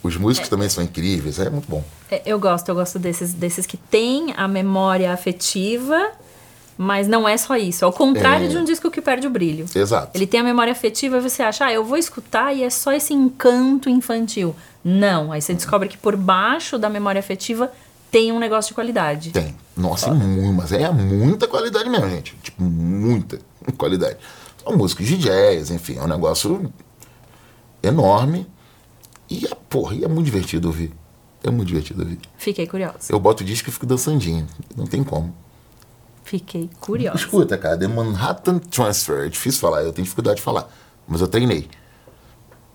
Os 0.03 0.17
músicos 0.17 0.49
também 0.49 0.69
são 0.69 0.83
incríveis, 0.83 1.39
é 1.39 1.51
muito 1.51 1.69
bom. 1.69 1.85
É, 2.11 2.23
Eu 2.25 2.39
gosto, 2.41 2.69
eu 2.71 2.75
gosto 2.75 2.99
desses, 2.99 3.35
desses 3.35 3.67
que 3.67 3.77
têm 3.77 4.33
a 4.37 4.49
memória 4.49 5.13
afetiva, 5.13 6.13
mas 6.79 7.07
não 7.07 7.29
é 7.29 7.37
só 7.37 7.55
isso. 7.57 7.85
Ao 7.85 7.93
contrário 7.93 8.47
É. 8.47 8.49
de 8.49 8.57
um 8.57 8.65
disco 8.65 8.91
que 8.91 9.03
perde 9.03 9.27
o 9.27 9.31
brilho. 9.31 9.67
Exato. 9.75 10.13
Ele 10.17 10.27
tem 10.27 10.41
a 10.41 10.43
memória 10.43 10.73
afetiva 10.73 11.19
e 11.19 11.21
você 11.21 11.43
acha, 11.43 11.67
ah, 11.67 11.73
eu 11.73 11.85
vou 11.85 11.99
escutar 11.99 12.55
e 12.57 12.65
é 12.65 12.71
só 12.71 12.93
esse 12.93 13.13
encanto 13.13 13.91
infantil. 13.91 14.57
Não, 14.83 15.31
aí 15.33 15.43
você 15.43 15.55
descobre 15.55 15.89
que 15.89 15.99
por 15.99 16.17
baixo 16.17 16.79
da 16.79 16.89
memória 16.89 17.19
afetiva 17.19 17.71
tem 18.11 18.33
um 18.33 18.39
negócio 18.39 18.71
de 18.71 18.75
qualidade. 18.75 19.31
Tem. 19.31 19.55
Nossa, 19.77 20.13
muito, 20.13 20.53
mas 20.55 20.73
é 20.73 20.91
muita 20.91 21.47
qualidade 21.47 21.89
mesmo, 21.89 22.09
gente. 22.09 22.35
Tipo, 22.43 22.63
muita 22.63 23.39
qualidade. 23.79 24.19
São 24.63 24.77
músicos 24.77 25.07
de 25.07 25.17
jazz, 25.17 25.71
enfim, 25.71 25.97
é 25.97 26.03
um 26.03 26.09
negócio 26.09 26.71
enorme. 27.83 28.47
E, 29.29 29.47
é, 29.47 29.55
porra, 29.69 29.95
e 29.95 30.05
é 30.05 30.09
muito 30.09 30.27
divertido 30.27 30.69
ouvir. 30.69 30.93
É 31.43 31.51
muito 31.51 31.69
divertido 31.69 32.03
ouvir. 32.03 32.19
Fiquei 32.37 32.67
curiosa. 32.67 32.99
Eu 33.09 33.21
boto 33.21 33.43
o 33.43 33.47
disco 33.47 33.69
e 33.69 33.73
fico 33.73 33.87
dançandinho. 33.87 34.47
Não 34.77 34.87
tem 34.87 35.03
como. 35.03 35.35
Fiquei 36.25 36.69
curiosa. 36.81 37.17
Escuta, 37.17 37.57
cara, 37.57 37.79
The 37.79 37.89
Manhattan 37.89 38.59
Transfer. 38.59 39.27
É 39.27 39.29
difícil 39.29 39.61
falar, 39.61 39.83
eu 39.83 39.93
tenho 39.93 40.05
dificuldade 40.05 40.37
de 40.37 40.43
falar. 40.43 40.69
Mas 41.09 41.21
eu 41.21 41.29
treinei. 41.29 41.69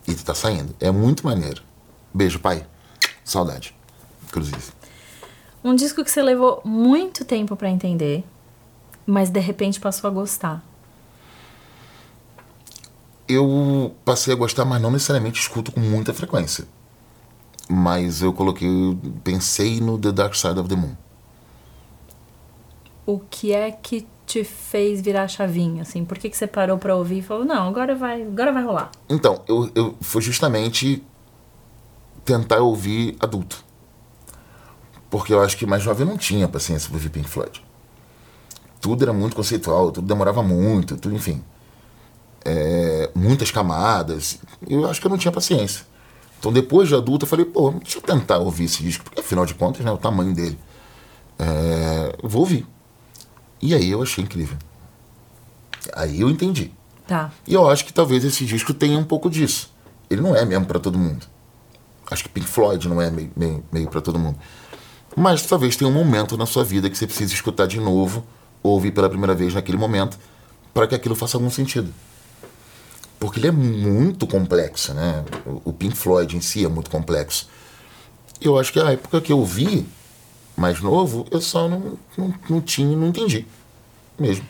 E 0.08 0.14
tá 0.16 0.34
saindo. 0.34 0.76
É 0.80 0.90
muito 0.92 1.26
maneiro. 1.26 1.62
Beijo, 2.16 2.40
pai. 2.40 2.66
Saudade. 3.26 3.76
Inclusive. 4.24 4.72
Um 5.62 5.76
disco 5.76 6.02
que 6.02 6.10
você 6.10 6.22
levou 6.22 6.62
muito 6.64 7.26
tempo 7.26 7.58
pra 7.58 7.70
entender, 7.70 8.24
mas 9.06 9.30
de 9.30 9.40
repente 9.42 9.82
passou 9.82 10.10
a 10.10 10.14
gostar. 10.14 10.64
eu 13.28 13.94
passei 14.06 14.34
a 14.34 14.38
gostar, 14.38 14.66
mas 14.66 14.82
não 14.82 14.92
necessariamente 14.92 15.42
escuto 15.42 15.72
com 15.72 15.80
muita 15.80 16.14
frequência. 16.14 16.66
Mas 17.68 18.22
eu 18.22 18.32
coloquei, 18.32 18.70
pensei 19.24 19.82
no 19.82 19.98
The 19.98 20.12
Dark 20.12 20.36
Side 20.36 20.60
of 20.60 20.70
the 20.70 20.76
Moon. 20.76 20.96
O 23.06 23.20
que 23.20 23.52
é 23.52 23.72
que 23.72 24.08
te 24.26 24.44
fez 24.44 25.02
virar 25.02 25.24
a 25.24 25.28
chavinha, 25.28 25.82
assim? 25.82 26.06
Por 26.06 26.18
que, 26.18 26.30
que 26.30 26.38
você 26.38 26.48
parou 26.48 26.78
pra 26.78 26.96
ouvir 26.96 27.20
e 27.20 27.22
falou, 27.22 27.44
não, 27.44 27.68
agora 27.68 27.96
vai, 27.96 28.22
agora 28.22 28.54
vai 28.54 28.64
rolar? 28.64 28.92
Então, 29.10 29.42
eu, 29.48 29.70
eu 29.76 29.96
foi 30.02 30.22
justamente 30.22 31.04
tentar 32.26 32.60
ouvir 32.60 33.16
adulto. 33.20 33.64
Porque 35.10 35.34
eu 35.34 35.42
acho 35.42 35.56
que 35.56 35.66
mais 35.66 35.84
jovem 35.84 36.06
não 36.06 36.18
tinha 36.18 36.48
paciência 36.48 36.90
pra 36.90 36.98
ouvir 36.98 37.10
Pink 37.10 37.30
Floyd. 37.30 37.64
Tudo 38.82 39.04
era 39.04 39.14
muito 39.14 39.36
conceitual, 39.36 39.92
tudo 39.92 40.08
demorava 40.08 40.44
muito, 40.44 40.98
tudo, 40.98 41.16
enfim. 41.16 41.44
É, 42.44 43.10
muitas 43.16 43.52
camadas. 43.52 44.40
Eu 44.68 44.90
acho 44.90 45.00
que 45.00 45.08
eu 45.08 45.12
não 45.12 45.18
tinha 45.18 45.32
paciência. 45.32 45.86
Então, 46.40 46.52
depois 46.52 46.88
de 46.88 46.96
adulto, 46.96 47.26
eu 47.26 47.30
falei, 47.30 47.46
pô, 47.46 47.72
deixa 47.72 47.98
eu 47.98 48.02
tentar 48.02 48.40
ouvir 48.40 48.66
esse 48.66 48.84
disco, 48.84 49.04
porque 49.04 49.22
afinal 49.22 49.46
de 49.46 49.54
contas, 49.54 49.86
né, 49.86 49.92
o 49.92 49.98
tamanho 49.98 50.34
dele. 50.34 50.60
É, 51.40 52.16
vou 52.22 52.42
ouvir. 52.42 52.68
E 53.62 53.74
aí 53.74 53.90
eu 53.90 54.02
achei 54.02 54.24
incrível. 54.24 54.58
Aí 55.94 56.22
eu 56.22 56.30
entendi. 56.30 56.72
Tá. 57.08 57.32
E 57.48 57.54
eu 57.54 57.70
acho 57.70 57.86
que 57.86 57.94
talvez 57.94 58.24
esse 58.24 58.46
disco 58.46 58.74
tenha 58.74 58.98
um 58.98 59.04
pouco 59.04 59.30
disso. 59.30 59.72
Ele 60.10 60.22
não 60.22 60.36
é 60.36 60.44
mesmo 60.46 60.66
pra 60.66 60.80
todo 60.80 60.98
mundo. 60.98 61.26
Acho 62.10 62.24
que 62.24 62.30
Pink 62.30 62.48
Floyd 62.48 62.88
não 62.88 63.02
é 63.02 63.10
meio, 63.10 63.32
meio, 63.36 63.64
meio 63.72 63.88
para 63.90 64.02
todo 64.02 64.20
mundo. 64.20 64.38
Mas 65.16 65.42
talvez 65.44 65.76
tenha 65.76 65.90
um 65.90 65.94
momento 65.94 66.38
na 66.38 66.46
sua 66.46 66.64
vida 66.64 66.90
que 66.90 66.98
você 66.98 67.08
precise 67.08 67.34
escutar 67.34 67.68
de 67.68 67.80
novo, 67.80 68.24
ou 68.62 68.74
ouvir 68.74 68.92
pela 68.92 69.10
primeira 69.10 69.34
vez 69.34 69.54
naquele 69.54 69.78
momento, 69.78 70.18
para 70.74 70.88
que 70.88 70.96
aquilo 70.96 71.16
faça 71.16 71.38
algum 71.38 71.50
sentido. 71.50 71.92
Porque 73.20 73.40
ele 73.40 73.48
é 73.48 73.52
muito 73.52 74.28
complexo, 74.28 74.94
né? 74.94 75.24
O- 75.64 75.72
Pink 75.74 75.96
Floyd 75.96 76.36
em 76.36 76.42
si 76.42 76.66
é 76.66 76.68
muito 76.68 76.90
complexo. 76.90 77.48
Eu 78.42 78.60
acho 78.60 78.74
que 78.74 78.80
a 78.80 78.92
época 78.92 79.22
que 79.22 79.32
eu 79.32 79.44
vi, 79.46 79.86
mais 80.58 80.82
novo, 80.82 81.26
eu 81.32 81.40
só 81.42 81.68
não, 81.70 81.98
não, 82.18 82.34
não 82.50 82.62
tinha, 82.62 82.96
não 82.96 83.08
entendi. 83.08 83.48
Mesmo. 84.20 84.46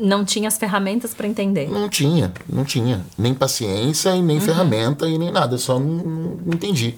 Não 0.00 0.24
tinha 0.24 0.48
as 0.48 0.56
ferramentas 0.56 1.14
para 1.14 1.26
entender. 1.26 1.68
Não 1.68 1.88
tinha, 1.88 2.32
não 2.48 2.64
tinha. 2.64 3.04
Nem 3.18 3.34
paciência 3.34 4.14
e 4.16 4.22
nem 4.22 4.40
ferramenta 4.40 5.06
e 5.06 5.18
nem 5.18 5.30
nada. 5.30 5.54
Eu 5.54 5.58
só 5.58 5.78
não, 5.78 6.04
não, 6.04 6.38
não 6.46 6.54
entendi. 6.54 6.94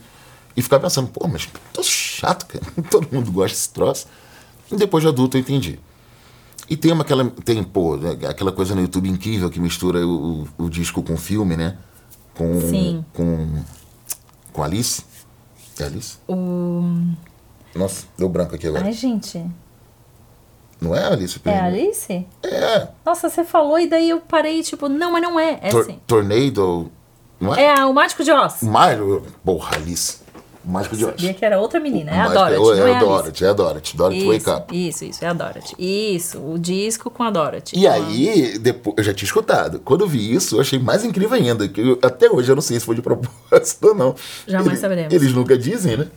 E 0.56 0.62
ficava 0.62 0.84
pensando, 0.84 1.08
pô, 1.08 1.28
mas 1.28 1.48
tô 1.72 1.82
chato, 1.82 2.46
cara. 2.46 2.64
Todo 2.90 3.08
mundo 3.12 3.30
gosta 3.32 3.54
desse 3.54 3.70
troço. 3.70 4.06
E 4.70 4.76
depois 4.76 5.02
de 5.02 5.08
adulto 5.08 5.36
eu 5.36 5.40
entendi. 5.40 5.78
E 6.68 6.76
tem 6.76 6.92
uma, 6.92 7.02
aquela, 7.02 7.24
tem, 7.44 7.62
pô, 7.62 7.98
aquela 8.28 8.50
coisa 8.50 8.74
no 8.74 8.80
YouTube 8.80 9.08
incrível 9.08 9.50
que 9.50 9.60
mistura 9.60 10.04
o, 10.04 10.42
o, 10.58 10.64
o 10.64 10.70
disco 10.70 11.02
com 11.02 11.14
o 11.14 11.18
filme, 11.18 11.56
né? 11.56 11.76
Com, 12.34 12.60
Sim. 12.60 13.04
com, 13.12 13.62
com 14.52 14.62
Alice. 14.62 15.04
É 15.78 15.84
Alice? 15.84 16.18
O... 16.26 17.12
Nossa, 17.74 18.06
deu 18.16 18.28
branco 18.28 18.54
aqui 18.54 18.66
agora. 18.66 18.84
Ai, 18.84 18.92
gente. 18.92 19.44
Não 20.80 20.94
é 20.94 21.04
Alice? 21.06 21.36
É 21.36 21.40
Perdão. 21.40 21.64
Alice? 21.64 22.26
É. 22.44 22.88
Nossa, 23.04 23.28
você 23.30 23.44
falou 23.44 23.78
e 23.78 23.86
daí 23.86 24.10
eu 24.10 24.20
parei, 24.20 24.62
tipo, 24.62 24.88
não, 24.88 25.12
mas 25.12 25.22
não 25.22 25.38
é. 25.40 25.58
É 25.62 25.70
Tor 25.70 25.84
sim. 25.84 25.98
Tornado. 26.06 26.90
Não 27.40 27.54
é? 27.54 27.64
É 27.78 27.84
o 27.84 27.92
Mágico 27.92 28.22
de 28.24 28.30
Oz. 28.32 28.62
Mágico. 28.62 29.22
Porra, 29.44 29.76
Alice. 29.76 30.18
Mágico 30.64 30.96
de 30.96 31.04
Oz. 31.04 31.12
Sabia 31.12 31.32
que 31.32 31.44
era 31.44 31.60
outra 31.60 31.78
menina. 31.78 32.10
É 32.10 32.18
a 32.20 32.28
Dorothy, 32.28 32.54
é, 32.54 32.58
não 32.80 32.86
é 32.88 32.94
a. 32.96 32.98
Dorothy, 32.98 33.44
é 33.44 33.48
a 33.48 33.52
Dorothy. 33.52 33.96
Dorothy 33.96 34.24
Wake 34.26 34.36
Isso, 34.40 34.50
Up. 34.56 34.88
isso, 34.88 35.04
isso, 35.04 35.24
é 35.24 35.28
a 35.28 35.32
Dorothy. 35.32 35.74
Isso, 35.78 36.38
o 36.40 36.58
disco 36.58 37.08
com 37.08 37.22
a 37.22 37.30
Dorothy. 37.30 37.78
E 37.78 37.86
aí, 37.86 38.58
depois, 38.58 38.96
eu 38.98 39.04
já 39.04 39.14
tinha 39.14 39.26
escutado. 39.26 39.78
Quando 39.80 40.00
eu 40.02 40.08
vi 40.08 40.34
isso, 40.34 40.56
eu 40.56 40.60
achei 40.60 40.78
mais 40.78 41.04
incrível 41.04 41.36
ainda. 41.36 41.68
Que 41.68 41.80
eu- 41.80 41.98
até 42.02 42.28
hoje 42.28 42.50
eu 42.50 42.56
não 42.56 42.62
sei 42.62 42.80
se 42.80 42.84
foi 42.86 42.96
de 42.96 43.02
propósito 43.02 43.86
ou 43.88 43.94
não. 43.94 44.14
Jamais 44.46 44.66
Eles- 44.68 44.80
saberemos. 44.80 45.14
Eles 45.14 45.32
nunca 45.32 45.56
dizem, 45.56 45.96
né? 45.98 46.08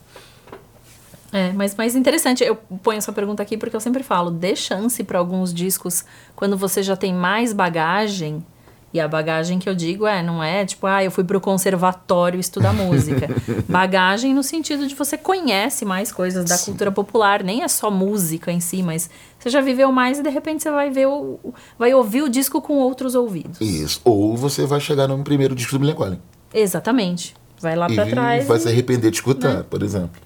É, 1.31 1.51
mas 1.53 1.75
mais 1.75 1.95
interessante, 1.95 2.43
eu 2.43 2.55
ponho 2.55 2.97
essa 2.97 3.11
pergunta 3.11 3.43
aqui 3.43 3.57
porque 3.57 3.75
eu 3.75 3.79
sempre 3.79 4.01
falo, 4.03 4.31
dê 4.31 4.55
chance 4.55 5.03
para 5.03 5.19
alguns 5.19 5.53
discos 5.53 6.03
quando 6.35 6.57
você 6.57 6.81
já 6.81 6.95
tem 6.95 7.13
mais 7.13 7.53
bagagem. 7.53 8.43
E 8.91 8.99
a 8.99 9.07
bagagem 9.07 9.59
que 9.59 9.69
eu 9.69 9.75
digo 9.75 10.07
é, 10.07 10.23
não 10.23 10.43
é 10.43 10.65
tipo, 10.65 10.87
ah, 10.87 11.03
eu 11.03 11.11
fui 11.11 11.23
pro 11.23 11.39
conservatório 11.39 12.39
estudar 12.39 12.73
música. 12.73 13.27
bagagem 13.69 14.33
no 14.33 14.41
sentido 14.41 14.87
de 14.87 14.95
você 14.95 15.15
conhece 15.15 15.85
mais 15.85 16.11
coisas 16.11 16.45
da 16.45 16.57
cultura 16.57 16.91
popular, 16.91 17.43
nem 17.43 17.61
é 17.61 17.67
só 17.67 17.91
música 17.91 18.51
em 18.51 18.59
si, 18.59 18.81
mas 18.81 19.07
você 19.37 19.51
já 19.51 19.61
viveu 19.61 19.91
mais 19.91 20.17
e 20.17 20.23
de 20.23 20.29
repente 20.29 20.63
você 20.63 20.71
vai 20.71 20.89
ver 20.89 21.05
o, 21.05 21.39
vai 21.77 21.93
ouvir 21.93 22.23
o 22.23 22.29
disco 22.29 22.59
com 22.63 22.79
outros 22.79 23.13
ouvidos. 23.13 23.61
Isso. 23.61 24.01
Ou 24.03 24.35
você 24.35 24.65
vai 24.65 24.79
chegar 24.79 25.07
no 25.07 25.23
primeiro 25.23 25.53
disco 25.53 25.73
do 25.73 25.79
Millencolin. 25.81 26.19
Exatamente. 26.51 27.35
Vai 27.61 27.75
lá 27.75 27.87
para 27.87 28.07
trás. 28.07 28.47
vai 28.47 28.57
e- 28.57 28.59
se 28.59 28.67
arrepender 28.69 29.11
de 29.11 29.17
escutar, 29.17 29.57
Né? 29.57 29.65
por 29.69 29.83
exemplo. 29.83 30.19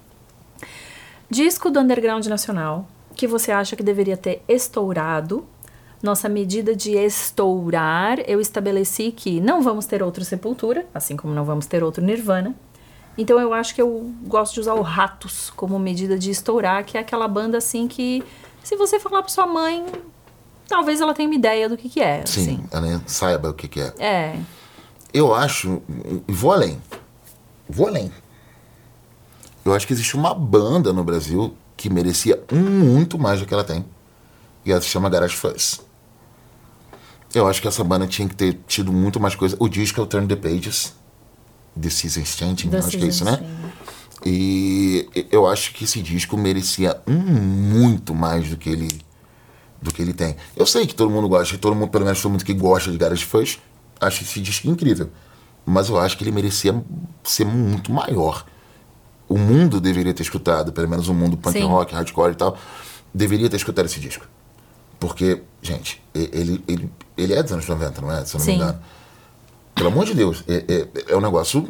Disco 1.30 1.70
do 1.70 1.80
underground 1.80 2.26
nacional 2.26 2.86
que 3.14 3.26
você 3.26 3.52
acha 3.52 3.76
que 3.76 3.82
deveria 3.82 4.16
ter 4.16 4.42
estourado. 4.48 5.46
Nossa 6.02 6.28
medida 6.28 6.76
de 6.76 6.92
estourar, 6.92 8.18
eu 8.26 8.40
estabeleci 8.40 9.10
que 9.10 9.40
não 9.40 9.62
vamos 9.62 9.86
ter 9.86 10.02
outro 10.02 10.24
Sepultura, 10.24 10.84
assim 10.92 11.16
como 11.16 11.32
não 11.32 11.44
vamos 11.44 11.66
ter 11.66 11.82
outro 11.82 12.04
Nirvana. 12.04 12.54
Então 13.16 13.40
eu 13.40 13.54
acho 13.54 13.74
que 13.74 13.80
eu 13.80 14.12
gosto 14.26 14.54
de 14.54 14.60
usar 14.60 14.74
o 14.74 14.82
Ratos 14.82 15.50
como 15.50 15.78
medida 15.78 16.18
de 16.18 16.30
estourar, 16.30 16.84
que 16.84 16.98
é 16.98 17.00
aquela 17.00 17.28
banda 17.28 17.56
assim 17.56 17.88
que 17.88 18.22
se 18.62 18.76
você 18.76 18.98
falar 18.98 19.22
pra 19.22 19.30
sua 19.30 19.46
mãe, 19.46 19.86
talvez 20.68 21.00
ela 21.00 21.14
tenha 21.14 21.28
uma 21.28 21.34
ideia 21.34 21.68
do 21.68 21.76
que 21.76 21.88
que 21.88 22.00
é, 22.00 22.24
Sim, 22.26 22.42
assim. 22.42 22.64
ela 22.70 23.02
saiba 23.06 23.50
o 23.50 23.54
que, 23.54 23.68
que 23.68 23.80
é. 23.80 23.92
É, 23.98 24.36
Eu 25.12 25.34
acho. 25.34 25.80
Vou 26.26 26.52
além. 26.52 26.78
Vou 27.68 27.86
além. 27.86 28.10
Eu 29.64 29.74
acho 29.74 29.86
que 29.86 29.92
existe 29.92 30.14
uma 30.14 30.34
banda 30.34 30.92
no 30.92 31.02
Brasil 31.02 31.56
que 31.76 31.88
merecia 31.88 32.42
muito 32.52 33.18
mais 33.18 33.40
do 33.40 33.46
que 33.46 33.54
ela 33.54 33.64
tem. 33.64 33.84
E 34.64 34.72
ela 34.72 34.80
se 34.80 34.88
chama 34.88 35.08
Garage 35.08 35.36
Fuzz. 35.36 35.80
Eu 37.34 37.48
acho 37.48 37.60
que 37.60 37.68
essa 37.68 37.82
banda 37.82 38.06
tinha 38.06 38.28
que 38.28 38.36
ter 38.36 38.60
tido 38.66 38.92
muito 38.92 39.18
mais 39.18 39.34
coisa. 39.34 39.56
O 39.58 39.68
disco 39.68 40.00
é 40.00 40.02
o 40.02 40.06
Turn 40.06 40.26
the 40.28 40.36
Pages. 40.36 40.94
The 41.80 41.90
Seasons 41.90 42.28
Changing, 42.36 42.70
The 42.70 42.78
acho 42.78 42.90
que 42.90 43.04
é 43.04 43.08
isso, 43.08 43.24
né? 43.24 43.40
E 44.24 45.08
eu 45.30 45.46
acho 45.46 45.74
que 45.74 45.84
esse 45.84 46.00
disco 46.00 46.36
merecia 46.36 47.00
um 47.06 47.18
muito 47.18 48.14
mais 48.14 48.48
do 48.48 48.56
que 48.56 48.70
ele 48.70 48.88
do 49.82 49.92
que 49.92 50.00
ele 50.00 50.14
tem. 50.14 50.34
Eu 50.56 50.64
sei 50.64 50.86
que 50.86 50.94
todo 50.94 51.10
mundo 51.10 51.28
gosta, 51.28 51.58
todo 51.58 51.74
mundo, 51.74 51.90
pelo 51.90 52.06
menos 52.06 52.22
todo 52.22 52.32
mundo 52.32 52.44
que 52.44 52.54
gosta 52.54 52.90
de 52.90 52.96
Garage 52.96 53.24
Fuzz, 53.24 53.58
acha 54.00 54.22
esse 54.22 54.40
disco 54.40 54.66
incrível. 54.66 55.10
Mas 55.66 55.90
eu 55.90 55.98
acho 55.98 56.16
que 56.16 56.24
ele 56.24 56.32
merecia 56.32 56.82
ser 57.22 57.44
muito 57.44 57.92
maior. 57.92 58.46
O 59.28 59.38
mundo 59.38 59.80
deveria 59.80 60.12
ter 60.12 60.22
escutado, 60.22 60.72
pelo 60.72 60.88
menos 60.88 61.08
o 61.08 61.14
mundo 61.14 61.36
punk 61.36 61.58
Sim. 61.58 61.66
rock, 61.66 61.94
hardcore 61.94 62.32
e 62.32 62.36
tal, 62.36 62.58
deveria 63.12 63.48
ter 63.48 63.56
escutado 63.56 63.86
esse 63.86 63.98
disco. 64.00 64.26
Porque, 65.00 65.42
gente, 65.62 66.02
ele, 66.14 66.62
ele, 66.68 66.90
ele 67.16 67.32
é 67.34 67.42
dos 67.42 67.52
anos 67.52 67.66
90, 67.66 68.00
não 68.00 68.12
é? 68.12 68.24
Se 68.24 68.34
eu 68.34 68.38
não 68.38 68.44
Sim. 68.44 68.52
me 68.52 68.56
engano. 68.58 68.80
Pelo 69.74 69.88
amor 69.88 70.04
de 70.04 70.14
Deus, 70.14 70.44
é, 70.46 70.64
é, 70.68 71.12
é 71.12 71.16
um 71.16 71.20
negócio. 71.20 71.68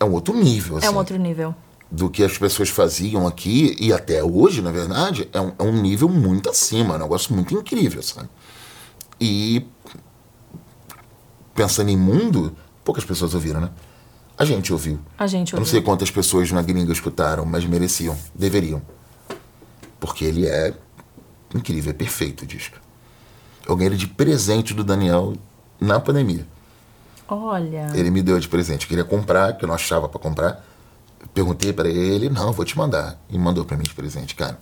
É 0.00 0.04
um 0.04 0.12
outro 0.12 0.34
nível, 0.34 0.78
assim 0.78 0.86
é 0.86 0.90
um 0.90 0.96
outro 0.96 1.16
nível. 1.16 1.54
do 1.90 2.10
que 2.10 2.24
as 2.24 2.36
pessoas 2.36 2.68
faziam 2.68 3.26
aqui, 3.26 3.76
e 3.78 3.92
até 3.92 4.22
hoje, 4.22 4.60
na 4.60 4.72
verdade, 4.72 5.28
é 5.32 5.40
um, 5.40 5.52
é 5.58 5.62
um 5.62 5.80
nível 5.80 6.08
muito 6.08 6.50
acima, 6.50 6.94
é 6.94 6.96
um 6.96 7.02
negócio 7.02 7.32
muito 7.34 7.54
incrível, 7.54 8.02
sabe? 8.02 8.28
E 9.20 9.64
pensando 11.54 11.90
em 11.90 11.96
mundo, 11.96 12.56
poucas 12.84 13.04
pessoas 13.04 13.34
ouviram, 13.34 13.60
né? 13.60 13.70
A 14.36 14.44
gente 14.44 14.72
ouviu. 14.72 14.98
A 15.18 15.26
gente 15.26 15.52
Eu 15.52 15.56
não 15.56 15.62
ouviu. 15.62 15.70
sei 15.72 15.82
quantas 15.82 16.10
pessoas 16.10 16.50
na 16.50 16.62
gringa 16.62 16.92
escutaram, 16.92 17.44
mas 17.44 17.64
mereciam, 17.64 18.16
deveriam. 18.34 18.82
Porque 20.00 20.24
ele 20.24 20.46
é 20.46 20.74
incrível, 21.54 21.90
é 21.90 21.94
perfeito 21.94 22.42
o 22.42 22.46
disco. 22.46 22.76
Eu 23.68 23.76
ganhei 23.76 23.90
ele 23.90 23.96
de 23.96 24.08
presente 24.08 24.74
do 24.74 24.82
Daniel 24.82 25.34
na 25.80 26.00
pandemia. 26.00 26.46
Olha, 27.28 27.90
Ele 27.94 28.10
me 28.10 28.20
deu 28.22 28.38
de 28.38 28.48
presente. 28.48 28.82
Eu 28.82 28.88
queria 28.88 29.04
comprar, 29.04 29.56
que 29.56 29.64
eu 29.64 29.68
não 29.68 29.74
achava 29.74 30.08
pra 30.08 30.20
comprar. 30.20 30.64
Perguntei 31.32 31.72
pra 31.72 31.88
ele, 31.88 32.28
não, 32.28 32.52
vou 32.52 32.64
te 32.64 32.76
mandar. 32.76 33.18
E 33.30 33.38
mandou 33.38 33.64
pra 33.64 33.76
mim 33.76 33.84
de 33.84 33.94
presente, 33.94 34.34
cara. 34.34 34.58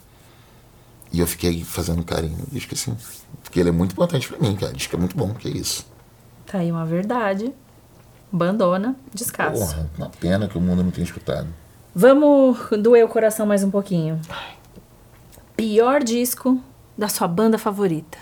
E 1.13 1.19
eu 1.19 1.27
fiquei 1.27 1.65
fazendo 1.65 2.05
carinho 2.05 2.37
no 2.39 2.47
disco 2.47 2.75
assim. 2.75 2.97
Porque 3.43 3.59
ele 3.59 3.71
é 3.71 3.73
muito 3.73 3.93
importante 3.93 4.29
pra 4.29 4.39
mim, 4.39 4.55
cara. 4.55 4.73
O 4.73 4.77
disco 4.77 4.95
é 4.95 4.99
muito 4.99 5.17
bom, 5.17 5.33
que 5.35 5.49
isso. 5.49 5.85
tá 6.47 6.59
aí 6.59 6.71
uma 6.71 6.85
verdade. 6.87 7.53
Bandona, 8.33 8.97
descasso. 9.13 9.59
Porra, 9.59 9.91
uma 9.97 10.09
pena 10.09 10.49
que 10.49 10.57
o 10.57 10.61
mundo 10.61 10.83
não 10.83 10.91
tenha 10.91 11.05
escutado. 11.05 11.49
Vamos 11.95 12.59
doer 12.81 13.05
o 13.05 13.09
coração 13.09 13.45
mais 13.45 13.65
um 13.65 13.71
pouquinho. 13.71 14.21
Pior 15.57 16.03
disco 16.03 16.61
da 16.97 17.09
sua 17.09 17.27
banda 17.27 17.59
favorita. 17.59 18.17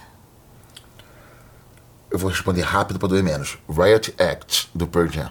Eu 2.10 2.18
vou 2.18 2.30
responder 2.30 2.62
rápido 2.62 2.98
pra 2.98 3.08
doer 3.08 3.22
menos. 3.22 3.58
Riot 3.68 4.14
Act, 4.18 4.70
do 4.74 4.86
Pearl 4.86 5.08
Jam. 5.08 5.30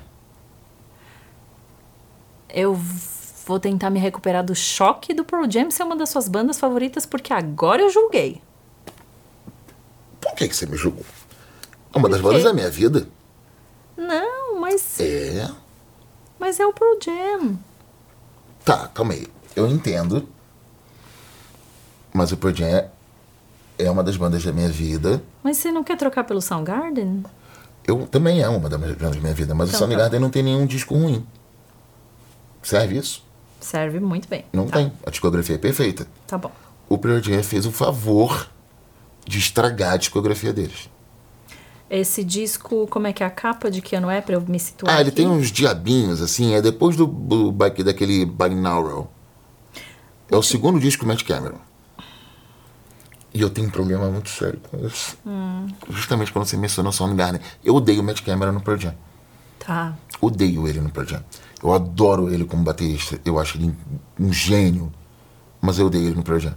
Eu 2.50 2.76
vou 3.46 3.60
tentar 3.60 3.90
me 3.90 4.00
recuperar 4.00 4.44
do 4.44 4.54
choque 4.54 5.14
do 5.14 5.26
Pearl 5.26 5.50
Jam 5.50 5.72
ser 5.72 5.84
uma 5.84 5.96
das 5.96 6.10
suas 6.10 6.28
bandas 6.28 6.60
favoritas, 6.60 7.06
porque 7.06 7.34
agora 7.34 7.82
eu 7.82 7.90
julguei. 7.90 8.42
Por 10.22 10.36
que, 10.36 10.48
que 10.48 10.56
você 10.56 10.68
me 10.68 10.78
julgou? 10.78 11.06
É 11.94 11.98
uma 11.98 12.10
das 12.10 12.22
bandas 12.22 12.44
da 12.44 12.54
minha 12.54 12.70
vida. 12.70 13.08
Não, 13.96 14.47
mas, 14.60 15.00
É. 15.00 15.50
mas 16.40 16.60
é 16.60 16.66
o 16.66 16.74
Pearl 16.74 16.98
Jam. 17.04 17.58
Tá, 18.66 18.88
calma 18.90 19.14
aí. 19.14 19.28
Eu 19.56 19.68
entendo. 19.68 20.28
Mas 22.14 22.32
o 22.32 22.38
Pearl 22.38 22.54
Jam 22.56 22.90
é- 23.78 23.92
uma 23.92 24.04
das 24.04 24.18
bandas 24.18 24.44
da 24.44 24.52
minha 24.52 24.70
vida. 24.70 25.22
Mas 25.44 25.58
você 25.58 25.72
não 25.72 25.84
quer 25.84 25.98
trocar 25.98 26.24
pelo 26.24 26.42
Soundgarden? 26.42 27.24
Eu 27.86 28.06
também 28.08 28.42
é 28.42 28.50
uma 28.50 28.68
das 28.70 28.80
bandas 28.80 29.16
da 29.16 29.22
minha 29.22 29.34
vida, 29.34 29.54
mas 29.56 29.70
Então 29.70 29.78
o 29.78 29.80
Soundgarden 29.84 30.20
tá. 30.20 30.24
não 30.24 30.30
tem 30.30 30.44
nenhum 30.44 30.66
disco 30.66 30.94
ruim. 30.96 31.26
Serve 32.62 32.98
isso? 32.98 33.24
Serve 33.62 34.00
muito 34.00 34.28
bem. 34.28 34.46
Não 34.52 34.68
tá, 34.68 34.78
tem. 34.78 34.92
A 35.06 35.10
discografia 35.10 35.56
é 35.56 35.58
perfeita. 35.60 36.06
Tá 36.28 36.38
bom. 36.38 36.52
O 36.90 36.98
Pearl 36.98 37.22
Jam 37.22 37.42
fez 37.44 37.66
o 37.66 37.72
favor 37.72 38.50
de 39.26 39.38
estragar 39.40 39.94
a 39.94 39.98
discografia 39.98 40.52
deles. 40.54 40.90
Esse 41.90 42.24
disco, 42.24 42.86
como 42.88 43.08
é 43.08 43.14
que 43.14 43.24
é 43.24 43.26
a 43.26 43.30
capa 43.30 43.72
de 43.72 43.82
que 43.82 43.96
ano 43.96 44.10
é 44.10 44.20
pra 44.20 44.36
eu 44.36 44.42
me 44.42 44.60
situar? 44.60 44.94
Ah, 44.94 45.00
ele 45.00 45.10
aqui? 45.10 45.18
tem 45.18 45.28
uns 45.28 45.52
diabinhos, 45.52 46.22
assim, 46.22 46.54
é 46.54 46.62
depois 46.62 46.98
do, 46.98 47.08
do, 47.08 47.52
daquele 47.52 48.26
Binaural. 48.26 49.12
É 50.30 50.36
o 50.36 50.44
segundo 50.44 50.80
disco 50.80 51.06
do 51.06 51.08
Matt 51.08 51.24
Cameron. 51.24 51.60
E 53.34 53.42
eu 53.42 53.50
tenho 53.50 53.68
um 53.68 53.72
problema 53.72 54.10
muito 54.10 54.30
sério 54.30 54.60
com 54.70 54.86
isso. 54.86 55.18
Hum. 55.26 55.68
Justamente 55.90 56.32
quando 56.34 56.46
você 56.46 56.58
mencionou 56.58 56.92
Soundgarden. 56.92 57.40
Eu 57.64 57.76
odeio 57.76 58.02
o 58.02 58.04
Matt 58.04 58.22
Cameron 58.22 58.52
no 58.52 58.62
Pearl 58.62 58.80
Jam. 58.80 58.96
Tá. 59.60 59.96
Odeio 60.20 60.68
ele 60.68 60.82
no 60.82 60.90
Pearl 60.90 61.08
Jam. 61.08 61.24
Eu 61.62 61.74
adoro 61.74 62.34
ele 62.34 62.46
como 62.46 62.64
baterista. 62.64 63.20
Eu 63.24 63.40
acho 63.40 63.58
ele 63.58 63.74
um 64.20 64.34
gênio. 64.34 64.92
Mas 65.62 65.80
eu 65.80 65.86
odeio 65.86 66.08
ele 66.08 66.16
no 66.16 66.24
Pearl 66.24 66.40
Jam. 66.40 66.56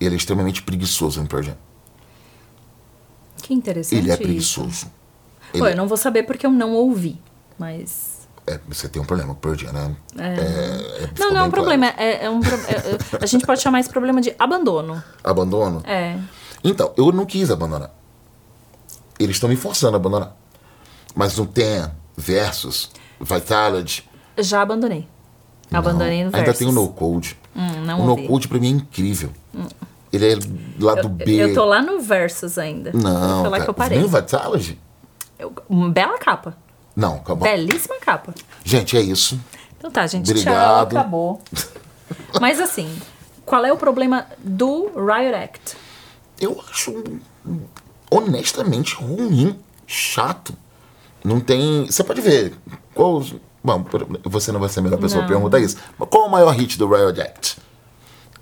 Ele 0.00 0.14
é 0.14 0.18
extremamente 0.18 0.62
preguiçoso 0.62 1.22
no 1.22 1.28
Pearl 1.28 1.44
Jam. 1.44 1.56
Que 3.44 3.52
interessante 3.52 4.00
Ele 4.00 4.10
é 4.10 4.16
preguiçoso. 4.16 4.86
Pô, 5.52 5.66
eu 5.66 5.76
não 5.76 5.86
vou 5.86 5.98
saber 5.98 6.22
porque 6.22 6.46
eu 6.46 6.50
não 6.50 6.72
ouvi, 6.72 7.20
mas... 7.58 8.26
É, 8.46 8.58
você 8.66 8.88
tem 8.88 9.00
um 9.00 9.04
problema 9.04 9.34
com 9.34 9.40
Pearl 9.40 9.54
Jam, 9.54 9.72
né? 9.72 9.96
É. 10.16 11.04
é 11.04 11.10
não, 11.18 11.30
não 11.30 11.40
é 11.40 11.42
um 11.42 11.50
problema. 11.50 11.86
É, 11.98 12.24
é 12.24 12.30
um, 12.30 12.40
é, 12.42 12.46
é, 12.46 13.22
a 13.22 13.26
gente 13.26 13.44
pode 13.44 13.60
chamar 13.60 13.80
esse 13.80 13.90
problema 13.90 14.22
de 14.22 14.34
abandono. 14.38 15.02
Abandono? 15.22 15.82
É. 15.86 16.18
Então, 16.62 16.94
eu 16.96 17.12
não 17.12 17.26
quis 17.26 17.50
abandonar. 17.50 17.94
Eles 19.18 19.36
estão 19.36 19.48
me 19.48 19.56
forçando 19.56 19.94
a 19.94 20.00
abandonar. 20.00 20.34
Mas 21.14 21.36
no 21.36 21.44
Ten, 21.44 21.90
Versus, 22.16 22.90
Vitality... 23.20 24.08
Já 24.38 24.62
abandonei. 24.62 25.06
Não, 25.70 25.80
abandonei 25.80 26.24
no 26.24 26.30
Versus. 26.30 26.48
Ainda 26.48 26.58
tem 26.58 26.66
o 26.66 26.72
No 26.72 26.88
Code. 26.88 27.38
Hum, 27.54 27.82
não 27.84 28.00
o 28.00 28.06
No 28.06 28.26
Code 28.26 28.48
pra 28.48 28.58
mim 28.58 28.68
é 28.68 28.70
incrível. 28.70 29.30
Hum. 29.54 29.66
Ele 30.14 30.32
é 30.32 30.38
lá 30.78 30.94
do 30.94 31.08
B. 31.08 31.24
Eu 31.26 31.54
tô 31.54 31.64
lá 31.64 31.82
no 31.82 32.00
Versus 32.00 32.58
ainda. 32.58 32.92
Não, 32.92 33.40
Foi 33.40 33.50
lá 33.50 33.58
cara, 33.58 33.64
que 33.64 33.70
eu 33.70 33.74
parei. 33.74 33.98
Nem 33.98 34.06
o 34.06 34.10
Vitality? 34.10 34.78
Eu, 35.38 35.52
bela 35.90 36.18
capa. 36.18 36.56
Não, 36.94 37.16
acabou. 37.16 37.48
Belíssima 37.48 37.96
capa. 38.00 38.32
Gente, 38.64 38.96
é 38.96 39.00
isso. 39.00 39.40
Então 39.76 39.90
tá, 39.90 40.06
gente. 40.06 40.30
Obrigado. 40.30 40.54
Tchau, 40.54 40.98
acabou. 41.00 41.40
Mas 42.40 42.60
assim, 42.60 42.88
qual 43.44 43.64
é 43.64 43.72
o 43.72 43.76
problema 43.76 44.26
do 44.38 44.90
Riot 44.94 45.34
Act? 45.34 45.76
Eu 46.40 46.62
acho 46.70 47.02
honestamente 48.10 48.94
ruim, 48.94 49.58
chato. 49.86 50.54
Não 51.24 51.40
tem. 51.40 51.86
Você 51.86 52.04
pode 52.04 52.20
ver. 52.20 52.54
Qual. 52.94 53.22
Bom, 53.62 53.84
você 54.24 54.52
não 54.52 54.60
vai 54.60 54.68
ser 54.68 54.80
a 54.80 54.82
melhor 54.82 54.98
pessoa 54.98 55.24
para 55.24 55.34
perguntar 55.34 55.58
isso. 55.58 55.78
Mas 55.98 56.08
qual 56.08 56.24
é 56.24 56.26
o 56.28 56.30
maior 56.30 56.50
hit 56.50 56.78
do 56.78 56.86
Riot 56.86 57.20
Act? 57.20 57.58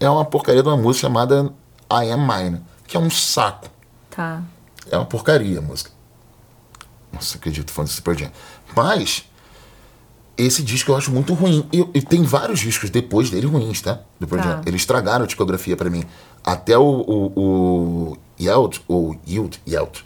É 0.00 0.10
uma 0.10 0.24
porcaria 0.24 0.62
de 0.62 0.68
uma 0.68 0.76
música 0.76 1.06
chamada 1.06 1.52
I 2.00 2.10
Am 2.10 2.26
Mine, 2.26 2.60
que 2.86 2.96
é 2.96 3.00
um 3.00 3.10
saco. 3.10 3.68
Tá. 4.10 4.42
É 4.90 4.96
uma 4.96 5.06
porcaria 5.06 5.58
a 5.58 5.62
música. 5.62 5.90
Nossa, 7.12 7.36
acredito 7.36 7.70
fã 7.72 7.82
desse 7.82 7.96
Super 7.96 8.18
Jam. 8.18 8.30
Mas, 8.74 9.24
esse 10.36 10.62
disco 10.62 10.90
eu 10.92 10.96
acho 10.96 11.10
muito 11.10 11.34
ruim. 11.34 11.66
E, 11.72 11.80
e 11.94 12.02
tem 12.02 12.22
vários 12.22 12.60
discos 12.60 12.90
depois 12.90 13.30
dele 13.30 13.46
ruins, 13.46 13.80
tá? 13.82 14.00
Do 14.18 14.26
Pearl 14.26 14.42
Tá. 14.42 14.48
Jam. 14.50 14.62
Eles 14.66 14.80
estragaram 14.82 15.24
a 15.24 15.26
discografia 15.26 15.76
pra 15.76 15.90
mim. 15.90 16.04
Até 16.42 16.76
o, 16.76 16.82
o, 16.82 17.32
o 18.10 18.18
Yield, 18.40 18.82
ou 18.88 19.16
Yield, 19.28 19.60
Yield. 19.66 20.02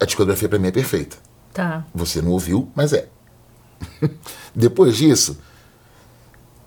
A 0.00 0.04
discografia 0.04 0.48
pra 0.48 0.58
mim 0.58 0.68
é 0.68 0.72
perfeita. 0.72 1.16
Tá. 1.54 1.84
Você 1.94 2.20
não 2.20 2.32
ouviu, 2.32 2.70
mas 2.74 2.92
é. 2.92 3.08
Depois 4.54 4.96
disso, 4.96 5.38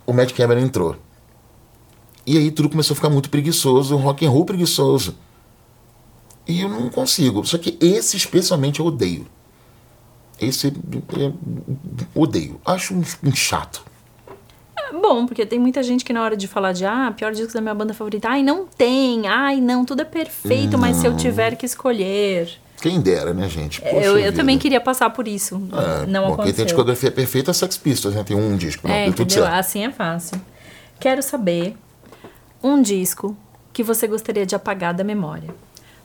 o 0.06 0.14
Matt 0.14 0.34
Cameron 0.34 0.62
entrou. 0.62 0.96
E 2.30 2.38
aí 2.38 2.52
tudo 2.52 2.70
começou 2.70 2.94
a 2.94 2.96
ficar 2.96 3.10
muito 3.10 3.28
preguiçoso, 3.28 3.96
rock 3.96 4.24
and 4.24 4.30
roll 4.30 4.46
preguiçoso. 4.46 5.16
E 6.48 6.62
eu 6.62 6.70
não 6.70 6.88
consigo. 6.88 7.44
Só 7.44 7.58
que 7.58 7.76
esse 7.82 8.18
especialmente 8.18 8.80
eu 8.80 8.86
odeio. 8.86 9.26
Esse 10.40 10.68
é, 10.68 10.72
odeio. 12.14 12.62
Acho 12.64 12.94
um, 12.94 13.02
um 13.24 13.36
chato. 13.36 13.84
É 14.78 14.94
bom, 14.94 15.26
porque 15.26 15.44
tem 15.44 15.58
muita 15.58 15.82
gente 15.82 16.06
que 16.06 16.14
na 16.14 16.22
hora 16.22 16.38
de 16.38 16.48
falar 16.48 16.72
de 16.72 16.86
ah, 16.86 17.12
pior 17.18 17.32
disco 17.32 17.52
da 17.52 17.62
minha 17.62 17.74
banda 17.74 17.96
favorita, 17.96 18.30
ai, 18.30 18.44
não 18.44 18.68
tem, 18.68 19.28
ai, 19.28 19.60
não, 19.60 19.84
tudo 19.84 20.04
é 20.04 20.06
perfeito, 20.06 20.78
mas 20.78 20.98
se 20.98 21.08
eu 21.08 21.18
tiver 21.18 21.56
que 21.56 21.66
escolher. 21.66 22.48
Quem 22.80 23.02
dera, 23.02 23.34
né, 23.34 23.50
gente? 23.50 23.82
Poxa 23.82 24.06
eu, 24.06 24.20
eu 24.20 24.32
também 24.36 24.60
queria 24.60 24.80
passar 24.80 25.10
por 25.10 25.28
isso. 25.28 25.56
É, 25.56 26.06
não 26.06 26.22
bom, 26.22 26.28
quem 26.28 26.36
tem 26.36 26.44
aconteceu. 26.44 26.66
discografia 26.66 27.10
perfeita 27.10 27.50
é 27.50 27.54
Sex 27.56 27.76
Pistols, 27.76 28.14
né? 28.14 28.24
Tem 28.24 28.38
um 28.38 28.56
disco, 28.56 28.88
não, 28.88 28.94
É, 28.94 29.06
deu 29.06 29.14
tudo 29.14 29.32
certo. 29.34 29.52
Assim 29.52 29.84
é 29.84 29.90
fácil. 29.90 30.40
Quero 31.00 31.24
saber 31.24 31.76
um 32.62 32.82
disco 32.82 33.36
que 33.72 33.84
você 33.84 34.08
gostaria 34.08 34.46
de 34.46 34.56
apagar 34.56 34.94
da 34.94 35.04
memória. 35.04 35.54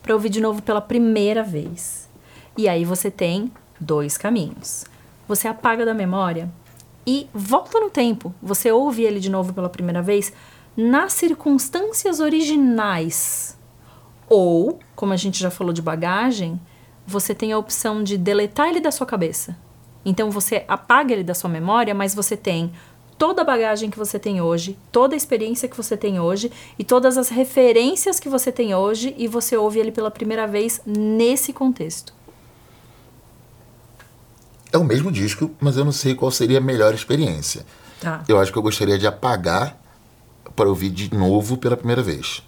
Pra 0.02 0.14
ouvir 0.14 0.28
de 0.28 0.40
novo 0.40 0.62
pela 0.62 0.80
primeira 0.80 1.42
vez. 1.42 2.08
E 2.56 2.68
aí 2.68 2.84
você 2.84 3.10
tem 3.10 3.50
dois 3.80 4.16
caminhos. 4.16 4.84
Você 5.26 5.48
apaga 5.48 5.84
da 5.84 5.94
memória 5.94 6.50
e 7.06 7.28
volta 7.32 7.80
no 7.80 7.90
tempo. 7.90 8.34
Você 8.42 8.70
ouve 8.70 9.02
ele 9.02 9.18
de 9.18 9.30
novo 9.30 9.52
pela 9.52 9.68
primeira 9.68 10.02
vez 10.02 10.32
nas 10.76 11.12
circunstâncias 11.12 12.20
originais. 12.20 13.58
Ou, 14.28 14.78
como 14.94 15.12
a 15.12 15.16
gente 15.16 15.40
já 15.40 15.50
falou 15.50 15.72
de 15.72 15.82
bagagem, 15.82 16.60
você 17.06 17.34
tem 17.34 17.52
a 17.52 17.58
opção 17.58 18.02
de 18.02 18.16
deletar 18.16 18.68
ele 18.68 18.80
da 18.80 18.90
sua 18.90 19.06
cabeça. 19.06 19.56
Então 20.04 20.30
você 20.30 20.64
apaga 20.68 21.12
ele 21.12 21.24
da 21.24 21.34
sua 21.34 21.50
memória, 21.50 21.94
mas 21.94 22.14
você 22.14 22.36
tem 22.36 22.72
toda 23.24 23.40
a 23.40 23.44
bagagem 23.44 23.88
que 23.88 23.96
você 23.96 24.18
tem 24.18 24.42
hoje, 24.42 24.76
toda 24.92 25.14
a 25.14 25.16
experiência 25.16 25.66
que 25.66 25.74
você 25.74 25.96
tem 25.96 26.20
hoje 26.20 26.52
e 26.78 26.84
todas 26.84 27.16
as 27.16 27.30
referências 27.30 28.20
que 28.20 28.28
você 28.28 28.52
tem 28.52 28.74
hoje 28.74 29.14
e 29.16 29.26
você 29.26 29.56
ouve 29.56 29.80
ele 29.80 29.90
pela 29.90 30.10
primeira 30.10 30.46
vez 30.46 30.78
nesse 30.84 31.50
contexto. 31.50 32.12
É 34.70 34.76
o 34.76 34.84
mesmo 34.84 35.10
disco, 35.10 35.50
mas 35.58 35.78
eu 35.78 35.86
não 35.86 35.90
sei 35.90 36.14
qual 36.14 36.30
seria 36.30 36.58
a 36.58 36.60
melhor 36.60 36.92
experiência. 36.92 37.64
Tá. 37.98 38.22
Eu 38.28 38.38
acho 38.38 38.52
que 38.52 38.58
eu 38.58 38.62
gostaria 38.62 38.98
de 38.98 39.06
apagar 39.06 39.74
para 40.54 40.68
ouvir 40.68 40.90
de 40.90 41.14
novo 41.14 41.56
pela 41.56 41.78
primeira 41.78 42.02
vez. 42.02 42.42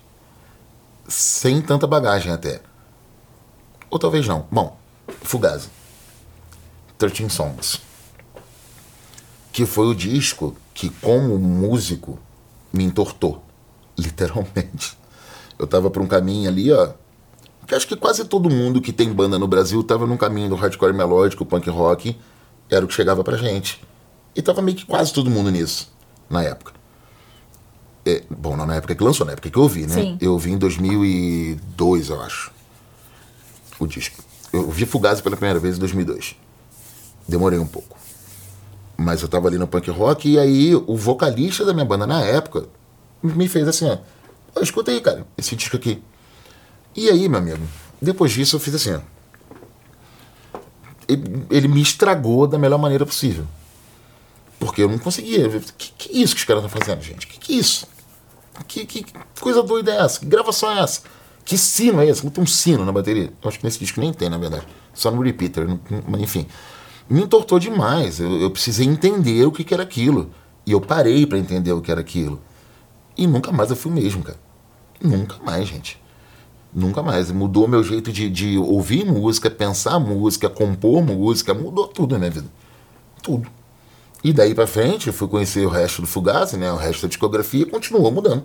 Sem 1.09 1.63
tanta 1.63 1.87
bagagem 1.87 2.31
até. 2.31 2.61
Ou 3.89 3.99
talvez 3.99 4.29
não. 4.29 4.47
Bom, 4.51 4.77
Fugazi. 5.23 5.71
13 6.99 7.31
Songs. 7.31 7.81
Que 9.51 9.65
foi 9.65 9.87
o 9.87 9.95
disco 9.95 10.55
que, 10.77 10.91
como 10.91 11.39
músico, 11.39 12.19
me 12.71 12.85
entortou. 12.85 13.43
Literalmente. 13.99 14.97
Eu 15.59 15.67
tava 15.67 15.91
por 15.91 16.03
um 16.03 16.07
caminho 16.07 16.51
ali, 16.51 16.71
ó. 16.71 16.91
Que 17.67 17.75
acho 17.75 17.89
que 17.89 17.97
quase 17.97 18.25
todo 18.27 18.49
mundo 18.51 18.81
que 18.81 18.93
tem 18.93 19.13
banda 19.13 19.39
no 19.39 19.49
Brasil 19.49 19.83
tava 19.83 20.07
num 20.07 20.19
caminho 20.19 20.51
do 20.51 20.55
hardcore 20.55 20.93
melódico, 20.93 21.47
punk 21.47 21.69
rock. 21.71 22.17
Era 22.71 22.85
o 22.85 22.89
que 22.89 22.95
chegava 22.95 23.25
pra 23.25 23.39
gente. 23.39 23.83
E 24.37 24.43
tava 24.43 24.61
meio 24.61 24.77
que 24.77 24.85
quase 24.85 25.13
todo 25.13 25.31
mundo 25.31 25.51
nisso, 25.51 25.91
na 26.29 26.43
época. 26.43 26.75
É, 28.05 28.23
bom, 28.31 28.55
não 28.55 28.67
na 28.67 28.77
época 28.77 28.95
que 28.95 29.03
lançou, 29.03 29.27
na 29.27 29.33
época 29.33 29.51
que 29.51 29.59
eu 29.59 29.63
ouvi, 29.63 29.87
né? 29.87 29.95
Sim. 29.95 30.19
Eu 30.21 30.35
ouvi 30.35 30.53
em 30.53 30.59
2002, 30.59 32.11
eu 32.11 32.23
acho. 32.23 32.53
O 33.81 33.87
disco. 33.87 34.23
Eu 34.53 34.71
vi 34.71 34.85
Fugazi 34.85 35.23
pela 35.23 35.37
primeira 35.37 35.59
vez 35.59 35.77
em 35.77 35.81
2002. 35.81 36.37
Demorei 37.27 37.59
um 37.59 37.67
pouco. 37.67 37.97
Mas 38.97 39.23
eu 39.23 39.29
tava 39.29 39.49
ali 39.49 39.59
no 39.59 39.67
punk 39.67 39.91
rock 39.91 40.29
e 40.29 40.39
aí 40.39 40.75
o 40.75 40.97
vocalista 40.97 41.65
da 41.65 41.73
minha 41.75 41.85
banda 41.85 42.07
na 42.07 42.23
época 42.23 42.67
me 43.23 43.47
fez 43.49 43.69
assim, 43.69 43.89
ó. 43.89 43.99
"Ó, 44.55 44.61
escuta 44.63 44.91
aí, 44.91 45.01
cara, 45.01 45.27
esse 45.37 45.55
disco 45.55 45.77
aqui. 45.77 46.03
E 46.95 47.11
aí, 47.11 47.29
meu 47.29 47.39
amigo, 47.39 47.61
depois 48.01 48.33
disso 48.33 48.57
eu 48.57 48.61
fiz 48.61 48.75
assim, 48.75 48.95
ó. 48.95 49.01
Ele, 51.09 51.45
ele 51.51 51.69
me 51.69 51.81
estragou 51.83 52.47
da 52.47 52.59
melhor 52.59 52.79
maneira 52.79 53.05
possível. 53.05 53.47
Porque 54.59 54.83
eu 54.83 54.89
não 54.89 54.99
conseguia. 54.99 55.49
Que, 55.77 55.93
que 55.93 56.23
isso 56.23 56.35
que 56.35 56.41
os 56.41 56.47
caras 56.47 56.65
estão 56.65 56.81
fazendo, 56.81 57.03
gente? 57.03 57.27
Que 57.27 57.39
que 57.39 57.53
isso? 57.57 57.87
Que, 58.67 58.87
que, 58.87 59.03
que 59.05 59.13
coisa 59.41 59.63
doida 59.63 59.93
é 59.93 59.99
essa? 59.99 60.19
Que 60.21 60.27
gravação 60.27 60.71
é 60.73 60.81
essa? 60.81 61.03
Que 61.45 61.57
sino 61.59 62.01
é 62.01 62.07
esse? 62.09 62.25
Não 62.25 62.31
tem 62.31 62.43
um 62.43 62.47
sino 62.47 62.85
na 62.85 62.91
bateria. 62.91 63.33
Eu 63.43 63.49
acho 63.49 63.59
que 63.59 63.65
nesse 63.65 63.79
disco 63.79 64.01
nem 64.01 64.13
tem, 64.13 64.29
na 64.31 64.39
verdade. 64.39 64.67
Só 64.95 65.11
no 65.11 65.21
repeater. 65.23 65.67
Mas 66.09 66.21
enfim. 66.23 66.47
Me 67.09 67.23
entortou 67.23 67.59
demais. 67.59 68.21
Eu, 68.21 68.41
eu 68.41 68.51
precisei 68.51 68.87
entender 68.87 69.45
o 69.47 69.53
que, 69.53 69.65
que 69.65 69.75
era 69.75 69.83
aquilo. 69.83 70.31
E 70.65 70.73
eu 70.73 70.81
parei 70.81 71.27
pra 71.27 71.39
entender 71.39 71.73
o 71.73 71.81
que 71.81 71.91
era 71.91 72.01
aquilo. 72.01 72.41
E 73.17 73.27
nunca 73.27 73.53
mais 73.53 73.71
eu 73.71 73.77
fui 73.77 73.91
o 73.91 73.95
mesmo, 73.95 74.23
cara. 74.23 74.39
Nunca 75.01 75.37
mais, 75.45 75.69
gente. 75.69 76.03
Nunca 76.75 77.03
mais. 77.03 77.31
Mudou 77.31 77.69
meu 77.69 77.83
jeito 77.85 78.13
de, 78.13 78.29
de 78.29 78.59
ouvir 78.59 79.05
música, 79.05 79.51
pensar 79.51 79.99
música, 79.99 80.51
compor 80.51 81.03
música. 81.03 81.55
Mudou 81.55 81.87
tudo 81.87 82.13
na 82.13 82.19
minha 82.19 82.31
vida. 82.31 82.49
Tudo. 83.23 83.49
E 84.25 84.33
daí 84.33 84.55
pra 84.55 84.67
frente, 84.67 85.07
eu 85.07 85.13
fui 85.13 85.29
conhecer 85.29 85.65
o 85.65 85.71
resto 85.71 86.03
do 86.03 86.09
Fugazi, 86.09 86.57
né? 86.57 86.73
O 86.73 86.77
resto 86.77 87.03
da 87.03 87.09
discografia 87.09 87.63
e 87.63 87.67
continuou 87.67 88.11
mudando. 88.11 88.45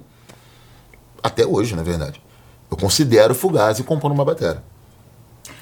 Até 1.23 1.45
hoje, 1.45 1.75
na 1.75 1.81
verdade. 1.83 2.21
Eu 2.69 2.77
considero 2.77 3.33
o 3.33 3.35
Fugazi 3.35 3.83
compondo 3.83 4.13
uma 4.13 4.23
bateria. 4.23 4.63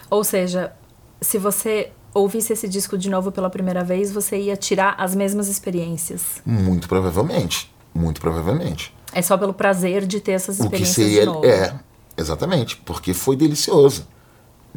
Ou 0.09 0.23
seja, 0.23 0.73
se 1.21 1.37
você 1.37 1.91
ouvisse 2.13 2.53
esse 2.53 2.67
disco 2.67 2.97
de 2.97 3.09
novo 3.09 3.31
pela 3.31 3.49
primeira 3.49 3.83
vez, 3.83 4.11
você 4.11 4.37
ia 4.37 4.57
tirar 4.57 4.95
as 4.97 5.15
mesmas 5.15 5.47
experiências. 5.47 6.41
Muito 6.45 6.87
provavelmente. 6.87 7.73
Muito 7.93 8.21
provavelmente. 8.21 8.93
É 9.11 9.21
só 9.21 9.37
pelo 9.37 9.53
prazer 9.53 10.05
de 10.05 10.19
ter 10.19 10.33
essas 10.33 10.59
O 10.59 10.69
que 10.69 10.75
experiências 10.77 10.95
seria. 10.95 11.19
de 11.21 11.25
novo. 11.25 11.45
É, 11.45 11.79
exatamente. 12.17 12.77
Porque 12.77 13.13
foi 13.13 13.35
delicioso. 13.35 14.07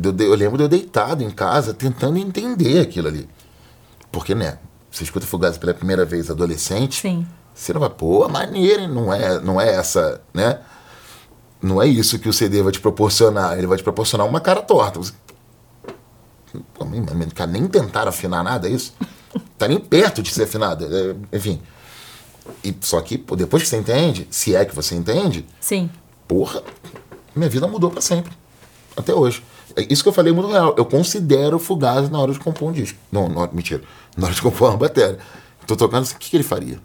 Eu, 0.03 0.17
eu 0.27 0.35
lembro 0.35 0.57
de 0.57 0.65
eu 0.65 0.69
deitado 0.69 1.23
em 1.23 1.31
casa 1.31 1.75
tentando 1.75 2.19
entender 2.19 2.81
aquilo 2.81 3.09
ali. 3.09 3.29
Porque, 4.11 4.35
né? 4.35 4.59
Você 4.91 5.05
escuta 5.05 5.27
Fugazi 5.27 5.59
pela 5.59 5.73
primeira 5.75 6.05
vez 6.05 6.31
adolescente. 6.31 7.01
Sim. 7.01 7.27
Você 7.55 7.73
não 7.73 7.81
vai, 7.81 7.91
pô, 7.91 8.27
maneira, 8.29 8.83
hein? 8.83 8.89
não 8.89 9.13
é, 9.13 9.41
não 9.41 9.61
é 9.61 9.75
essa, 9.75 10.21
né? 10.33 10.59
Não 11.61 11.81
é 11.81 11.87
isso 11.87 12.19
que 12.19 12.29
o 12.29 12.33
CD 12.33 12.63
vai 12.63 12.73
te 12.73 12.81
proporcionar. 12.81 13.57
Ele 13.57 13.67
vai 13.67 13.77
te 13.79 13.85
proporcionar 13.85 14.27
uma 14.27 14.41
cara 14.41 14.63
torta. 14.63 14.99
Você... 14.99 15.13
Pô, 15.13 15.23
mas, 15.23 15.33
mas, 15.83 15.87
cara, 15.87 16.42
nem 17.49 17.67
tentaram 17.67 18.09
afinar 18.09 18.43
nada, 18.43 18.69
é 18.69 18.73
isso? 18.73 18.95
Tá 19.57 19.69
nem 19.69 19.79
perto 19.79 20.23
de 20.23 20.33
ser 20.33 20.45
afinado. 20.45 20.85
é, 20.85 21.37
enfim. 21.37 21.61
E, 22.63 22.75
só 22.81 23.01
que, 23.01 23.17
pô, 23.17 23.37
depois 23.37 23.63
que 23.63 23.69
você 23.69 23.77
entende, 23.77 24.27
se 24.31 24.55
é 24.55 24.65
que 24.65 24.75
você 24.75 24.95
entende, 24.95 25.47
Sim. 25.61 25.89
porra, 26.27 26.63
minha 27.35 27.49
vida 27.49 27.67
mudou 27.67 27.91
pra 27.91 28.01
sempre. 28.01 28.33
Até 28.97 29.15
hoje. 29.15 29.43
É 29.77 29.87
isso 29.91 30.03
que 30.03 30.09
eu 30.09 30.13
falei 30.13 30.33
é 30.33 30.35
muito 30.35 30.51
real. 30.51 30.75
Eu 30.77 30.85
considero 30.85 31.57
o 31.57 31.61
Fugazi 31.61 32.11
na 32.11 32.19
hora 32.19 32.33
de 32.33 32.39
compor 32.39 32.69
um 32.69 32.73
disco. 32.73 32.99
Não, 33.11 33.29
não 33.29 33.49
mentira. 33.53 33.83
Na 34.17 34.27
hora 34.27 34.35
de 34.35 34.43
compor 34.43 34.71
uma 34.71 34.77
bateria. 34.77 35.19
Tô 35.67 35.77
tocando 35.77 36.03
assim, 36.03 36.17
o 36.17 36.19
que, 36.19 36.31
que 36.31 36.37
ele 36.37 36.45
faria? 36.45 36.77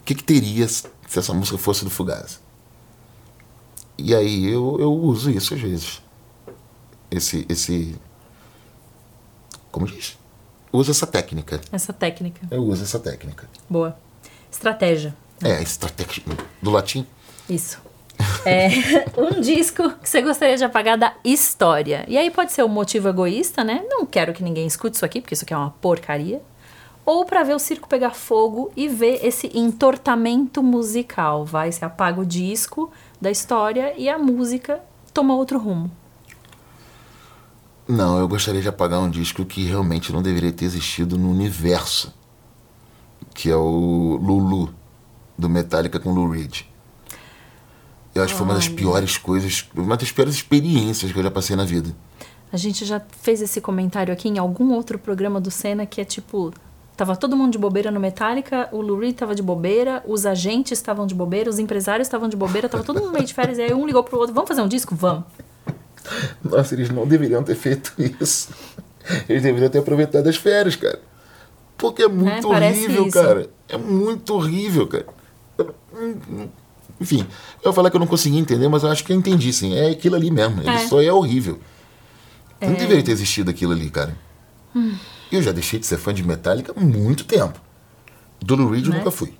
O 0.00 0.02
que, 0.04 0.14
que 0.14 0.24
teria 0.24 0.66
se 0.66 0.88
essa 1.14 1.32
música 1.32 1.58
fosse 1.58 1.84
do 1.84 1.90
Fugazi? 1.90 2.38
E 3.96 4.14
aí 4.14 4.46
eu, 4.46 4.76
eu 4.80 4.92
uso 4.92 5.30
isso 5.30 5.54
às 5.54 5.60
vezes. 5.60 6.02
Esse. 7.10 7.46
esse 7.48 7.94
como 9.78 9.86
diz? 9.86 10.18
Uso 10.72 10.90
essa 10.90 11.06
técnica. 11.06 11.60
Essa 11.70 11.92
técnica. 11.92 12.40
Eu 12.50 12.64
uso 12.64 12.82
essa 12.82 12.98
técnica. 12.98 13.48
Boa. 13.70 13.96
Estratégia. 14.50 15.14
É, 15.42 15.62
estratégia. 15.62 16.24
Do 16.60 16.70
latim? 16.70 17.06
Isso. 17.48 17.80
É, 18.44 18.68
um 19.16 19.40
disco 19.40 19.88
que 19.90 20.08
você 20.08 20.20
gostaria 20.20 20.56
de 20.56 20.64
apagar 20.64 20.98
da 20.98 21.14
história. 21.24 22.04
E 22.08 22.18
aí 22.18 22.28
pode 22.28 22.52
ser 22.52 22.64
um 22.64 22.68
motivo 22.68 23.08
egoísta, 23.08 23.62
né? 23.62 23.84
Não 23.88 24.04
quero 24.04 24.32
que 24.32 24.42
ninguém 24.42 24.66
escute 24.66 24.96
isso 24.96 25.04
aqui, 25.04 25.20
porque 25.20 25.34
isso 25.34 25.44
aqui 25.44 25.54
é 25.54 25.56
uma 25.56 25.70
porcaria. 25.70 26.42
Ou 27.06 27.24
para 27.24 27.44
ver 27.44 27.54
o 27.54 27.58
circo 27.60 27.88
pegar 27.88 28.10
fogo 28.10 28.72
e 28.76 28.88
ver 28.88 29.24
esse 29.24 29.48
entortamento 29.56 30.60
musical. 30.60 31.44
Vai, 31.44 31.70
você 31.70 31.84
apaga 31.84 32.20
o 32.20 32.26
disco 32.26 32.90
da 33.20 33.30
história 33.30 33.94
e 33.96 34.08
a 34.08 34.18
música 34.18 34.82
toma 35.14 35.36
outro 35.36 35.56
rumo. 35.56 35.88
Não, 37.88 38.18
eu 38.18 38.28
gostaria 38.28 38.60
de 38.60 38.68
apagar 38.68 39.00
um 39.00 39.08
disco 39.08 39.46
que 39.46 39.64
realmente 39.64 40.12
não 40.12 40.20
deveria 40.20 40.52
ter 40.52 40.66
existido 40.66 41.16
no 41.16 41.30
universo. 41.30 42.12
Que 43.34 43.48
é 43.48 43.56
o 43.56 44.18
Lulu, 44.22 44.74
do 45.38 45.48
Metallica 45.48 45.98
com 45.98 46.12
Lou 46.12 46.28
Reed. 46.28 46.62
Eu 48.14 48.22
acho 48.22 48.34
que 48.34 48.38
foi 48.38 48.46
uma 48.46 48.54
das 48.54 48.68
piores 48.68 49.16
coisas, 49.16 49.66
uma 49.74 49.96
das 49.96 50.12
piores 50.12 50.34
experiências 50.34 51.12
que 51.12 51.18
eu 51.18 51.22
já 51.22 51.30
passei 51.30 51.56
na 51.56 51.64
vida. 51.64 51.94
A 52.52 52.56
gente 52.56 52.84
já 52.84 53.00
fez 53.22 53.40
esse 53.40 53.60
comentário 53.60 54.12
aqui 54.12 54.28
em 54.28 54.38
algum 54.38 54.72
outro 54.72 54.98
programa 54.98 55.40
do 55.40 55.50
Senna 55.50 55.86
que 55.86 56.00
é 56.00 56.04
tipo. 56.04 56.52
Tava 56.96 57.14
todo 57.14 57.36
mundo 57.36 57.52
de 57.52 57.58
bobeira 57.58 57.92
no 57.92 58.00
Metallica, 58.00 58.68
o 58.72 58.80
Lou 58.80 58.98
Reed 58.98 59.14
tava 59.14 59.32
de 59.32 59.42
bobeira, 59.42 60.02
os 60.04 60.26
agentes 60.26 60.72
estavam 60.72 61.06
de 61.06 61.14
bobeira, 61.14 61.48
os 61.48 61.60
empresários 61.60 62.08
estavam 62.08 62.28
de 62.28 62.36
bobeira, 62.36 62.68
tava 62.68 62.82
todo 62.82 63.00
mundo 63.00 63.12
meio 63.12 63.24
de 63.24 63.32
férias, 63.32 63.56
e 63.58 63.62
aí 63.62 63.72
um 63.72 63.86
ligou 63.86 64.02
pro 64.02 64.18
outro, 64.18 64.34
vamos 64.34 64.48
fazer 64.48 64.62
um 64.62 64.68
disco? 64.68 64.96
Vamos. 64.96 65.22
Nossa, 66.44 66.74
eles 66.74 66.90
não 66.90 67.06
deveriam 67.06 67.42
ter 67.42 67.54
feito 67.54 67.92
isso. 68.20 68.48
Eles 69.28 69.42
deveriam 69.42 69.70
ter 69.70 69.78
aproveitado 69.78 70.26
as 70.28 70.36
férias, 70.36 70.76
cara. 70.76 71.00
Porque 71.76 72.02
é 72.02 72.08
muito 72.08 72.52
É, 72.52 72.68
horrível, 72.68 73.06
isso. 73.06 73.12
cara. 73.18 73.50
É 73.68 73.76
muito 73.78 74.34
horrível, 74.34 74.86
cara. 74.86 75.06
Enfim, 77.00 77.26
eu 77.62 77.70
ia 77.70 77.72
falar 77.72 77.90
que 77.90 77.96
eu 77.96 78.00
não 78.00 78.06
consegui 78.06 78.38
entender, 78.38 78.68
mas 78.68 78.82
eu 78.82 78.90
acho 78.90 79.04
que 79.04 79.12
eu 79.12 79.16
entendi, 79.16 79.52
sim. 79.52 79.74
É 79.74 79.90
aquilo 79.90 80.16
ali 80.16 80.30
mesmo. 80.30 80.60
Ele 80.60 80.70
É. 80.70 80.86
só 80.88 81.00
é 81.00 81.12
horrível. 81.12 81.58
Não 82.60 82.74
deveria 82.74 83.02
ter 83.04 83.12
existido 83.12 83.50
aquilo 83.50 83.72
ali, 83.72 83.88
cara. 83.88 84.16
Hum. 84.74 84.96
Eu 85.30 85.42
já 85.42 85.52
deixei 85.52 85.78
de 85.78 85.86
ser 85.86 85.96
fã 85.98 86.12
de 86.12 86.24
Metallica 86.24 86.72
há 86.76 86.80
muito 86.80 87.24
tempo. 87.24 87.60
Do 88.40 88.56
Lou 88.56 88.70
Reed 88.70 88.86
eu 88.86 88.90
Né? 88.92 88.98
nunca 88.98 89.10
fui. 89.10 89.32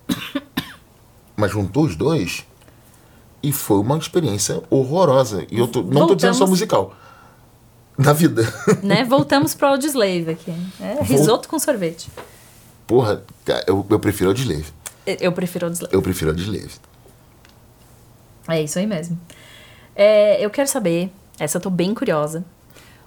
Mas 1.36 1.50
juntou 1.50 1.84
os 1.84 1.96
dois 1.96 2.44
e 3.42 3.52
foi 3.52 3.78
uma 3.78 3.96
experiência 3.98 4.62
horrorosa. 4.70 5.46
E 5.50 5.58
eu 5.58 5.66
tô- 5.68 5.82
não 5.82 6.06
tô 6.06 6.14
dizendo 6.14 6.34
só 6.34 6.46
musical. 6.46 6.94
Na 7.96 8.12
vida. 8.12 8.42
né? 8.82 9.04
Voltamos 9.04 9.54
pro 9.54 9.68
Audioslave 9.68 10.30
aqui. 10.30 10.52
É, 10.80 11.02
risoto 11.02 11.48
com 11.48 11.58
sorvete. 11.58 12.08
Porra, 12.86 13.22
eu, 13.66 13.84
eu 13.90 13.98
prefiro 13.98 14.32
de 14.32 14.42
Slave. 14.42 14.66
Eu 15.06 15.32
prefiro 15.32 15.66
Audioslave. 15.66 15.94
Eu 15.94 16.00
prefiro 16.02 16.34
de 16.34 16.42
Slave. 16.42 16.70
É 18.48 18.62
isso 18.62 18.78
aí 18.78 18.86
mesmo. 18.86 19.18
É, 19.96 20.44
eu 20.44 20.48
quero 20.48 20.68
saber, 20.68 21.10
essa 21.38 21.58
eu 21.58 21.60
tô 21.62 21.70
bem 21.70 21.92
curiosa. 21.92 22.44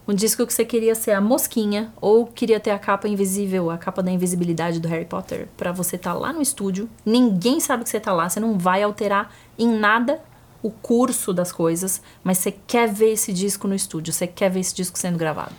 Um 0.07 0.13
disco 0.13 0.45
que 0.45 0.53
você 0.53 0.65
queria 0.65 0.95
ser 0.95 1.11
a 1.11 1.21
mosquinha 1.21 1.93
ou 2.01 2.25
queria 2.25 2.59
ter 2.59 2.71
a 2.71 2.79
capa 2.79 3.07
invisível, 3.07 3.69
a 3.69 3.77
capa 3.77 4.01
da 4.01 4.11
invisibilidade 4.11 4.79
do 4.79 4.87
Harry 4.87 5.05
Potter, 5.05 5.47
pra 5.55 5.71
você 5.71 5.95
estar 5.95 6.13
lá 6.13 6.33
no 6.33 6.41
estúdio, 6.41 6.89
ninguém 7.05 7.59
sabe 7.59 7.83
que 7.83 7.89
você 7.89 7.99
tá 7.99 8.11
lá, 8.11 8.27
você 8.27 8.39
não 8.39 8.57
vai 8.57 8.81
alterar 8.81 9.31
em 9.57 9.67
nada 9.67 10.19
o 10.63 10.69
curso 10.69 11.33
das 11.33 11.51
coisas, 11.51 12.01
mas 12.23 12.39
você 12.39 12.51
quer 12.51 12.91
ver 12.91 13.13
esse 13.13 13.31
disco 13.31 13.67
no 13.67 13.75
estúdio, 13.75 14.13
você 14.13 14.27
quer 14.27 14.49
ver 14.49 14.59
esse 14.59 14.75
disco 14.75 14.97
sendo 14.97 15.17
gravado. 15.17 15.55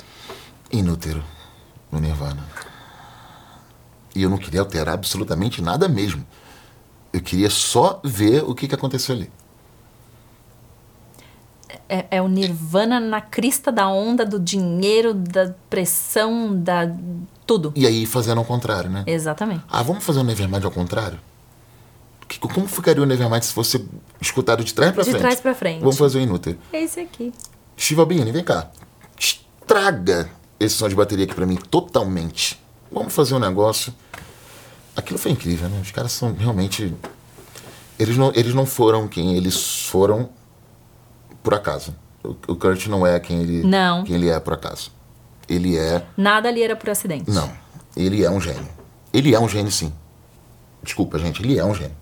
Inútero. 0.70 1.22
No 1.90 2.00
Nirvana. 2.00 2.42
E 4.14 4.22
eu 4.22 4.30
não 4.30 4.38
queria 4.38 4.60
alterar 4.60 4.94
absolutamente 4.94 5.60
nada 5.60 5.88
mesmo. 5.88 6.24
Eu 7.12 7.20
queria 7.20 7.50
só 7.50 8.00
ver 8.02 8.42
o 8.44 8.54
que, 8.54 8.66
que 8.66 8.74
aconteceu 8.74 9.14
ali. 9.14 9.30
É, 11.94 12.06
é 12.10 12.22
o 12.22 12.26
Nirvana 12.28 12.98
na 12.98 13.20
crista 13.20 13.70
da 13.70 13.86
onda 13.86 14.24
do 14.24 14.40
dinheiro, 14.40 15.12
da 15.12 15.54
pressão, 15.68 16.58
da 16.58 16.90
tudo. 17.46 17.70
E 17.76 17.86
aí 17.86 18.06
fazendo 18.06 18.38
ao 18.38 18.46
contrário, 18.46 18.88
né? 18.88 19.04
Exatamente. 19.06 19.62
Ah, 19.68 19.82
vamos 19.82 20.02
fazer 20.02 20.20
o 20.20 20.24
Nevermind 20.24 20.64
ao 20.64 20.70
contrário? 20.70 21.18
Que- 22.26 22.38
Como 22.38 22.66
ficaria 22.66 23.02
o 23.02 23.04
Nevermind 23.06 23.42
se 23.42 23.52
fosse 23.52 23.86
escutado 24.22 24.64
de 24.64 24.72
trás 24.72 24.92
pra 24.92 25.02
De 25.04 25.10
frente? 25.10 25.20
trás 25.20 25.40
pra 25.40 25.54
frente. 25.54 25.80
Vamos 25.80 25.98
fazer 25.98 26.18
o 26.18 26.22
Inútero. 26.22 26.56
É 26.72 26.82
esse 26.82 26.98
aqui. 27.00 27.30
Steve 27.78 28.00
Albini, 28.00 28.32
vem 28.32 28.42
cá. 28.42 28.70
Estraga 29.18 30.30
esse 30.58 30.74
som 30.76 30.88
de 30.88 30.94
bateria 30.94 31.26
aqui 31.26 31.34
pra 31.34 31.44
mim 31.44 31.56
totalmente. 31.56 32.58
Vamos 32.90 33.12
fazer 33.12 33.34
um 33.34 33.38
negócio. 33.38 33.92
Aquilo 34.96 35.18
foi 35.18 35.32
incrível, 35.32 35.68
né? 35.68 35.78
Os 35.82 35.90
caras 35.90 36.12
são 36.12 36.32
realmente. 36.32 36.94
Eles 37.98 38.16
não, 38.16 38.32
eles 38.34 38.54
não 38.54 38.64
foram 38.64 39.06
quem 39.06 39.36
eles 39.36 39.82
foram 39.86 40.30
por 41.42 41.54
acaso. 41.54 41.94
O, 42.22 42.30
o 42.52 42.56
Kurt 42.56 42.86
não 42.86 43.06
é 43.06 43.18
quem 43.18 43.40
ele, 43.42 43.62
Não. 43.64 44.04
quem 44.04 44.14
ele 44.14 44.28
é 44.28 44.38
por 44.38 44.52
acaso. 44.54 44.90
Ele 45.48 45.76
é. 45.76 46.04
Nada 46.16 46.48
ali 46.48 46.62
era 46.62 46.76
por 46.76 46.90
acidente. 46.90 47.30
Não. 47.30 47.50
Ele 47.96 48.24
é 48.24 48.30
um 48.30 48.40
gênio. 48.40 48.68
Ele 49.12 49.34
é 49.34 49.40
um 49.40 49.48
gênio, 49.48 49.70
sim. 49.70 49.92
Desculpa, 50.82 51.18
gente. 51.18 51.42
Ele 51.42 51.58
é 51.58 51.64
um 51.64 51.74
gênio. 51.74 51.96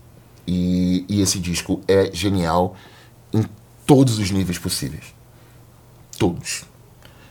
E, 0.46 1.04
e 1.08 1.20
esse 1.20 1.38
disco 1.38 1.80
é 1.88 2.10
genial 2.12 2.76
em 3.32 3.44
todos 3.86 4.18
os 4.18 4.30
níveis 4.30 4.58
possíveis. 4.58 5.14
Todos. 6.18 6.64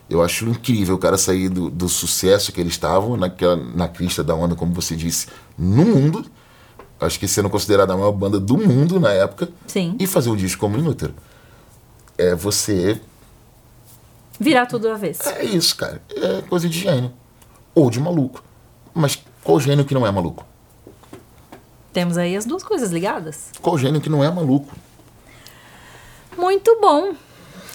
Eu 0.10 0.24
acho 0.24 0.45
incrível 0.49 0.95
o 0.95 0.97
cara 0.97 1.18
sair 1.18 1.49
do, 1.49 1.70
do 1.70 1.88
sucesso 1.88 2.51
que 2.51 2.60
eles 2.60 2.74
estavam, 2.74 3.16
naquela, 3.16 3.55
na 3.55 3.88
crista 3.88 4.24
da 4.24 4.34
onda, 4.34 4.55
como 4.55 4.74
você 4.74 4.95
disse, 4.95 5.28
no 5.57 5.86
mundo. 5.86 6.26
Acho 6.99 7.20
que 7.20 7.28
sendo 7.28 7.49
considerada 7.49 7.93
a 7.93 7.97
maior 7.97 8.12
banda 8.12 8.39
do 8.39 8.57
mundo 8.57 8.99
na 8.99 9.12
época. 9.12 9.49
Sim. 9.68 9.95
E 9.99 10.07
fazer 10.07 10.30
o 10.30 10.36
disco 10.36 10.60
como 10.60 10.78
inútero. 10.78 11.14
É 12.20 12.36
você 12.36 13.00
Virar 14.38 14.66
tudo 14.66 14.90
do 14.90 14.94
avesso. 14.94 15.30
é 15.30 15.46
isso, 15.46 15.76
cara. 15.78 16.02
É 16.10 16.42
coisa 16.42 16.68
de 16.68 16.78
gênio. 16.78 17.14
Ou 17.74 17.90
de 17.90 17.98
maluco. 17.98 18.44
Mas 18.94 19.24
qual 19.42 19.58
gênio 19.58 19.86
que 19.86 19.94
não 19.94 20.06
é 20.06 20.12
maluco? 20.12 20.46
Temos 21.94 22.18
aí 22.18 22.36
as 22.36 22.46
duas 22.46 22.62
coisas 22.62 22.92
ligadas. 22.92 23.52
Qual 23.62 23.78
gênio 23.78 24.02
que 24.02 24.10
não 24.10 24.22
é 24.22 24.30
maluco? 24.30 24.76
Muito 26.38 26.78
bom. 26.82 27.14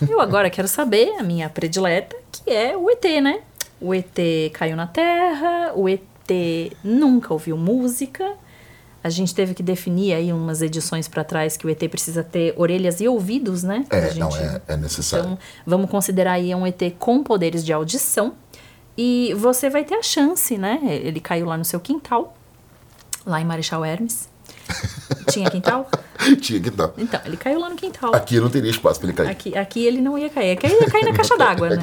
Eu 0.07 0.21
agora 0.21 0.51
quero 0.51 0.69
saber 0.69 1.19
a 1.19 1.23
minha 1.23 1.49
predileta, 1.49 2.15
que 2.31 2.51
é 2.51 2.77
o 2.77 2.91
ET, 2.91 3.05
né? 3.23 3.41
O 3.81 3.95
ET 3.95 4.19
caiu 4.53 4.77
na 4.77 4.87
Terra, 4.87 5.73
o 5.75 5.89
ET 5.89 6.03
nunca 6.83 7.33
ouviu 7.33 7.57
música. 7.57 8.31
A 9.05 9.11
gente 9.11 9.35
teve 9.35 9.53
que 9.53 9.63
definir 9.63 10.15
aí 10.15 10.33
umas 10.33 10.63
edições 10.63 11.07
pra 11.07 11.23
trás 11.23 11.59
que 11.59 11.67
o 11.67 11.71
ET 11.71 11.79
precisa 11.91 12.25
ter 12.25 12.55
orelhas 12.57 13.01
e 13.03 13.07
ouvidos, 13.07 13.63
né? 13.63 13.85
É, 13.91 14.09
A 14.11 14.15
não, 14.15 14.31
gente- 14.31 14.43
é, 14.43 14.63
é 14.69 14.77
necessário. 14.79 15.25
Então, 15.27 15.39
vamos 15.67 15.91
considerar 15.91 16.33
aí 16.33 16.55
um 16.55 16.67
ET 16.67 16.81
com 16.99 17.23
poderes 17.23 17.63
de 17.63 17.71
audição. 17.73 18.33
E 18.97 19.35
você 19.37 19.69
vai 19.69 19.85
ter 19.85 19.97
a 19.97 20.03
chance, 20.03 20.57
né? 20.57 20.81
Ele 20.83 21.21
caiu 21.21 21.45
lá 21.47 21.59
no 21.59 21.65
seu 21.67 21.79
quintal, 21.81 22.35
lá 23.27 23.41
em 23.41 23.45
Marechal 23.45 23.85
Hermes. 23.85 24.29
Tinha 25.31 25.51
quintal? 25.51 25.87
Tinha 26.41 26.61
dar. 26.71 26.93
Então, 26.97 27.21
ele 27.27 27.37
caiu 27.37 27.59
lá 27.61 27.69
no 27.69 27.77
quintal. 27.77 28.15
Aqui 28.15 28.41
não 28.41 28.49
teria 28.49 28.71
espaço 28.71 29.01
pra 29.01 29.09
ele 29.09 29.17
cair. 29.17 29.29
Aqui, 29.29 29.57
aqui 29.59 29.85
ele 29.85 30.01
não 30.01 30.17
ia 30.17 30.31
cair. 30.31 30.53
Aqui 30.53 30.67
ele 30.67 30.77
ia 30.81 30.91
cair 30.91 31.05
na 31.05 31.13
caixa 31.13 31.37
d'água, 31.37 31.69
né? 31.77 31.83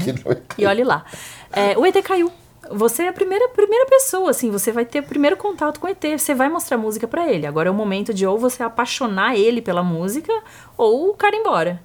E 0.57 0.65
olhe 0.65 0.83
lá. 0.83 1.05
É, 1.51 1.77
o 1.77 1.85
ET 1.85 2.01
caiu. 2.01 2.31
Você 2.69 3.03
é 3.03 3.07
a 3.07 3.13
primeira, 3.13 3.49
primeira 3.49 3.85
pessoa, 3.87 4.29
assim, 4.29 4.51
você 4.51 4.71
vai 4.71 4.85
ter 4.85 4.99
o 4.99 5.03
primeiro 5.03 5.35
contato 5.35 5.79
com 5.79 5.87
o 5.87 5.89
ET, 5.89 6.03
você 6.17 6.35
vai 6.35 6.47
mostrar 6.47 6.77
música 6.77 7.07
pra 7.07 7.27
ele. 7.27 7.47
Agora 7.47 7.67
é 7.67 7.71
o 7.71 7.75
momento 7.75 8.13
de 8.13 8.25
ou 8.25 8.37
você 8.37 8.61
apaixonar 8.61 9.35
ele 9.35 9.61
pela 9.61 9.81
música 9.81 10.31
ou 10.77 11.09
o 11.09 11.13
cara 11.15 11.35
ir 11.35 11.39
embora. 11.39 11.83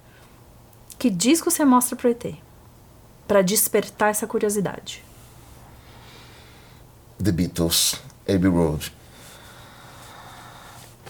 Que 0.99 1.09
disco 1.09 1.51
você 1.51 1.65
mostra 1.65 1.97
pro 1.97 2.11
ET? 2.11 2.35
Pra 3.27 3.43
despertar 3.43 4.11
essa 4.11 4.27
curiosidade. 4.27 5.03
The 7.23 7.33
Beatles, 7.33 8.01
Abbey 8.29 8.51
Road. 8.51 8.93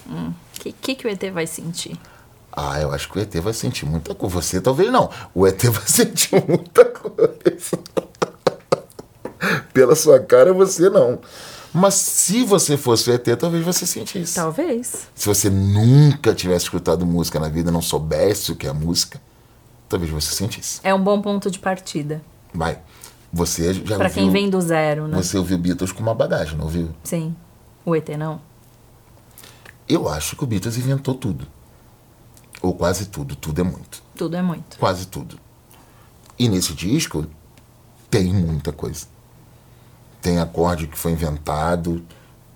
O 0.08 0.32
que, 0.60 0.72
que, 0.72 0.94
que 0.94 1.06
o 1.06 1.10
ET 1.10 1.22
vai 1.32 1.46
sentir? 1.46 1.98
Ah, 2.52 2.80
eu 2.80 2.92
acho 2.92 3.10
que 3.10 3.18
o 3.18 3.20
ET 3.20 3.34
vai 3.36 3.52
sentir 3.52 3.84
muita 3.84 4.14
coisa. 4.14 4.34
Você 4.36 4.60
talvez 4.60 4.90
não. 4.90 5.10
O 5.34 5.46
ET 5.46 5.62
vai 5.66 5.86
sentir 5.86 6.42
muita 6.48 6.84
coisa. 6.84 7.78
Pela 9.72 9.94
sua 9.94 10.20
cara, 10.20 10.52
você 10.52 10.88
não. 10.88 11.18
Mas 11.72 11.94
se 11.94 12.42
você 12.44 12.76
fosse 12.76 13.10
o 13.10 13.12
ET, 13.12 13.26
talvez 13.38 13.64
você 13.64 13.84
sentisse. 13.86 14.34
Talvez. 14.34 15.08
Se 15.14 15.26
você 15.26 15.50
nunca 15.50 16.34
tivesse 16.34 16.64
escutado 16.64 17.04
música 17.04 17.38
na 17.38 17.48
vida, 17.48 17.70
não 17.70 17.82
soubesse 17.82 18.52
o 18.52 18.56
que 18.56 18.66
é 18.66 18.72
música, 18.72 19.20
talvez 19.88 20.10
você 20.10 20.34
sentisse. 20.34 20.80
É 20.82 20.94
um 20.94 21.02
bom 21.02 21.20
ponto 21.20 21.50
de 21.50 21.58
partida. 21.58 22.22
Vai. 22.54 22.78
Você 23.32 23.74
já 23.74 23.96
Pra 23.96 24.06
ouviu... 24.06 24.10
quem 24.10 24.30
vem 24.30 24.48
do 24.48 24.60
zero, 24.60 25.06
né? 25.06 25.16
Você 25.16 25.36
ouviu 25.36 25.58
Beatles 25.58 25.92
com 25.92 26.00
uma 26.02 26.14
bagagem, 26.14 26.56
não 26.56 26.64
ouviu? 26.64 26.88
Sim. 27.04 27.36
O 27.84 27.94
ET 27.94 28.08
não. 28.16 28.40
Eu 29.86 30.08
acho 30.08 30.34
que 30.34 30.44
o 30.44 30.46
Beatles 30.46 30.78
inventou 30.78 31.14
tudo. 31.14 31.46
Ou 32.62 32.72
quase 32.72 33.06
tudo. 33.06 33.36
Tudo 33.36 33.60
é 33.60 33.64
muito. 33.64 34.02
Tudo 34.16 34.36
é 34.36 34.42
muito. 34.42 34.78
Quase 34.78 35.06
tudo. 35.06 35.38
E 36.38 36.48
nesse 36.48 36.72
disco 36.72 37.26
tem 38.10 38.32
muita 38.32 38.72
coisa. 38.72 39.06
Tem 40.26 40.40
acorde 40.40 40.88
que 40.88 40.98
foi 40.98 41.12
inventado, 41.12 42.02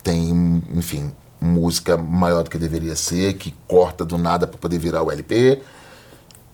tem, 0.03 0.61
enfim, 0.75 1.13
música 1.41 1.97
maior 1.97 2.43
do 2.43 2.51
que 2.51 2.59
deveria 2.59 2.97
ser, 2.97 3.35
que 3.35 3.55
corta 3.69 4.05
do 4.05 4.19
nada 4.19 4.45
para 4.45 4.59
poder 4.59 4.77
virar 4.81 5.05
o 5.05 5.11
LP. 5.13 5.63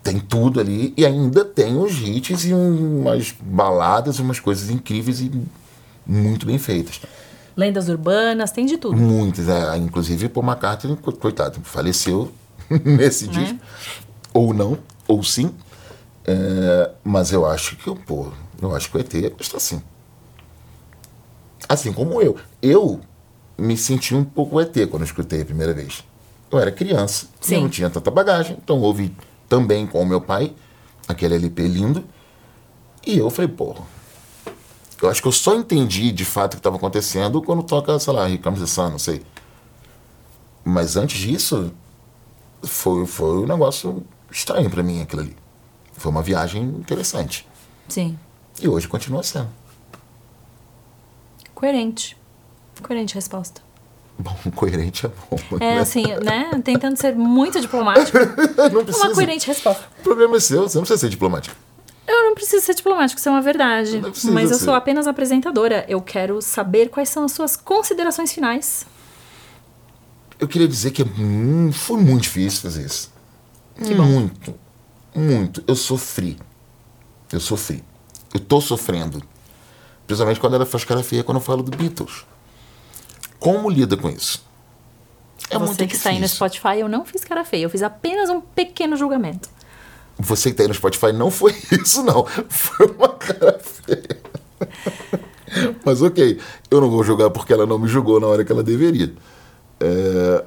Tem 0.03 0.19
tudo 0.19 0.59
ali 0.59 0.93
e 0.95 1.03
ainda 1.07 1.43
tem 1.43 1.75
os 1.75 1.99
hits 2.03 2.45
e 2.45 2.53
umas 2.53 3.33
baladas, 3.41 4.19
umas 4.19 4.39
coisas 4.39 4.69
incríveis 4.69 5.19
e 5.19 5.31
muito 6.05 6.45
bem 6.45 6.59
feitas. 6.59 7.01
Lendas 7.55 7.89
urbanas, 7.89 8.51
tem 8.51 8.67
de 8.67 8.77
tudo. 8.77 8.95
Muitas, 8.95 9.49
é, 9.49 9.75
inclusive 9.75 10.29
Paul 10.29 10.45
McCartney, 10.45 10.95
co- 10.97 11.13
coitado, 11.13 11.59
faleceu 11.63 12.31
nesse 12.69 13.25
disco. 13.27 13.57
Ou 14.35 14.53
não, 14.53 14.77
ou 15.07 15.23
sim. 15.23 15.49
É, 16.23 16.91
mas 17.03 17.31
eu 17.31 17.43
acho 17.43 17.75
que, 17.75 17.89
pô, 18.05 18.27
eu 18.61 18.75
acho 18.75 18.91
que 18.91 18.97
o 18.97 18.99
ET 18.99 19.11
está 19.39 19.57
assim. 19.57 19.81
Assim 21.67 21.91
como 21.91 22.21
eu. 22.21 22.37
Eu 22.61 22.99
me 23.57 23.75
senti 23.75 24.13
um 24.15 24.23
pouco 24.23 24.59
ET 24.61 24.73
quando 24.89 25.01
eu 25.01 25.05
escutei 25.07 25.41
a 25.41 25.45
primeira 25.45 25.73
vez. 25.73 26.03
Eu 26.51 26.59
era 26.59 26.71
criança, 26.71 27.27
Sim. 27.41 27.55
eu 27.55 27.61
não 27.61 27.69
tinha 27.69 27.89
tanta 27.89 28.09
bagagem, 28.09 28.57
então 28.63 28.79
ouvi 28.79 29.13
também 29.49 29.85
com 29.85 30.01
o 30.01 30.05
meu 30.05 30.21
pai 30.21 30.53
aquele 31.07 31.35
LP 31.35 31.67
lindo. 31.67 32.05
E 33.05 33.17
eu 33.17 33.29
falei, 33.29 33.49
pô, 33.49 33.75
eu 35.01 35.09
acho 35.09 35.21
que 35.21 35.27
eu 35.27 35.31
só 35.31 35.55
entendi 35.55 36.11
de 36.11 36.25
fato 36.25 36.53
o 36.53 36.55
que 36.57 36.59
estava 36.59 36.75
acontecendo 36.75 37.41
quando 37.41 37.63
toca, 37.63 37.97
sei 37.99 38.13
lá, 38.13 38.27
the 38.27 38.65
Sun, 38.65 38.89
não 38.91 38.99
sei. 38.99 39.21
Mas 40.63 40.97
antes 40.97 41.19
disso, 41.19 41.71
foi, 42.63 43.05
foi 43.05 43.39
um 43.39 43.45
negócio 43.45 44.03
estranho 44.31 44.69
para 44.69 44.83
mim 44.83 45.01
aquilo 45.01 45.21
ali. 45.21 45.35
Foi 45.93 46.11
uma 46.11 46.21
viagem 46.21 46.63
interessante. 46.63 47.47
Sim. 47.87 48.17
E 48.61 48.67
hoje 48.67 48.87
continua 48.87 49.23
sendo. 49.23 49.49
Coerente. 51.57 52.15
Coerente 52.83 53.15
resposta. 53.15 53.63
Bom, 54.19 54.35
coerente 54.55 55.07
é 55.07 55.09
bom. 55.09 55.37
É 55.59 55.75
né? 55.75 55.79
assim, 55.79 56.03
né? 56.23 56.51
Tentando 56.63 56.95
ser 56.97 57.15
muito 57.15 57.59
diplomático. 57.59 58.15
não 58.71 58.81
Uma 58.81 58.83
precisa. 58.83 59.09
coerente 59.15 59.47
resposta. 59.47 59.83
O 59.99 60.03
problema 60.03 60.37
é 60.37 60.39
seu, 60.39 60.69
você 60.69 60.77
não 60.77 60.83
precisa 60.83 60.99
ser 60.99 61.09
diplomático. 61.09 61.55
Eu 62.07 62.25
não 62.25 62.35
preciso 62.35 62.63
ser 62.63 62.75
diplomático, 62.75 63.19
isso 63.19 63.27
é 63.27 63.31
uma 63.31 63.41
verdade. 63.41 63.99
Mas 64.31 64.51
eu 64.51 64.59
ser. 64.59 64.65
sou 64.65 64.75
apenas 64.75 65.07
apresentadora. 65.07 65.83
Eu 65.89 65.99
quero 65.99 66.43
saber 66.43 66.89
quais 66.89 67.09
são 67.09 67.23
as 67.25 67.31
suas 67.31 67.57
considerações 67.57 68.31
finais. 68.31 68.85
Eu 70.39 70.47
queria 70.47 70.67
dizer 70.67 70.91
que 70.91 71.03
mu- 71.03 71.73
foi 71.73 71.97
muito 71.99 72.21
difícil 72.21 72.61
fazer 72.61 72.85
isso. 72.85 73.11
Muito. 73.79 74.53
Muito. 75.15 75.63
Eu 75.67 75.75
sofri. 75.75 76.37
Eu 77.33 77.39
sofri. 77.39 77.83
Eu 78.31 78.39
tô 78.41 78.61
sofrendo. 78.61 79.23
Principalmente 80.07 80.39
quando 80.39 80.55
ela 80.55 80.65
faz 80.65 80.83
cara 80.85 81.03
feia 81.03 81.23
quando 81.23 81.37
eu 81.37 81.43
falo 81.43 81.61
do 81.61 81.75
Beatles. 81.75 82.25
Como 83.39 83.69
lida 83.69 83.95
com 83.95 84.09
isso? 84.09 84.43
É 85.49 85.59
Você 85.59 85.85
que 85.85 85.95
está 85.95 86.09
aí 86.09 86.15
no 86.15 86.21
difícil. 86.21 86.47
Spotify, 86.47 86.79
eu 86.79 86.89
não 86.89 87.05
fiz 87.05 87.23
cara 87.23 87.43
feia. 87.45 87.63
Eu 87.63 87.69
fiz 87.69 87.83
apenas 87.83 88.29
um 88.29 88.41
pequeno 88.41 88.95
julgamento. 88.95 89.49
Você 90.17 90.49
que 90.49 90.55
tá 90.57 90.63
aí 90.63 90.67
no 90.67 90.73
Spotify 90.73 91.11
não 91.11 91.29
foi 91.29 91.53
isso, 91.71 92.01
não. 92.03 92.25
Foi 92.49 92.87
uma 92.87 93.09
cara 93.09 93.59
feia. 93.59 94.17
Mas 95.85 96.01
ok, 96.01 96.39
eu 96.69 96.81
não 96.81 96.89
vou 96.89 97.03
julgar 97.03 97.29
porque 97.29 97.53
ela 97.53 97.65
não 97.65 97.77
me 97.77 97.87
julgou 97.87 98.19
na 98.19 98.27
hora 98.27 98.43
que 98.43 98.51
ela 98.51 98.63
deveria. 98.63 99.13
É, 99.79 100.43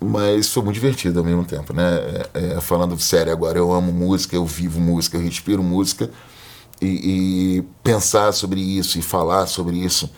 mas 0.00 0.52
foi 0.52 0.62
muito 0.62 0.74
divertido 0.74 1.18
ao 1.18 1.24
mesmo 1.24 1.44
tempo, 1.44 1.72
né? 1.72 2.28
É, 2.34 2.56
é, 2.56 2.60
falando 2.60 2.98
sério 3.00 3.32
agora, 3.32 3.58
eu 3.58 3.72
amo 3.72 3.92
música, 3.92 4.36
eu 4.36 4.44
vivo 4.44 4.78
música, 4.78 5.16
eu 5.16 5.22
respiro 5.22 5.62
música. 5.62 6.10
E, 6.80 6.86
e 7.58 7.62
pensar 7.82 8.32
sobre 8.32 8.60
isso 8.60 8.98
e 8.98 9.02
falar 9.02 9.46
sobre 9.46 9.76
isso, 9.76 10.10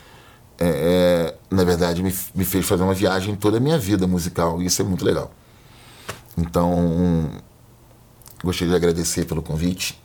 é, 0.59 0.67
é, 0.69 1.55
na 1.55 1.63
verdade, 1.63 2.03
me, 2.03 2.13
me 2.35 2.45
fez 2.45 2.67
fazer 2.67 2.83
uma 2.83 2.95
viagem 2.95 3.37
toda 3.37 3.59
a 3.59 3.61
minha 3.61 3.79
vida 3.79 4.07
musical. 4.07 4.61
E 4.61 4.67
isso 4.67 4.83
é 4.83 4.85
muito 4.85 5.05
legal. 5.05 5.31
Então, 6.37 7.31
Gostaria 8.43 8.71
de 8.71 8.77
agradecer 8.77 9.25
pelo 9.25 9.43
convite. 9.43 10.01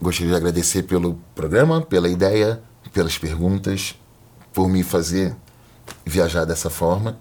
Gostaria 0.00 0.30
de 0.30 0.36
agradecer 0.36 0.84
pelo 0.84 1.18
programa, 1.34 1.82
pela 1.82 2.08
ideia, 2.08 2.62
pelas 2.92 3.18
perguntas, 3.18 3.94
por 4.52 4.68
me 4.68 4.82
fazer 4.82 5.36
viajar 6.06 6.44
dessa 6.44 6.70
forma. 6.70 7.18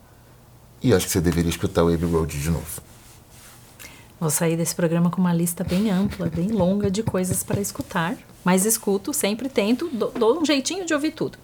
E 0.81 0.93
acho 0.93 1.05
que 1.05 1.11
você 1.11 1.21
deveria 1.21 1.49
escutar 1.49 1.83
o 1.83 1.93
Abbey 1.93 2.09
Road 2.09 2.39
de 2.39 2.49
novo. 2.49 2.81
Vou 4.21 4.29
sair 4.29 4.55
desse 4.55 4.75
programa 4.75 5.09
com 5.09 5.19
uma 5.19 5.33
lista 5.33 5.63
bem 5.63 5.89
ampla, 5.89 6.27
bem 6.29 6.49
longa 6.49 6.91
de 6.91 7.01
coisas 7.01 7.43
para 7.43 7.59
escutar. 7.59 8.15
Mas 8.45 8.65
escuto, 8.65 9.11
sempre 9.15 9.49
tento, 9.49 9.89
dou, 9.91 10.11
dou 10.11 10.39
um 10.39 10.45
jeitinho 10.45 10.85
de 10.85 10.93
ouvir 10.93 11.09
tudo. 11.11 11.39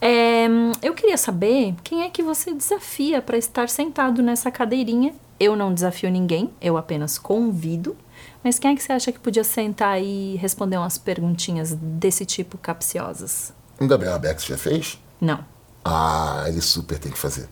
É, 0.00 0.46
eu 0.80 0.94
queria 0.94 1.18
saber 1.18 1.74
quem 1.84 2.04
é 2.04 2.08
que 2.08 2.22
você 2.22 2.54
desafia 2.54 3.20
para 3.20 3.36
estar 3.36 3.68
sentado 3.68 4.22
nessa 4.22 4.50
cadeirinha. 4.50 5.14
Eu 5.38 5.54
não 5.54 5.74
desafio 5.74 6.10
ninguém, 6.10 6.50
eu 6.62 6.78
apenas 6.78 7.18
convido. 7.18 7.94
Mas 8.42 8.58
quem 8.58 8.72
é 8.72 8.74
que 8.74 8.82
você 8.82 8.92
acha 8.94 9.12
que 9.12 9.18
podia 9.18 9.44
sentar 9.44 10.00
e 10.02 10.36
responder 10.36 10.78
umas 10.78 10.96
perguntinhas 10.96 11.74
desse 11.74 12.24
tipo 12.24 12.56
capciosas? 12.56 13.52
O 13.78 13.86
Gabriel 13.86 14.14
Abex 14.14 14.46
já 14.46 14.56
fez? 14.56 14.98
Não, 15.20 15.44
Ah, 15.84 16.44
ele 16.48 16.62
super 16.62 16.98
tem 16.98 17.12
que 17.12 17.18
fazer. 17.18 17.50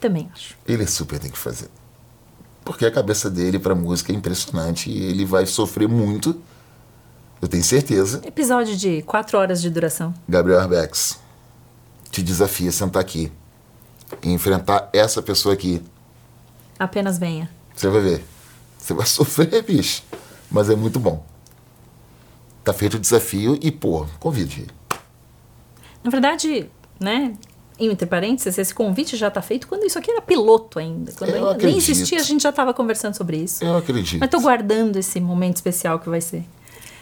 também 0.00 0.30
acho. 0.32 0.56
Ele 0.66 0.86
super 0.86 1.18
tem 1.18 1.30
que 1.30 1.38
fazer. 1.38 1.68
Porque 2.64 2.86
a 2.86 2.90
cabeça 2.90 3.28
dele 3.28 3.58
pra 3.58 3.74
música 3.74 4.12
é 4.12 4.14
impressionante 4.14 4.90
e 4.90 5.02
ele 5.02 5.24
vai 5.24 5.46
sofrer 5.46 5.88
muito. 5.88 6.40
Eu 7.40 7.48
tenho 7.48 7.64
certeza. 7.64 8.20
Episódio 8.24 8.76
de 8.76 9.02
quatro 9.02 9.36
horas 9.38 9.60
de 9.60 9.68
duração. 9.68 10.14
Gabriel 10.28 10.60
Arbex 10.60 11.18
te 12.10 12.22
desafia 12.22 12.68
a 12.68 12.72
sentar 12.72 13.02
aqui 13.02 13.32
e 14.22 14.30
enfrentar 14.30 14.88
essa 14.92 15.20
pessoa 15.20 15.54
aqui. 15.54 15.82
Apenas 16.78 17.18
venha. 17.18 17.50
Você 17.74 17.88
vai 17.88 18.00
ver. 18.00 18.24
Você 18.78 18.94
vai 18.94 19.06
sofrer, 19.06 19.62
bicho. 19.64 20.02
Mas 20.50 20.70
é 20.70 20.76
muito 20.76 21.00
bom. 21.00 21.24
Tá 22.62 22.72
feito 22.72 22.94
o 22.94 23.00
desafio 23.00 23.58
e, 23.60 23.72
pô, 23.72 24.06
convide. 24.20 24.68
Na 26.04 26.10
verdade, 26.10 26.70
né? 27.00 27.34
Entre 27.78 28.06
parênteses, 28.06 28.58
esse 28.58 28.74
convite 28.74 29.16
já 29.16 29.30
tá 29.30 29.42
feito 29.42 29.66
quando 29.66 29.84
isso 29.84 29.98
aqui 29.98 30.10
era 30.10 30.20
piloto 30.20 30.78
ainda. 30.78 31.12
Quando 31.12 31.30
Eu 31.30 31.50
ainda 31.50 31.66
nem 31.66 31.76
existia, 31.78 32.20
a 32.20 32.22
gente 32.22 32.42
já 32.42 32.52
tava 32.52 32.72
conversando 32.72 33.14
sobre 33.14 33.38
isso. 33.38 33.64
Eu 33.64 33.76
acredito. 33.76 34.20
Mas 34.20 34.30
tô 34.30 34.40
guardando 34.40 34.96
esse 34.96 35.20
momento 35.20 35.56
especial 35.56 35.98
que 35.98 36.08
vai 36.08 36.20
ser. 36.20 36.44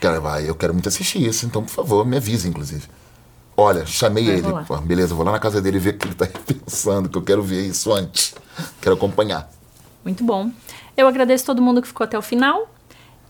Cara, 0.01 0.21
vai, 0.21 0.49
eu 0.49 0.55
quero 0.55 0.73
muito 0.73 0.89
assistir 0.89 1.23
isso, 1.27 1.45
então, 1.45 1.63
por 1.63 1.71
favor, 1.71 2.07
me 2.07 2.17
avise, 2.17 2.49
inclusive. 2.49 2.85
Olha, 3.57 3.85
chamei 3.85 4.25
Vai 4.25 4.35
ele. 4.35 4.65
Pô, 4.67 4.77
beleza, 4.79 5.15
vou 5.15 5.25
lá 5.25 5.33
na 5.33 5.39
casa 5.39 5.61
dele 5.61 5.79
ver 5.79 5.95
o 5.95 5.99
que 5.99 6.07
ele 6.07 6.15
tá 6.15 6.27
pensando, 6.47 7.09
que 7.09 7.19
eu 7.19 7.23
quero 7.23 7.43
ver 7.43 7.67
isso 7.67 7.93
antes. 7.93 8.35
Quero 8.81 8.95
acompanhar. 8.95 9.51
Muito 10.03 10.25
bom. 10.25 10.51
Eu 10.97 11.07
agradeço 11.07 11.45
todo 11.45 11.61
mundo 11.61 11.83
que 11.83 11.89
ficou 11.89 12.05
até 12.05 12.17
o 12.17 12.23
final. 12.23 12.71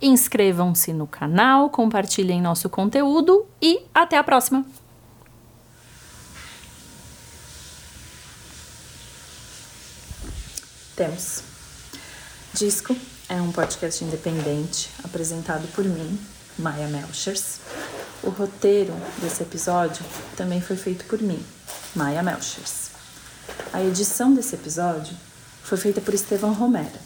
Inscrevam-se 0.01 0.93
no 0.93 1.07
canal, 1.07 1.69
compartilhem 1.69 2.41
nosso 2.41 2.69
conteúdo 2.69 3.45
e 3.61 3.81
até 3.93 4.17
a 4.17 4.23
próxima. 4.23 4.65
Temos. 11.01 11.43
Disco 12.53 12.95
é 13.27 13.37
um 13.37 13.51
podcast 13.51 14.05
independente 14.05 14.91
apresentado 15.03 15.67
por 15.69 15.83
mim, 15.83 16.21
Maya 16.59 16.89
Melchers. 16.89 17.59
O 18.23 18.29
roteiro 18.29 18.93
desse 19.17 19.43
episódio 19.43 20.05
também 20.37 20.61
foi 20.61 20.77
feito 20.77 21.07
por 21.07 21.23
mim, 21.23 21.43
Maya 21.97 22.23
Melchers. 22.23 22.91
A 23.73 23.83
edição 23.83 24.35
desse 24.35 24.55
episódio 24.57 25.17
foi 25.63 25.79
feita 25.79 26.03
por 26.03 26.13
Estevão 26.13 26.53
Romero. 26.53 26.99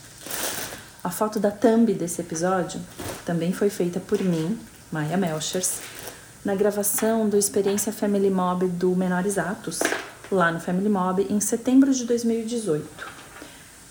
A 1.04 1.10
foto 1.10 1.38
da 1.38 1.52
thumb 1.52 1.94
desse 1.94 2.20
episódio 2.20 2.80
também 3.24 3.52
foi 3.52 3.70
feita 3.70 4.00
por 4.00 4.20
mim, 4.20 4.58
Maya 4.90 5.16
Melchers, 5.16 5.74
na 6.44 6.56
gravação 6.56 7.28
do 7.28 7.36
Experiência 7.36 7.92
Family 7.92 8.28
Mob 8.28 8.66
do 8.66 8.96
Menores 8.96 9.38
Atos, 9.38 9.78
lá 10.32 10.50
no 10.50 10.58
Family 10.58 10.88
Mob, 10.88 11.24
em 11.30 11.38
setembro 11.38 11.94
de 11.94 12.04
2018. 12.06 13.13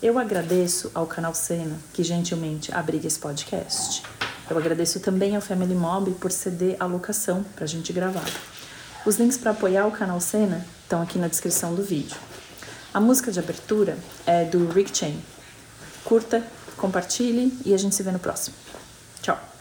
Eu 0.04 0.18
agradeço 0.18 0.90
ao 0.94 1.06
canal 1.06 1.34
Cena, 1.34 1.78
que 1.94 2.04
gentilmente 2.04 2.70
abriga 2.74 3.06
esse 3.06 3.18
podcast. 3.18 4.02
Eu 4.50 4.58
agradeço 4.58 5.00
também 5.00 5.34
ao 5.34 5.40
Family 5.40 5.74
Mob 5.74 6.10
por 6.20 6.30
ceder 6.30 6.76
a 6.78 6.84
locação 6.84 7.42
para 7.54 7.64
a 7.64 7.66
gente 7.66 7.90
gravar. 7.90 8.28
Os 9.06 9.16
links 9.16 9.38
para 9.38 9.52
apoiar 9.52 9.86
o 9.86 9.90
canal 9.90 10.20
Cena 10.20 10.62
estão 10.82 11.00
aqui 11.00 11.18
na 11.18 11.26
descrição 11.26 11.74
do 11.74 11.82
vídeo. 11.82 12.18
A 12.92 13.00
música 13.00 13.32
de 13.32 13.38
abertura 13.38 13.96
é 14.26 14.44
do 14.44 14.68
Rick 14.68 14.94
Chain. 14.94 15.18
Curta, 16.04 16.46
compartilhe 16.76 17.58
e 17.64 17.72
a 17.72 17.78
gente 17.78 17.94
se 17.94 18.02
vê 18.02 18.12
no 18.12 18.18
próximo. 18.18 18.54
Tchau. 19.22 19.53